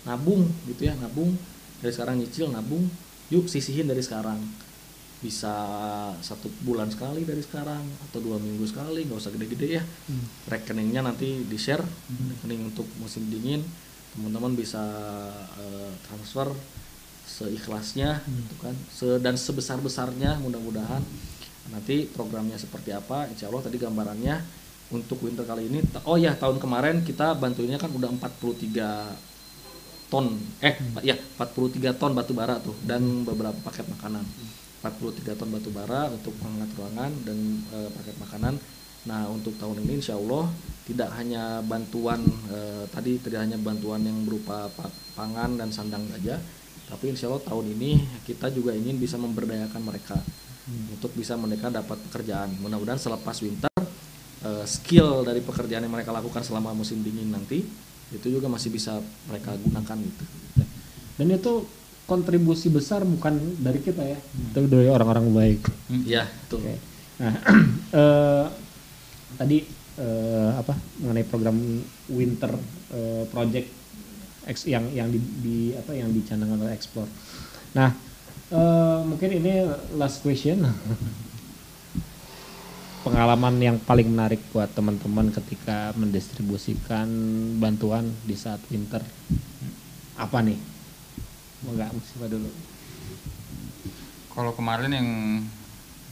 nabung 0.10 0.50
gitu 0.66 0.90
ya 0.90 0.98
nabung. 0.98 1.38
Dari 1.82 1.94
sekarang 1.94 2.18
nyicil 2.18 2.50
nabung. 2.50 2.90
Yuk 3.30 3.46
sisihin 3.46 3.86
dari 3.86 4.02
sekarang. 4.02 4.42
Bisa 5.22 5.54
satu 6.26 6.50
bulan 6.66 6.90
sekali 6.90 7.22
dari 7.22 7.46
sekarang 7.46 7.86
atau 8.10 8.18
dua 8.26 8.42
minggu 8.42 8.66
sekali 8.66 9.06
nggak 9.06 9.22
usah 9.22 9.30
gede-gede 9.30 9.68
ya. 9.78 9.84
Rekeningnya 10.50 11.06
nanti 11.06 11.46
di 11.46 11.58
share 11.62 11.86
rekening 12.10 12.74
untuk 12.74 12.90
musim 12.98 13.30
dingin 13.30 13.62
teman-teman 14.16 14.54
bisa 14.56 14.84
eh, 15.60 15.92
transfer 16.08 16.52
seikhlasnya 17.26 18.20
gitu 18.28 18.56
kan. 18.60 18.76
Se- 18.92 19.20
dan 19.24 19.40
sebesar 19.40 19.80
besarnya 19.80 20.36
mudah-mudahan. 20.44 21.02
Nanti 21.72 22.10
programnya 22.12 22.60
seperti 22.60 22.92
apa 22.92 23.30
insya 23.32 23.48
Allah 23.48 23.64
tadi 23.64 23.78
gambarannya 23.80 24.36
untuk 24.92 25.24
winter 25.24 25.48
kali 25.48 25.72
ini. 25.72 25.80
Oh 26.04 26.20
ya 26.20 26.36
tahun 26.36 26.60
kemarin 26.60 27.06
kita 27.08 27.38
bantuinnya 27.40 27.80
kan 27.80 27.88
udah 27.94 28.12
43 28.12 29.16
ton. 30.12 30.36
Eh 30.60 30.76
ya 31.08 31.16
43 31.16 31.96
ton 31.96 32.12
batu 32.12 32.36
bara 32.36 32.60
tuh 32.60 32.76
dan 32.84 33.24
beberapa 33.24 33.56
paket 33.64 33.88
makanan. 33.88 34.26
43 34.84 35.40
ton 35.40 35.50
batu 35.54 35.70
bara 35.72 36.12
untuk 36.12 36.36
penghangat 36.42 36.70
ruangan 36.76 37.12
dan 37.24 37.38
eh, 37.72 37.90
paket 37.96 38.16
makanan 38.20 38.54
nah 39.02 39.26
untuk 39.30 39.58
tahun 39.58 39.82
ini 39.82 39.98
insya 39.98 40.14
Allah 40.14 40.46
tidak 40.86 41.10
hanya 41.18 41.64
bantuan 41.66 42.22
eh, 42.50 42.84
tadi 42.90 43.18
tidak 43.18 43.46
hanya 43.50 43.58
bantuan 43.58 44.06
yang 44.06 44.22
berupa 44.28 44.70
pa- 44.74 44.94
pangan 45.18 45.58
dan 45.58 45.74
sandang 45.74 46.06
saja 46.12 46.38
tapi 46.92 47.10
insya 47.10 47.32
Allah 47.32 47.42
tahun 47.42 47.72
ini 47.72 48.04
kita 48.28 48.52
juga 48.52 48.76
ingin 48.76 49.00
bisa 49.00 49.16
memberdayakan 49.16 49.82
mereka 49.82 50.20
untuk 50.92 51.12
bisa 51.18 51.34
mereka 51.36 51.74
dapat 51.74 51.98
pekerjaan. 52.10 52.52
Mudah-mudahan 52.62 53.00
selepas 53.00 53.34
winter 53.42 53.72
eh, 54.44 54.66
skill 54.68 55.24
dari 55.24 55.40
pekerjaan 55.40 55.88
yang 55.88 55.94
mereka 55.94 56.12
lakukan 56.12 56.44
selama 56.44 56.76
musim 56.76 57.00
dingin 57.02 57.32
nanti 57.32 57.64
itu 58.12 58.28
juga 58.28 58.52
masih 58.52 58.76
bisa 58.76 59.00
mereka 59.32 59.56
gunakan 59.56 59.98
gitu. 60.04 60.24
Dan 61.16 61.32
itu 61.32 61.54
kontribusi 62.04 62.68
besar 62.68 63.08
bukan 63.08 63.40
dari 63.64 63.80
kita 63.80 64.04
ya, 64.04 64.20
tapi 64.52 64.68
dari 64.68 64.92
orang-orang 64.92 65.32
baik. 65.32 65.62
ya 66.04 66.28
betul. 66.28 66.60
Oke. 66.60 66.76
Nah, 67.24 67.34
eh, 68.04 68.46
tadi 69.38 69.64
eh, 69.98 70.52
apa 70.56 70.74
mengenai 71.02 71.26
program 71.28 71.58
Winter 72.12 72.52
eh, 72.92 73.24
Project 73.30 73.68
yang 74.68 74.90
yang 74.92 75.08
di, 75.14 75.20
di- 75.22 75.74
apa 75.78 75.94
yang 75.94 76.10
dicanangkan 76.12 76.60
oleh 76.66 76.74
Explore. 76.74 77.08
Nah, 77.78 77.94
eh, 78.52 79.00
mungkin 79.06 79.30
ini 79.32 79.64
last 79.96 80.24
question. 80.26 80.66
Pengalaman 83.02 83.58
yang 83.58 83.78
paling 83.82 84.14
menarik 84.14 84.38
buat 84.54 84.70
teman-teman 84.78 85.34
ketika 85.34 85.90
mendistribusikan 85.98 87.10
bantuan 87.58 88.14
di 88.22 88.38
saat 88.38 88.62
winter 88.70 89.02
apa 90.14 90.38
nih? 90.46 90.60
Mau 91.66 91.74
nggak 91.74 91.98
Musifa 91.98 92.30
dulu? 92.30 92.46
Kalau 94.30 94.54
kemarin 94.54 94.94
yang 94.94 95.10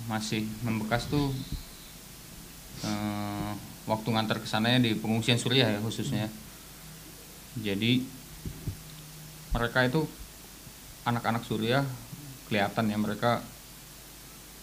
masih 0.10 0.50
membekas 0.66 1.06
tuh 1.06 1.30
eh, 2.86 3.52
waktu 3.90 4.08
ngantar 4.14 4.38
ke 4.44 4.48
sananya 4.48 4.80
di 4.84 4.94
pengungsian 4.96 5.42
Suriah 5.42 5.68
ya 5.68 5.80
khususnya. 5.82 6.30
Jadi 7.60 8.06
mereka 9.56 9.84
itu 9.84 10.06
anak-anak 11.04 11.44
Suriah 11.44 11.84
kelihatan 12.48 12.86
ya 12.90 12.98
mereka 12.98 13.42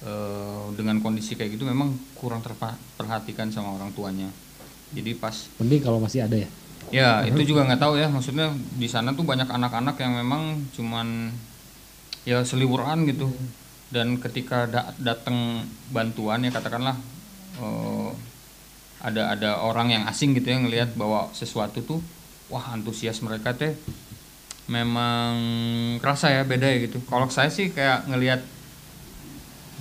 eh, 0.07 0.65
dengan 0.79 1.03
kondisi 1.03 1.35
kayak 1.35 1.59
gitu 1.59 1.65
memang 1.67 1.95
kurang 2.15 2.43
terperhatikan 2.45 3.51
sama 3.51 3.75
orang 3.75 3.91
tuanya. 3.93 4.31
Jadi 4.95 5.19
pas 5.19 5.35
Mending 5.59 5.83
kalau 5.83 5.99
masih 5.99 6.23
ada 6.23 6.39
ya. 6.39 6.49
Ya, 6.95 7.27
itu 7.27 7.43
juga 7.43 7.67
nggak 7.67 7.83
tahu 7.83 7.99
ya. 7.99 8.07
Maksudnya 8.07 8.55
di 8.55 8.87
sana 8.87 9.11
tuh 9.11 9.27
banyak 9.27 9.51
anak-anak 9.51 9.99
yang 9.99 10.23
memang 10.23 10.63
cuman 10.71 11.35
ya 12.23 12.47
seliburan 12.47 13.03
gitu. 13.11 13.27
Dan 13.91 14.19
ketika 14.23 14.71
da- 14.71 14.95
datang 14.99 15.67
bantuan 15.91 16.47
ya 16.47 16.55
katakanlah 16.55 16.95
eh, 17.59 17.96
ada 19.01 19.37
ada 19.37 19.51
orang 19.61 19.93
yang 19.93 20.05
asing 20.09 20.33
gitu 20.33 20.49
yang 20.51 20.67
ngelihat 20.67 20.97
bahwa 20.97 21.29
sesuatu 21.37 21.85
tuh 21.85 22.01
wah 22.49 22.73
antusias 22.73 23.21
mereka 23.21 23.53
teh 23.53 23.77
memang 24.67 25.35
kerasa 26.03 26.33
ya 26.33 26.43
beda 26.43 26.67
ya 26.67 26.91
gitu. 26.91 26.99
Kalau 27.07 27.31
saya 27.31 27.53
sih 27.53 27.71
kayak 27.71 28.11
ngelihat 28.11 28.43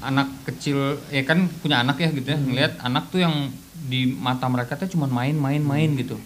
anak 0.06 0.30
kecil 0.46 1.02
ya 1.10 1.26
kan 1.26 1.50
punya 1.64 1.82
anak 1.82 1.98
ya 1.98 2.14
gitu 2.14 2.28
ya 2.30 2.38
ngelihat 2.38 2.78
anak 2.84 3.10
tuh 3.10 3.26
yang 3.26 3.50
di 3.90 4.06
mata 4.06 4.46
mereka 4.46 4.78
tuh 4.78 4.92
cuman 4.92 5.10
main-main-main 5.10 5.90
gitu 5.98 6.20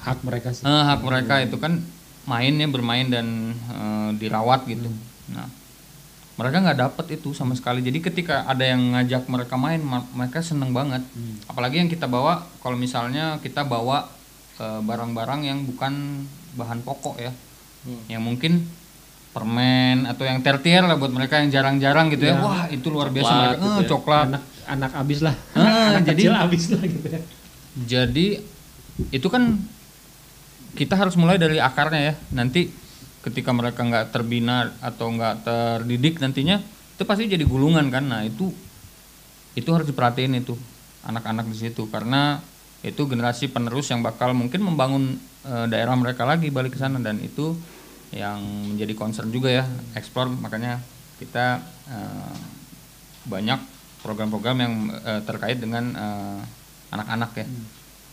Hak 0.00 0.24
mereka 0.24 0.48
sih. 0.56 0.64
Eh, 0.64 0.84
hak 0.88 1.04
mereka 1.04 1.44
itu 1.44 1.60
kan 1.60 1.76
mainnya 2.24 2.64
bermain 2.72 3.04
dan 3.12 3.52
eh, 3.52 4.10
dirawat 4.16 4.64
gitu. 4.64 4.88
Nah, 5.32 5.48
mereka 6.40 6.56
nggak 6.58 6.78
dapet 6.80 7.06
itu 7.14 7.30
sama 7.30 7.52
sekali. 7.52 7.80
Jadi 7.80 8.00
ketika 8.00 8.42
ada 8.44 8.64
yang 8.64 8.80
ngajak 8.90 9.28
mereka 9.28 9.54
main, 9.54 9.76
ma- 9.78 10.08
mereka 10.10 10.40
seneng 10.40 10.72
banget. 10.72 11.04
Apalagi 11.44 11.76
yang 11.76 11.86
kita 11.86 12.06
bawa, 12.06 12.32
kalau 12.58 12.74
misalnya 12.74 13.36
kita 13.38 13.60
bawa 13.62 14.08
eh, 14.56 14.80
barang-barang 14.80 15.40
yang 15.42 15.64
bukan 15.64 16.24
bahan 16.52 16.80
pokok 16.80 17.16
ya, 17.18 17.32
Hmm. 17.80 18.04
yang 18.08 18.20
mungkin 18.20 18.64
permen 19.30 20.04
atau 20.04 20.22
yang 20.22 20.40
tertier 20.40 20.80
lah 20.80 20.96
buat 20.96 21.08
mereka 21.08 21.38
yang 21.38 21.48
jarang-jarang 21.50 22.08
gitu 22.08 22.24
ya. 22.24 22.34
Ya. 22.34 22.40
Wah 22.40 22.64
itu 22.68 22.86
luar 22.88 23.08
biasa 23.08 23.24
Coklat 23.26 23.40
mereka. 23.46 23.56
gitu 23.56 23.68
Eh, 23.70 23.78
ya. 23.78 23.88
coklat. 23.88 24.26
anak 24.26 24.42
anak 24.66 24.92
abis 24.96 25.18
lah. 25.20 25.34
Ah, 25.54 25.64
anak 25.92 26.02
jadi- 26.06 26.24
kecil 26.24 26.34
abis 26.34 26.64
lah 26.68 26.82
gitu 26.82 27.06
ya. 27.06 27.20
Jadi 27.86 28.26
itu 29.10 29.28
kan 29.28 29.42
kita 30.72 30.94
harus 30.94 31.14
mulai 31.14 31.36
dari 31.36 31.56
akarnya 31.58 32.00
ya. 32.02 32.14
Nanti 32.30 32.68
ketika 33.20 33.52
mereka 33.52 33.84
nggak 33.84 34.16
terbina 34.16 34.72
atau 34.80 35.12
nggak 35.12 35.44
terdidik 35.44 36.20
nantinya 36.24 36.60
itu 36.96 37.02
pasti 37.08 37.28
jadi 37.28 37.44
gulungan 37.44 37.88
kan. 37.88 38.04
Nah 38.08 38.24
itu 38.24 38.52
itu 39.56 39.68
harus 39.72 39.88
diperhatiin 39.88 40.40
itu 40.40 40.56
anak-anak 41.04 41.48
di 41.48 41.56
situ. 41.56 41.88
Karena 41.88 42.40
itu 42.80 43.04
generasi 43.04 43.52
penerus 43.52 43.92
yang 43.92 44.00
bakal 44.00 44.32
mungkin 44.32 44.64
membangun 44.64 45.16
eh, 45.44 45.66
daerah 45.68 45.96
mereka 45.96 46.24
lagi 46.24 46.48
balik 46.52 46.76
ke 46.76 46.78
sana. 46.80 47.00
Dan 47.00 47.20
itu 47.20 47.56
yang 48.12 48.40
menjadi 48.74 48.92
concern 48.98 49.30
juga 49.30 49.48
ya 49.48 49.64
ekspor 49.96 50.28
makanya 50.28 50.80
kita 51.20 51.60
eh, 51.88 52.36
banyak 53.28 53.60
program-program 54.00 54.56
yang 54.60 54.74
eh, 55.04 55.20
terkait 55.24 55.60
dengan 55.60 55.92
anak-anak 56.92 57.30
ya. 57.36 57.46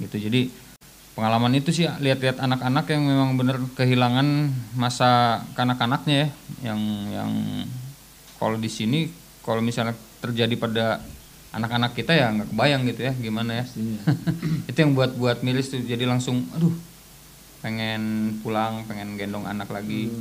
Gitu. 0.03 0.31
Jadi 0.31 0.66
pengalaman 1.17 1.49
itu 1.57 1.73
sih 1.73 1.89
lihat-lihat 1.89 2.37
anak-anak 2.37 2.85
yang 2.93 3.01
memang 3.09 3.33
bener 3.33 3.57
kehilangan 3.73 4.53
masa 4.77 5.41
kanak-kanaknya 5.57 6.15
ya. 6.15 6.29
Yang 6.69 6.79
yang 7.09 7.31
kalau 8.37 8.61
di 8.61 8.69
sini 8.69 9.09
kalau 9.41 9.65
misalnya 9.65 9.97
terjadi 10.21 10.53
pada 10.53 11.01
anak-anak 11.57 11.97
kita 11.97 12.13
ya 12.13 12.29
nggak 12.29 12.53
kebayang 12.53 12.85
gitu 12.85 13.01
ya 13.09 13.13
gimana 13.17 13.65
ya. 13.65 13.65
Itu 14.69 14.77
yang 14.77 14.93
buat 14.93 15.17
buat 15.17 15.41
milis 15.41 15.73
tuh 15.73 15.81
jadi 15.81 16.05
langsung 16.05 16.45
aduh 16.53 16.77
pengen 17.65 18.37
pulang 18.45 18.85
pengen 18.85 19.17
gendong 19.17 19.49
anak 19.49 19.73
lagi 19.73 20.13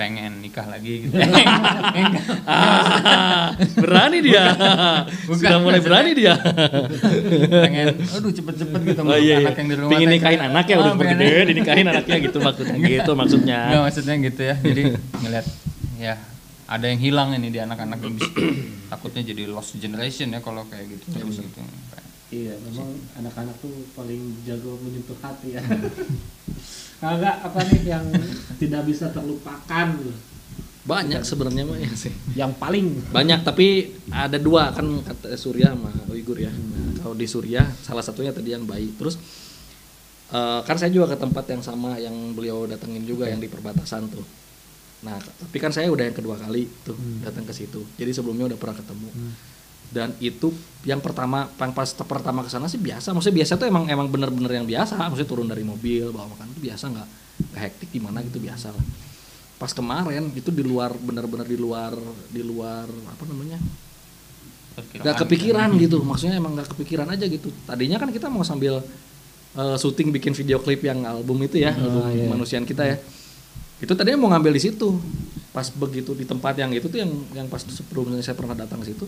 pengen 0.00 0.40
nikah 0.40 0.64
lagi 0.64 1.04
gitu 1.04 1.12
berani 3.76 4.18
dia. 4.20 4.44
Bukan, 5.26 5.36
Sudah 5.38 5.58
mulai 5.60 5.80
berani 5.80 6.10
dia. 6.12 6.34
pengen 7.60 8.00
aduh 8.00 8.32
cepet-cepet 8.32 8.80
gitu 8.82 9.00
Oh 9.00 9.04
meluk 9.06 9.20
iya, 9.20 9.36
anak 9.38 9.52
iya. 9.52 9.58
yang 9.58 9.68
di 9.68 9.76
rumah 9.76 9.90
Pengen 9.92 10.08
nikahin 10.10 10.40
anak 10.42 10.64
ya 10.64 10.76
udah 10.76 10.86
Ah, 10.86 10.94
super 10.94 11.04
pengen- 11.06 11.20
gede, 11.20 11.44
dinikahin 11.46 11.86
anaknya 11.86 12.16
gitu 12.18 12.38
maksudnya. 12.40 12.76
Gitu 12.80 13.12
maksudnya. 13.12 13.58
Nggak, 13.66 13.82
maksudnya 13.84 14.14
gitu 14.22 14.40
ya 14.42 14.54
jadi 14.58 14.82
ngeliat 15.18 15.46
ya 15.98 16.14
ada 16.64 16.86
yang 16.86 16.98
hilang 16.98 17.28
ini 17.34 17.48
di 17.50 17.58
anak-anak 17.58 17.98
yang 17.98 18.14
bisa- 18.14 18.34
takutnya 18.88 19.22
jadi 19.22 19.42
lost 19.46 19.76
generation 19.76 20.30
ya 20.30 20.40
kalau 20.40 20.64
kayak 20.64 20.88
gitu 20.90 21.04
terus 21.12 21.36
gitu 21.38 21.60
Iya, 22.30 22.54
memang 22.62 22.86
anak-anak 23.16 23.58
tuh 23.58 23.74
paling 23.90 24.38
jago 24.44 24.78
menyentuh 24.78 25.18
hati 25.18 25.50
ya. 25.50 25.62
Enggak 27.00 27.36
apa 27.40 27.58
nih 27.64 27.82
yang 27.88 28.04
tidak 28.60 28.82
bisa 28.84 29.08
terlupakan 29.08 29.88
Banyak 30.80 31.22
sebenarnya 31.24 31.64
mah 31.68 31.76
ya 31.76 31.92
sih. 31.92 32.12
yang 32.36 32.52
paling 32.56 33.12
Banyak 33.12 33.44
tapi 33.44 33.96
ada 34.12 34.40
dua 34.40 34.72
kan 34.72 34.84
kata 35.04 35.36
Surya 35.36 35.72
sama 35.72 35.92
Uigur 36.12 36.40
ya. 36.40 36.52
Nah, 36.52 37.00
kalau 37.04 37.16
di 37.16 37.28
Surya 37.28 37.64
salah 37.84 38.04
satunya 38.04 38.32
tadi 38.32 38.52
yang 38.52 38.64
bayi. 38.64 38.92
Terus 38.96 39.16
eh, 40.32 40.60
kan 40.64 40.76
saya 40.76 40.92
juga 40.92 41.12
ke 41.12 41.20
tempat 41.20 41.44
yang 41.52 41.62
sama 41.64 41.96
yang 42.00 42.36
beliau 42.36 42.64
datengin 42.68 43.04
juga 43.04 43.28
yang 43.28 43.40
di 43.40 43.48
perbatasan 43.48 44.08
tuh. 44.08 44.24
Nah, 45.00 45.16
tapi 45.16 45.56
kan 45.56 45.72
saya 45.72 45.88
udah 45.88 46.04
yang 46.04 46.16
kedua 46.16 46.36
kali 46.36 46.68
tuh 46.84 46.96
datang 47.24 47.48
ke 47.48 47.52
situ. 47.56 47.80
Jadi 47.96 48.12
sebelumnya 48.12 48.52
udah 48.52 48.58
pernah 48.60 48.76
ketemu. 48.76 49.08
Dan 49.90 50.14
itu 50.22 50.54
yang 50.86 51.02
pertama 51.02 51.50
yang 51.58 51.74
pas 51.74 51.90
pertama 51.92 52.46
ke 52.46 52.50
sana 52.50 52.70
sih 52.70 52.78
biasa. 52.78 53.10
Maksudnya 53.10 53.36
biasa 53.42 53.52
tuh 53.58 53.66
emang 53.66 53.84
emang 53.90 54.06
bener-bener 54.06 54.62
yang 54.62 54.66
biasa. 54.66 54.96
Maksudnya 55.10 55.28
turun 55.28 55.48
dari 55.50 55.66
mobil 55.66 56.14
bawa 56.14 56.30
makan 56.30 56.54
itu 56.56 56.70
biasa 56.70 56.84
nggak 56.90 57.08
nggak 57.50 57.62
hektik 57.66 57.88
gimana 57.90 58.22
gitu 58.22 58.38
biasa 58.38 58.70
lah. 58.72 58.84
Pas 59.60 59.74
kemarin 59.76 60.30
itu 60.32 60.48
di 60.48 60.64
luar 60.64 60.94
bener-bener 60.96 61.44
di 61.44 61.58
luar 61.58 61.92
di 62.32 62.40
luar 62.40 62.88
apa 62.88 63.24
namanya 63.28 63.60
nggak 64.78 65.16
kepikiran 65.26 65.68
gitu 65.76 66.00
maksudnya 66.00 66.38
emang 66.38 66.56
nggak 66.56 66.72
kepikiran 66.72 67.08
aja 67.10 67.26
gitu 67.26 67.50
tadinya 67.66 67.98
kan 68.00 68.08
kita 68.08 68.32
mau 68.32 68.46
sambil 68.46 68.80
eh, 69.58 69.76
syuting 69.76 70.14
bikin 70.14 70.32
video 70.32 70.62
klip 70.62 70.80
yang 70.80 71.04
album 71.04 71.36
itu 71.44 71.60
ya 71.60 71.74
album 71.74 72.06
iya. 72.14 72.26
manusiaan 72.30 72.64
kita 72.64 72.86
ya 72.86 72.96
itu 73.80 73.92
tadinya 73.96 74.18
mau 74.20 74.30
ngambil 74.32 74.52
di 74.56 74.62
situ 74.62 74.96
pas 75.50 75.66
begitu 75.66 76.14
di 76.14 76.22
tempat 76.22 76.54
yang 76.54 76.70
itu 76.70 76.86
tuh 76.86 77.02
yang 77.02 77.10
yang 77.34 77.46
pas 77.50 77.58
sebelumnya 77.58 78.22
saya 78.22 78.38
pernah 78.38 78.54
datang 78.54 78.78
ke 78.84 78.94
situ 78.94 79.04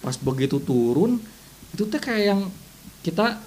pas 0.00 0.14
begitu 0.16 0.60
turun 0.62 1.18
itu 1.74 1.82
teh 1.88 2.00
kayak 2.00 2.24
yang 2.34 2.40
kita 3.02 3.40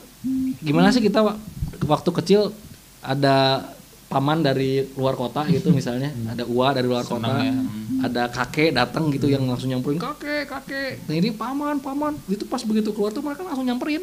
gimana 0.63 0.91
sih 0.91 0.99
kita 0.99 1.23
wa- 1.23 1.39
waktu 1.87 2.09
kecil 2.11 2.51
ada 2.99 3.63
paman 4.09 4.41
dari 4.41 4.89
luar 4.97 5.13
kota 5.13 5.45
gitu 5.53 5.69
misalnya 5.69 6.09
ada 6.25 6.43
uwa 6.49 6.73
dari 6.73 6.89
luar 6.89 7.05
Senang 7.05 7.21
kota 7.21 7.45
ya, 7.45 7.53
hmm. 7.53 8.05
ada 8.09 8.23
kakek 8.25 8.73
datang 8.73 9.13
gitu 9.13 9.29
yang 9.29 9.45
langsung 9.45 9.69
nyamperin 9.69 10.01
kakek 10.01 10.49
kakek. 10.49 11.05
Nah 11.05 11.13
ini 11.13 11.29
paman 11.29 11.77
paman. 11.77 12.17
Itu 12.25 12.49
pas 12.49 12.65
begitu 12.65 12.89
keluar 12.89 13.13
tuh 13.13 13.21
mereka 13.21 13.45
langsung 13.45 13.69
nyamperin. 13.69 14.01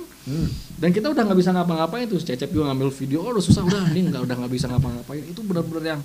Dan 0.78 0.94
kita 0.94 1.10
udah 1.10 1.26
nggak 1.26 1.38
bisa 1.42 1.50
ngapa-ngapain 1.50 2.06
tuh. 2.06 2.22
Cecep 2.22 2.54
juga 2.54 2.70
ngambil 2.70 2.94
video 2.94 3.26
oh 3.26 3.34
udah 3.34 3.42
susah 3.42 3.66
udah 3.66 3.90
ini 3.90 4.06
nggak 4.06 4.22
udah 4.30 4.36
nggak 4.46 4.52
bisa 4.54 4.70
ngapa-ngapain. 4.70 5.26
Itu 5.26 5.42
benar-benar 5.42 5.98
yang 5.98 6.00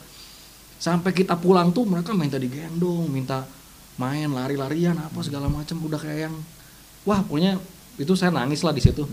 sampai 0.81 1.13
kita 1.13 1.37
pulang 1.37 1.69
tuh 1.69 1.85
mereka 1.85 2.17
minta 2.17 2.41
digendong 2.41 3.05
minta 3.05 3.45
main 4.01 4.25
lari-larian 4.33 4.97
apa 4.97 5.21
segala 5.21 5.45
macam 5.45 5.77
udah 5.85 6.01
kayak 6.01 6.19
yang 6.29 6.35
wah 7.05 7.21
pokoknya 7.21 7.61
itu 8.01 8.13
saya 8.17 8.33
nangis 8.33 8.65
lah 8.65 8.73
di 8.73 8.81
situ. 8.81 9.05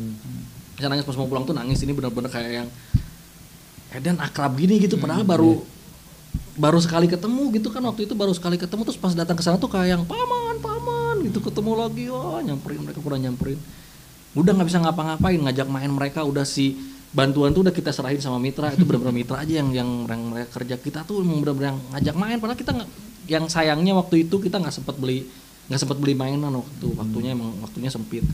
Saya 0.80 0.89
nangis 0.89 1.05
pas 1.05 1.16
mau 1.18 1.28
pulang 1.28 1.45
tuh 1.45 1.53
nangis 1.53 1.82
ini 1.84 1.93
benar-benar 1.93 2.32
kayak 2.32 2.64
yang 2.64 2.68
Edan 3.89 4.20
akrab 4.20 4.53
gini 4.57 4.80
gitu 4.84 5.01
padahal 5.01 5.24
baru 5.24 5.64
baru 6.61 6.76
sekali 6.76 7.09
ketemu 7.09 7.57
gitu 7.57 7.72
kan 7.72 7.80
waktu 7.89 8.05
itu 8.05 8.12
baru 8.12 8.36
sekali 8.36 8.61
ketemu 8.61 8.84
terus 8.84 9.01
pas 9.01 9.16
datang 9.16 9.32
ke 9.32 9.43
sana 9.43 9.57
tuh 9.57 9.70
kayak 9.70 9.97
yang 9.97 10.03
paman 10.05 10.61
paman 10.61 11.24
gitu 11.24 11.41
ketemu 11.41 11.72
lagi 11.72 12.05
oh 12.12 12.36
nyamperin 12.45 12.84
mereka 12.84 13.01
udah 13.01 13.20
nyamperin. 13.20 13.59
Udah 14.36 14.53
nggak 14.55 14.68
bisa 14.68 14.78
ngapa-ngapain 14.84 15.41
ngajak 15.41 15.68
main 15.72 15.91
mereka 15.91 16.20
udah 16.22 16.45
si 16.45 16.76
bantuan 17.09 17.57
tuh 17.57 17.64
udah 17.64 17.72
kita 17.72 17.89
serahin 17.89 18.20
sama 18.20 18.36
mitra 18.36 18.68
itu 18.68 18.84
benar-benar 18.84 19.16
mitra 19.16 19.41
aja 19.41 19.57
yang 19.57 19.72
yang 19.72 20.20
mereka 20.28 20.61
kerja. 20.61 20.76
Kita 20.76 21.09
tuh 21.09 21.24
emang 21.24 21.41
benar-benar 21.41 21.80
ngajak 21.97 22.14
main 22.14 22.36
padahal 22.36 22.61
kita 22.61 22.72
nggak 22.76 22.91
yang 23.29 23.45
sayangnya 23.47 23.93
waktu 23.95 24.26
itu 24.26 24.41
kita 24.41 24.57
nggak 24.59 24.74
sempat 24.74 24.97
beli 24.97 25.29
nggak 25.68 25.81
sempat 25.85 26.01
beli 26.01 26.16
mainan 26.16 26.49
waktu 26.49 26.87
waktunya 26.97 27.37
emang 27.37 27.53
waktunya 27.61 27.93
sempit. 27.93 28.24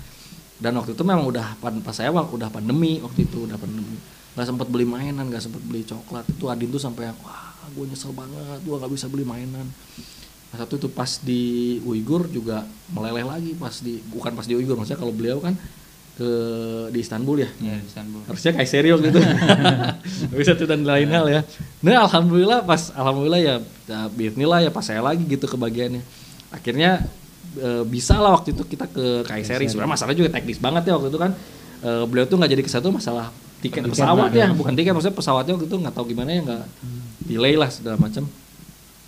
Dan 0.55 0.79
waktu 0.79 0.95
itu 0.95 1.03
memang 1.03 1.27
udah 1.27 1.59
pas 1.59 1.93
saya 1.93 2.15
udah 2.15 2.49
pandemi 2.49 3.03
waktu 3.03 3.27
itu 3.27 3.51
udah 3.51 3.59
pandemi. 3.59 3.99
Nggak 4.39 4.47
sempat 4.47 4.67
beli 4.71 4.87
mainan 4.87 5.27
nggak 5.27 5.43
sempat 5.43 5.63
beli 5.67 5.83
coklat. 5.83 6.25
Itu 6.31 6.47
Adin 6.47 6.71
tuh 6.71 6.79
sampai 6.79 7.11
yang 7.11 7.19
wah 7.27 7.53
gue 7.75 7.85
nyesel 7.91 8.15
banget 8.15 8.63
gue 8.63 8.75
nggak 8.79 8.93
bisa 8.95 9.07
beli 9.11 9.27
mainan. 9.27 9.67
Nah, 10.55 10.57
satu 10.63 10.79
itu 10.79 10.87
pas 10.87 11.11
di 11.19 11.83
Uighur 11.83 12.31
juga 12.31 12.63
meleleh 12.95 13.27
lagi 13.27 13.59
pas 13.59 13.75
di 13.83 13.99
bukan 14.07 14.39
pas 14.39 14.47
di 14.47 14.55
Uighur 14.55 14.79
maksudnya 14.79 15.03
kalau 15.03 15.11
beliau 15.11 15.43
kan 15.43 15.59
ke 16.15 16.31
di 16.95 17.03
Istanbul 17.03 17.43
ya? 17.43 17.51
Ya 17.59 17.75
di 17.75 17.91
Istanbul. 17.91 18.23
Harusnya 18.31 18.55
kayak 18.55 18.71
serius 18.71 19.03
gitu 19.03 19.19
bisa 20.39 20.55
tuh 20.55 20.71
dan 20.71 20.87
lain 20.87 21.11
hal 21.11 21.27
ya. 21.27 21.41
Nah 21.83 22.07
alhamdulillah 22.07 22.63
pas 22.63 22.95
alhamdulillah 22.95 23.41
ya, 23.43 23.55
ya 23.85 24.09
bismillah 24.09 24.65
ya 24.65 24.71
pas 24.73 24.85
saya 24.85 25.05
lagi 25.05 25.25
gitu 25.29 25.45
kebagiannya 25.45 26.01
akhirnya 26.49 27.05
e, 27.59 27.85
bisa 27.85 28.17
lah 28.17 28.39
waktu 28.39 28.57
itu 28.57 28.63
kita 28.65 28.89
ke 28.89 29.27
Kaiseri. 29.29 29.69
Sebenarnya 29.69 29.93
masalahnya 29.93 30.19
juga 30.25 30.31
teknis 30.33 30.59
banget 30.63 30.89
ya 30.89 30.93
waktu 30.97 31.09
itu 31.13 31.21
kan. 31.21 31.33
E, 31.85 31.91
beliau 32.09 32.25
tuh 32.25 32.37
nggak 32.41 32.51
jadi 32.55 32.63
ke 32.65 32.71
sana 32.71 32.83
tuh 32.87 32.95
masalah 32.95 33.27
tiket 33.61 33.85
Tiket 33.85 33.93
pesawat 33.93 34.31
ya 34.33 34.49
bukan 34.57 34.73
tiket. 34.73 34.93
Maksudnya 34.97 35.17
pesawatnya 35.17 35.53
waktu 35.59 35.67
itu 35.69 35.77
nggak 35.77 35.95
tahu 35.95 36.05
gimana 36.09 36.31
ya 36.33 36.41
nggak 36.45 36.65
delay 37.29 37.55
lah 37.61 37.69
segala 37.69 37.97
macam. 38.01 38.25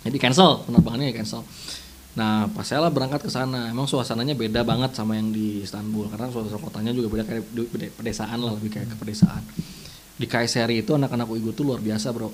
Jadi 0.05 0.17
cancel 0.21 0.61
penerbangannya 0.67 1.09
ya 1.09 1.15
cancel. 1.23 1.41
Nah 2.17 2.49
pas 2.49 2.65
saya 2.65 2.81
lah 2.81 2.91
berangkat 2.93 3.25
ke 3.25 3.31
sana 3.33 3.69
emang 3.69 3.85
suasananya 3.85 4.33
beda 4.33 4.61
banget 4.65 4.93
sama 4.93 5.17
yang 5.17 5.33
di 5.33 5.61
Istanbul. 5.65 6.09
Karena 6.09 6.29
suasana 6.29 6.57
kotanya 6.61 6.91
juga 6.93 7.07
beda 7.13 7.23
kayak 7.25 7.43
di 7.53 7.65
pede- 7.65 7.93
pedesaan 7.93 8.37
lah 8.41 8.53
lebih 8.57 8.73
kayak 8.73 8.93
ke 8.93 8.95
pedesaan. 8.97 9.41
Di 10.17 10.25
Kayseri 10.25 10.81
itu 10.81 10.97
anak-anak 10.97 11.29
Uighur 11.29 11.53
tuh 11.53 11.65
luar 11.69 11.77
biasa 11.77 12.09
bro. 12.09 12.33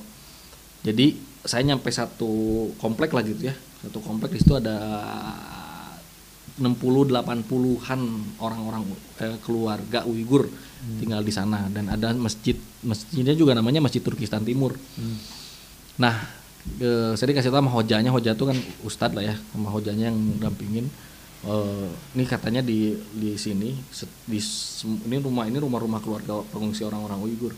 Jadi 0.84 1.33
saya 1.44 1.64
nyampe 1.68 1.92
satu 1.92 2.72
komplek 2.80 3.12
lah 3.12 3.24
gitu 3.24 3.52
ya 3.52 3.56
satu 3.84 4.00
komplek 4.00 4.36
di 4.36 4.40
situ 4.40 4.56
ada 4.56 4.78
60 6.54 7.10
80-an 7.10 8.02
orang-orang 8.38 8.84
eh, 9.20 9.38
keluarga 9.42 10.06
Uighur 10.06 10.46
tinggal 11.02 11.26
di 11.26 11.34
sana 11.34 11.66
dan 11.72 11.90
ada 11.90 12.14
masjid 12.14 12.54
masjidnya 12.84 13.34
juga 13.34 13.56
namanya 13.56 13.80
Masjid 13.80 14.04
Turkistan 14.04 14.44
Timur. 14.44 14.76
Nah, 15.98 16.16
eh, 16.78 17.14
saya 17.16 17.28
dikasih 17.32 17.50
tahu 17.50 17.64
sama 17.64 17.72
hojanya, 17.72 18.12
hoja 18.12 18.36
itu 18.36 18.44
kan 18.44 18.58
ustadz 18.84 19.16
lah 19.16 19.24
ya, 19.24 19.36
sama 19.56 19.72
hojanya 19.72 20.12
yang 20.12 20.20
dampingin. 20.38 20.92
Eh, 21.44 21.90
ini 22.16 22.24
katanya 22.28 22.62
di 22.64 22.96
di 23.16 23.36
sini 23.40 23.76
di 24.28 24.40
ini 25.08 25.16
rumah 25.20 25.48
ini 25.48 25.58
rumah-rumah 25.60 26.00
keluarga 26.04 26.44
pengungsi 26.52 26.84
orang-orang 26.84 27.20
Uighur. 27.24 27.54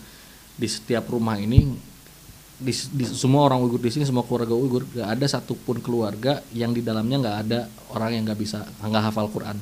Di 0.56 0.68
setiap 0.72 1.12
rumah 1.12 1.36
ini 1.36 1.68
di, 2.56 2.72
di 2.72 3.04
semua 3.04 3.52
orang 3.52 3.60
Uighur 3.68 3.84
di 3.84 3.92
sini 3.92 4.08
semua 4.08 4.24
keluarga 4.24 4.56
Uighur 4.56 4.88
gak 4.88 5.20
ada 5.20 5.26
satupun 5.28 5.84
keluarga 5.84 6.40
yang 6.56 6.72
di 6.72 6.80
dalamnya 6.80 7.20
nggak 7.20 7.38
ada 7.48 7.60
orang 7.92 8.16
yang 8.16 8.24
nggak 8.24 8.40
bisa 8.40 8.64
nggak 8.80 9.04
hafal 9.12 9.28
Quran. 9.28 9.58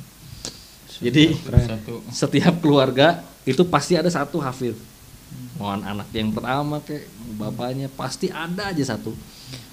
Jadi 1.02 1.34
satu. 1.34 1.94
setiap 2.14 2.54
keluarga 2.62 3.26
itu 3.42 3.66
pasti 3.66 3.98
ada 3.98 4.06
satu 4.06 4.38
hafid 4.38 4.78
mohon 5.58 5.82
anak 5.82 6.10
yang 6.14 6.30
pertama 6.30 6.78
kayak 6.82 7.06
bapaknya 7.34 7.90
pasti 7.90 8.30
ada 8.30 8.70
aja 8.70 8.94
satu. 8.94 9.14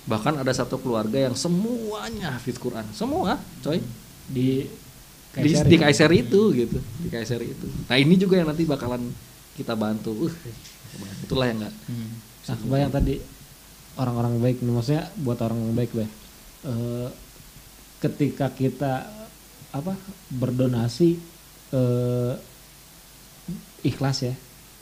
Bahkan 0.09 0.41
ada 0.41 0.49
satu 0.49 0.81
keluarga 0.81 1.29
yang 1.29 1.37
semuanya 1.37 2.37
hafid 2.37 2.57
Quran. 2.57 2.85
Semua 2.93 3.37
coy. 3.61 3.81
Di 4.29 4.65
di, 5.31 5.51
di 5.53 5.75
Kaiser 5.77 6.09
itu 6.09 6.41
gitu. 6.57 6.77
Di 7.05 7.07
Kaiser 7.13 7.39
itu. 7.41 7.69
Nah 7.85 7.97
ini 8.01 8.17
juga 8.17 8.41
yang 8.41 8.49
nanti 8.49 8.65
bakalan 8.65 9.13
kita 9.53 9.77
bantu. 9.77 10.29
Uh 10.29 10.35
itulah 11.23 11.47
yang 11.47 11.63
enggak 11.63 11.75
Nah, 12.49 12.57
kebayang 12.57 12.91
tadi 12.91 13.15
orang-orang 13.99 14.41
baik 14.41 14.57
maksudnya 14.65 15.05
buat 15.21 15.37
orang 15.43 15.59
baik 15.77 15.91
baik. 15.93 16.11
Eh, 16.65 17.09
ketika 18.01 18.49
kita 18.49 19.05
apa 19.71 19.93
berdonasi 20.33 21.21
eh, 21.73 22.33
ikhlas 23.85 24.25
ya, 24.25 24.33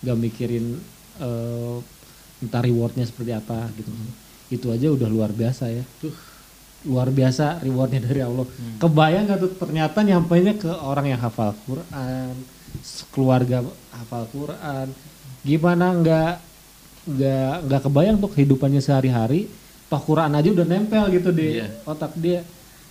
gak 0.07 0.19
mikirin 0.19 0.79
eh, 1.19 1.77
entah 2.39 2.63
rewardnya 2.63 3.03
seperti 3.03 3.35
apa 3.35 3.67
gitu. 3.75 3.91
Itu 4.49 4.71
aja 4.71 4.87
udah 4.89 5.09
luar 5.11 5.35
biasa 5.35 5.67
ya. 5.67 5.83
Luar 6.87 7.11
biasa 7.11 7.59
rewardnya 7.59 8.07
dari 8.07 8.23
Allah. 8.23 8.47
Kebayang 8.79 9.27
gak 9.27 9.39
tuh 9.43 9.51
ternyata 9.59 9.99
nyampainya 9.99 10.55
ke 10.55 10.71
orang 10.71 11.11
yang 11.11 11.19
hafal 11.19 11.51
Quran, 11.67 12.33
keluarga 13.11 13.67
hafal 13.91 14.31
Quran, 14.31 14.87
gimana 15.43 15.91
nggak 15.95 16.48
nggak 17.09 17.55
nggak 17.65 17.81
kebayang 17.83 18.17
tuh 18.17 18.29
kehidupannya 18.29 18.79
sehari-hari. 18.79 19.49
Toh 19.89 19.97
Quran 19.99 20.29
aja 20.29 20.45
udah 20.47 20.63
nempel 20.63 21.09
gitu 21.09 21.29
di 21.29 21.57
Iya. 21.57 21.67
otak 21.83 22.13
dia. 22.15 22.45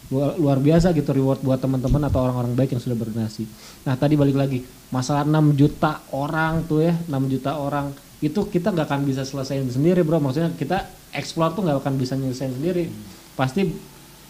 Luar- 0.08 0.34
luar 0.34 0.56
biasa 0.56 0.90
gitu 0.90 1.12
reward 1.12 1.38
buat 1.38 1.60
teman-teman 1.60 2.00
atau 2.02 2.24
orang-orang 2.24 2.56
baik 2.56 2.72
yang 2.72 2.80
sudah 2.80 2.96
berdonasi 2.96 3.44
nah 3.84 3.92
tadi 3.92 4.16
balik 4.16 4.40
lagi 4.40 4.64
masalah 4.88 5.20
6 5.20 5.52
juta 5.52 6.00
orang 6.16 6.64
tuh 6.64 6.80
ya 6.80 6.96
6 7.04 7.28
juta 7.28 7.60
orang 7.60 7.92
itu 8.18 8.40
kita 8.48 8.72
nggak 8.72 8.88
akan 8.88 9.02
bisa 9.04 9.22
selesaiin 9.22 9.68
sendiri 9.68 10.00
bro. 10.00 10.16
Maksudnya 10.18 10.50
kita 10.56 10.82
explore 11.12 11.52
tuh 11.52 11.62
nggak 11.62 11.78
akan 11.78 11.94
bisa 11.94 12.16
nyelesain 12.16 12.50
sendiri. 12.50 12.88
Pasti 13.36 13.68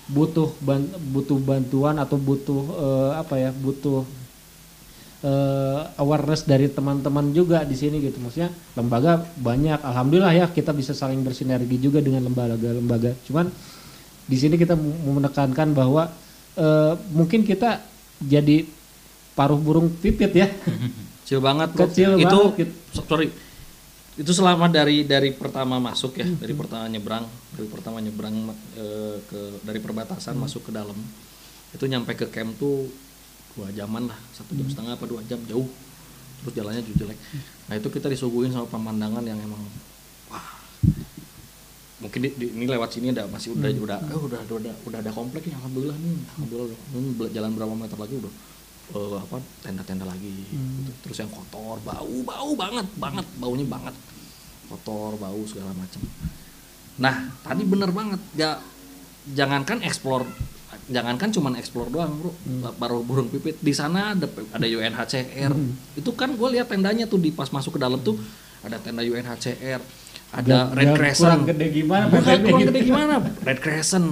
butuh 0.05 0.51
ban- 0.59 0.93
butuh 1.09 1.39
bantuan 1.39 1.97
atau 1.97 2.19
butuh 2.19 2.63
eh, 2.75 3.11
apa 3.17 3.35
ya 3.39 3.51
butuh 3.55 4.03
eh, 5.25 5.81
awareness 5.99 6.47
dari 6.47 6.71
teman-teman 6.71 7.33
juga 7.35 7.63
di 7.63 7.75
sini 7.75 7.99
gitu 8.03 8.19
maksudnya 8.23 8.51
lembaga 8.79 9.25
banyak 9.39 9.81
alhamdulillah 9.83 10.35
ya 10.35 10.47
kita 10.51 10.71
bisa 10.75 10.95
saling 10.95 11.23
bersinergi 11.23 11.79
juga 11.79 11.99
dengan 11.99 12.27
lembaga-lembaga 12.27 13.15
cuman 13.27 13.51
di 14.29 14.37
sini 14.37 14.61
kita 14.61 14.77
menekankan 14.79 15.73
bahwa 15.75 16.11
eh, 16.55 16.95
mungkin 17.15 17.43
kita 17.43 17.83
jadi 18.19 18.67
paruh 19.35 19.59
burung 19.59 19.91
pipit 19.91 20.33
ya 20.35 20.49
Kecil 21.29 21.45
banget. 21.45 21.69
Kecil 21.77 22.11
itu 22.17 22.25
banget, 22.25 22.57
gitu. 22.65 22.75
so- 22.97 23.05
sorry. 23.05 23.29
Itu 24.17 24.33
selama 24.33 24.65
dari 24.73 25.05
dari 25.05 25.37
pertama 25.37 25.77
masuk 25.77 26.17
ya, 26.17 26.25
dari 26.25 26.57
pertama 26.57 26.89
nyebrang, 26.89 27.29
dari 27.53 27.69
pertama 27.69 28.01
nyebrang 28.01 28.49
eh, 28.81 29.21
ke 29.29 29.61
dari 29.61 29.77
perbatasan 29.77 30.41
masuk 30.41 30.65
ke 30.65 30.71
dalam. 30.73 30.97
Itu 31.77 31.85
nyampe 31.85 32.17
ke 32.17 32.33
camp 32.33 32.57
tuh 32.57 32.89
dua 33.53 33.69
jaman 33.71 34.07
lah, 34.07 34.19
satu 34.31 34.53
jam 34.53 34.67
setengah 34.67 34.93
apa 34.95 35.05
dua 35.05 35.21
jam 35.25 35.41
jauh. 35.45 35.67
Terus 36.39 36.53
jalannya 36.55 36.83
juga 36.83 36.97
jelek. 37.05 37.19
Nah, 37.67 37.75
itu 37.75 37.89
kita 37.89 38.07
disuguhin 38.07 38.51
sama 38.51 38.67
pemandangan 38.67 39.23
yang 39.23 39.39
emang 39.39 39.59
wah. 40.29 40.47
Mungkin 41.99 42.21
di, 42.21 42.31
di- 42.33 42.53
ini 42.53 42.65
lewat 42.65 42.95
sini 42.95 43.11
ada 43.11 43.27
masih 43.27 43.53
udah 43.53 43.69
udah 43.75 43.99
eh, 44.05 44.15
udah 44.17 44.41
udah 44.47 44.75
udah, 44.87 44.99
ada 44.99 45.11
komplek 45.11 45.47
ya 45.47 45.59
alhamdulillah 45.59 45.99
nih. 45.99 46.15
Alhamdulillah. 46.33 46.79
Bela- 47.17 47.33
jalan 47.33 47.51
berapa 47.53 47.75
meter 47.75 47.99
lagi 47.99 48.15
udah 48.17 48.33
eh, 48.89 49.19
apa 49.19 49.37
tenda-tenda 49.61 50.07
lagi 50.07 50.31
gitu. 50.31 50.57
terus 51.03 51.19
yang 51.19 51.29
kotor 51.29 51.77
bau 51.83 52.17
bau 52.25 52.51
banget 52.55 52.87
banget 52.97 53.27
baunya 53.37 53.67
banget 53.67 53.93
kotor 54.65 55.13
bau 55.19 55.41
segala 55.45 55.77
macam 55.77 56.01
nah 56.97 57.15
tadi 57.45 57.63
bener 57.63 57.93
banget 57.93 58.17
ya 58.33 58.57
jangankan 59.29 59.85
explore 59.85 60.25
jangankan 60.89 61.29
cuman 61.29 61.53
explore 61.55 61.89
doang 61.89 62.13
bro. 62.15 62.33
Baru 62.75 63.01
burung 63.01 63.29
pipit. 63.29 63.57
Di 63.59 63.71
sana 63.71 64.13
ada 64.13 64.25
ada 64.27 64.67
UNHCR 64.67 65.53
itu 65.95 66.11
kan 66.13 66.33
gue 66.33 66.49
lihat 66.51 66.67
tendanya 66.67 67.05
tuh 67.05 67.17
di 67.17 67.31
pas 67.31 67.47
masuk 67.47 67.77
ke 67.77 67.81
dalam 67.81 67.99
tuh 67.99 68.17
ada 68.61 68.77
tenda 68.77 69.01
UNHCR 69.01 69.81
ada 70.29 70.45
Nggak- 70.67 70.69
Red 70.75 70.91
Crescent. 70.95 71.23
kurang 71.23 71.43
gede 71.47 71.67
gimana 71.71 72.05
Bukan 72.07 72.25
kurang 72.39 72.41
gitu. 72.59 72.69
gede 72.69 72.81
gimana? 72.83 73.15
Red 73.39 73.59
Crescent. 73.59 74.09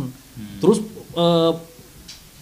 Terus 0.59 0.79
eh, 1.13 1.53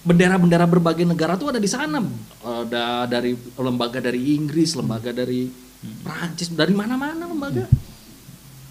bendera-bendera 0.02 0.64
berbagai 0.64 1.02
negara 1.02 1.34
tuh 1.34 1.48
ada 1.48 1.58
di 1.58 1.66
sana. 1.66 1.98
Ada 2.40 3.08
dari 3.08 3.32
lembaga 3.56 3.98
dari 3.98 4.34
Inggris 4.34 4.74
lembaga 4.74 5.10
dari 5.10 5.48
Prancis. 6.00 6.50
Dari 6.50 6.70
mana-mana 6.70 7.24
lembaga. 7.24 7.66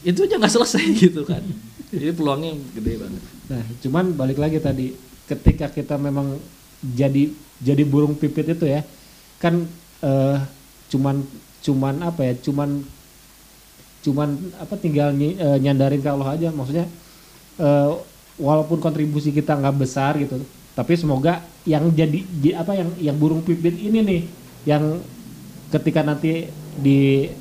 Itu 0.02 0.24
aja 0.24 0.36
nggak 0.36 0.54
selesai 0.54 0.84
gitu 1.04 1.24
kan. 1.24 1.42
Jadi 1.90 2.10
peluangnya 2.12 2.52
gede 2.74 2.94
banget. 2.98 3.24
Nah, 3.46 3.64
cuman 3.80 4.06
balik 4.14 4.38
lagi 4.38 4.58
tadi, 4.58 4.96
ketika 5.30 5.72
kita 5.72 5.96
memang 5.96 6.38
jadi 6.84 7.32
jadi 7.64 7.84
burung 7.88 8.20
pipit 8.20 8.48
itu 8.56 8.66
ya, 8.68 8.84
kan 9.40 9.64
eh, 10.04 10.38
cuman 10.92 11.24
cuman 11.64 11.96
apa 12.04 12.22
ya, 12.28 12.34
cuman 12.44 12.84
cuman 14.04 14.30
apa 14.60 14.76
tinggal 14.76 15.16
ny- 15.16 15.38
eh, 15.40 15.58
nyandarin 15.64 16.04
ke 16.04 16.10
Allah 16.12 16.36
aja, 16.36 16.52
maksudnya 16.52 16.86
eh, 17.60 17.92
walaupun 18.40 18.80
kontribusi 18.84 19.32
kita 19.32 19.56
nggak 19.56 19.78
besar 19.80 20.20
gitu, 20.20 20.44
tapi 20.76 20.94
semoga 21.00 21.40
yang 21.64 21.88
jadi 21.96 22.20
apa 22.60 22.76
yang 22.76 22.90
yang 23.00 23.16
burung 23.16 23.46
pipit 23.48 23.80
ini 23.80 24.00
nih, 24.04 24.22
yang 24.68 25.00
ketika 25.72 26.04
nanti 26.04 26.52
di 26.76 27.32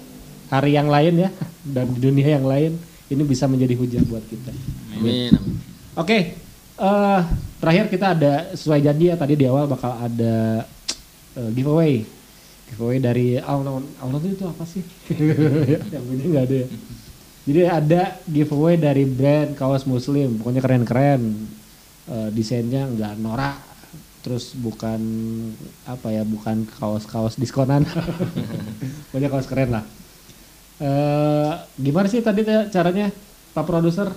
hari 0.53 0.77
yang 0.77 0.87
lain 0.87 1.15
ya 1.27 1.31
dan 1.75 1.91
di 1.91 1.99
dunia 1.99 2.29
yang 2.39 2.47
lain 2.47 2.79
ini 3.11 3.23
bisa 3.27 3.51
menjadi 3.51 3.75
hujah 3.77 4.03
buat 4.07 4.25
kita. 4.31 4.53
amin, 4.97 5.35
amin. 5.35 5.57
Oke, 5.97 6.42
eh 6.83 7.21
terakhir 7.63 7.87
kita 7.87 8.07
ada 8.19 8.33
sesuai 8.59 8.83
janji 8.83 9.07
ya 9.07 9.15
tadi 9.15 9.39
di 9.39 9.47
awal 9.47 9.71
bakal 9.71 9.95
ada 9.95 10.67
eh, 11.39 11.51
giveaway, 11.55 12.03
giveaway 12.75 12.99
dari 12.99 13.39
Alnon. 13.39 13.87
Alnon 14.03 14.23
itu 14.27 14.43
apa 14.43 14.67
sih? 14.67 14.83
Yang 15.95 16.05
ini 16.11 16.25
nggak 16.35 16.45
ada 16.51 16.57
ya. 16.67 16.69
Jadi 17.43 17.61
ada 17.67 18.03
giveaway 18.27 18.75
dari 18.79 19.07
brand 19.07 19.55
kaos 19.55 19.87
muslim, 19.87 20.43
pokoknya 20.43 20.63
keren-keren. 20.63 21.23
Eh, 22.11 22.29
desainnya 22.35 22.91
nggak 22.91 23.15
norak, 23.23 23.63
terus 24.27 24.59
bukan 24.59 24.99
apa 25.87 26.11
ya, 26.11 26.27
bukan 26.27 26.67
kaos-kaos 26.67 27.39
diskonan. 27.39 27.87
pokoknya 29.15 29.31
kaos 29.31 29.47
keren 29.47 29.71
lah. 29.71 29.85
Eh 30.83 31.53
gimana 31.79 32.11
sih 32.11 32.19
tadi 32.27 32.43
caranya, 32.75 33.15
Pak 33.55 33.65
Produser? 33.71 34.11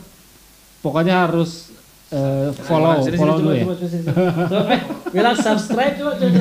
Pokoknya 0.81 1.29
harus 1.29 1.75
eh, 2.13 2.49
follow, 2.53 3.01
Sini, 3.01 3.13
sini, 3.13 3.17
follow 3.17 3.35
dulu 3.41 3.53
ya. 3.55 3.65
bilang 5.15 5.37
subscribe 5.39 5.93
coba 5.97 6.11
coba 6.19 6.37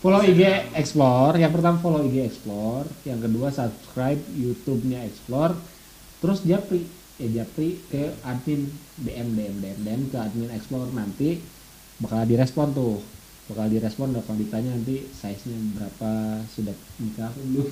Follow 0.00 0.24
IG 0.24 0.72
Explore. 0.72 1.36
Yang 1.36 1.52
pertama 1.60 1.76
follow 1.76 2.00
IG 2.00 2.24
Explore, 2.24 2.88
yang 3.04 3.20
kedua 3.20 3.52
subscribe 3.52 4.16
YouTube-nya 4.32 5.04
Explore. 5.04 5.52
Terus 6.24 6.40
japri, 6.48 6.88
ya 7.20 7.44
japri 7.44 7.76
ke 7.92 8.16
admin 8.24 8.64
DM 8.96 9.28
DM 9.36 9.54
DM 9.60 9.78
DM 9.84 10.02
ke 10.08 10.16
admin 10.16 10.48
Explore 10.56 10.88
nanti 10.96 11.44
bakal 12.00 12.24
direspon 12.24 12.72
tuh. 12.72 12.96
Bakal 13.52 13.66
direspon 13.66 14.14
bakal 14.16 14.40
ditanya 14.40 14.72
nanti 14.72 15.04
size-nya 15.10 15.58
berapa 15.76 16.40
sudah 16.48 16.72
nikah 16.96 17.28
belum. 17.36 17.68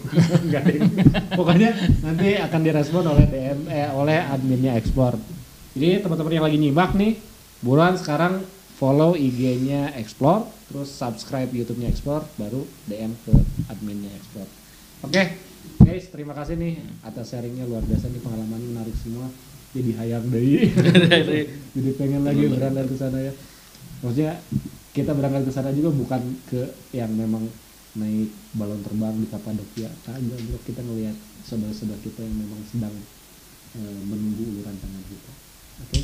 Pokoknya 1.38 1.70
nanti 2.04 2.36
akan 2.36 2.60
direspon 2.60 3.04
oleh 3.08 3.24
DM 3.24 3.58
eh, 3.72 3.88
oleh 3.96 4.20
adminnya 4.20 4.76
Explore. 4.76 5.16
Jadi 5.78 6.02
teman-teman 6.02 6.34
yang 6.34 6.46
lagi 6.50 6.58
nyimak 6.58 6.90
nih, 6.98 7.14
buruan 7.62 7.94
sekarang 7.94 8.42
follow 8.82 9.14
IG-nya 9.14 9.94
Explore, 9.94 10.50
terus 10.66 10.90
subscribe 10.90 11.46
YouTube-nya 11.54 11.86
Explore, 11.86 12.26
baru 12.34 12.66
DM 12.90 13.14
ke 13.22 13.30
adminnya 13.70 14.10
Explore. 14.18 14.50
Oke, 15.06 15.38
guys, 15.78 16.10
terima 16.10 16.34
kasih 16.34 16.58
nih 16.58 16.82
atas 17.06 17.30
sharingnya 17.30 17.62
luar 17.62 17.86
biasa 17.86 18.10
nih 18.10 18.18
pengalamannya 18.26 18.74
menarik 18.74 18.96
semua. 18.98 19.30
Jadi 19.70 19.94
hayang 19.94 20.26
deh. 20.26 20.66
Jadi 21.78 21.90
pengen 21.94 22.26
lagi 22.26 22.50
berangkat 22.50 22.90
ke 22.90 22.96
sana 22.98 23.18
ya. 23.22 23.30
Maksudnya 24.02 24.34
kita 24.90 25.14
berangkat 25.14 25.46
ke 25.46 25.52
sana 25.54 25.70
juga 25.70 25.94
bukan 25.94 26.42
ke 26.50 26.74
yang 26.90 27.14
memang 27.14 27.46
naik 27.94 28.34
balon 28.58 28.82
terbang 28.82 29.14
di 29.14 29.30
Kapadokia. 29.30 29.94
Kagak 30.02 30.42
kita 30.66 30.82
ngelihat 30.82 31.14
saudara-saudara 31.46 32.02
kita 32.02 32.26
yang 32.26 32.34
memang 32.34 32.66
sedang 32.66 32.94
eh, 33.78 34.00
menunggu 34.10 34.42
uluran 34.42 34.74
tangan 34.74 35.06
kita. 35.06 35.47
Oke. 35.86 36.00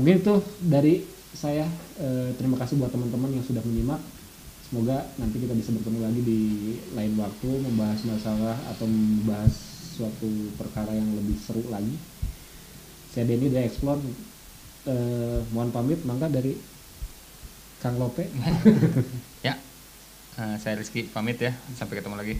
Mungkin 0.00 0.14
itu 0.20 0.34
dari 0.60 0.94
saya 1.32 1.64
eh, 2.00 2.30
terima 2.36 2.60
kasih 2.60 2.76
buat 2.76 2.92
teman-teman 2.92 3.32
yang 3.32 3.44
sudah 3.44 3.62
menyimak. 3.64 4.00
Semoga 4.68 5.04
nanti 5.20 5.36
kita 5.36 5.52
bisa 5.52 5.72
bertemu 5.76 5.98
lagi 6.00 6.20
di 6.24 6.40
lain 6.96 7.12
waktu 7.20 7.48
membahas 7.60 8.00
masalah 8.08 8.56
atau 8.72 8.88
membahas 8.88 9.52
suatu 9.92 10.28
perkara 10.56 10.96
yang 10.96 11.12
lebih 11.12 11.36
seru 11.36 11.60
lagi. 11.68 11.92
Saya 13.12 13.28
Denny 13.28 13.52
dari 13.52 13.68
Explore. 13.68 14.00
Eh, 14.82 15.38
mohon 15.52 15.70
pamit, 15.70 16.00
mangga 16.08 16.26
dari 16.32 16.56
Kang 17.84 18.00
Lope. 18.00 18.28
Ya, 19.42 19.58
eh, 20.38 20.56
saya 20.62 20.78
Rizky 20.78 21.02
pamit 21.10 21.36
ya. 21.42 21.52
Sampai 21.74 21.98
ketemu 21.98 22.16
lagi. 22.16 22.34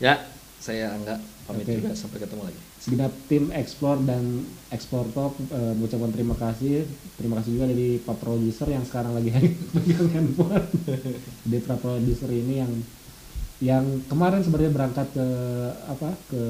ya 0.00 0.16
saya 0.60 0.96
enggak 0.96 1.20
pamit 1.46 1.62
Oke. 1.68 1.74
juga 1.78 1.90
sampai 1.94 2.18
ketemu 2.20 2.42
lagi 2.48 2.60
segenap 2.86 3.10
tim 3.26 3.50
Explore 3.50 3.98
dan 4.06 4.46
Explore 4.70 5.10
Top 5.10 5.34
eh, 5.42 5.74
mengucapkan 5.74 6.14
terima 6.14 6.38
kasih. 6.38 6.86
Terima 7.18 7.42
kasih 7.42 7.58
juga 7.58 7.66
dari 7.66 7.98
pak 7.98 8.14
produser 8.22 8.70
yang 8.70 8.86
sekarang 8.86 9.10
lagi 9.18 9.34
pegang 9.74 10.06
handphone. 10.14 10.62
Jadi 11.42 11.56
para 11.66 11.82
produser 11.82 12.30
ini 12.30 12.62
yang 12.62 12.72
yang 13.58 13.84
kemarin 14.06 14.46
sebenarnya 14.46 14.70
berangkat 14.70 15.10
ke 15.10 15.26
apa 15.90 16.14
ke 16.30 16.42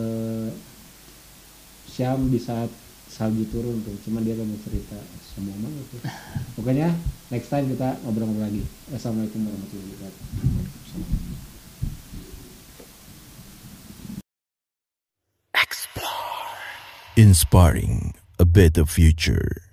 Syam 1.88 2.28
di 2.28 2.36
saat 2.36 2.68
salju 3.08 3.48
turun 3.48 3.80
tuh. 3.80 3.96
Cuman 4.04 4.20
dia 4.20 4.36
mau 4.36 4.60
cerita 4.60 5.00
semua 5.24 5.56
banget 5.56 5.88
tuh. 5.88 6.00
Pokoknya 6.60 6.92
next 7.32 7.48
time 7.48 7.72
kita 7.72 7.96
ngobrol-ngobrol 8.04 8.44
lagi. 8.44 8.60
Assalamualaikum 8.92 9.40
warahmatullahi 9.40 9.88
wabarakatuh 9.96 11.45
Inspiring 17.18 18.12
a 18.38 18.44
better 18.44 18.84
future. 18.84 19.65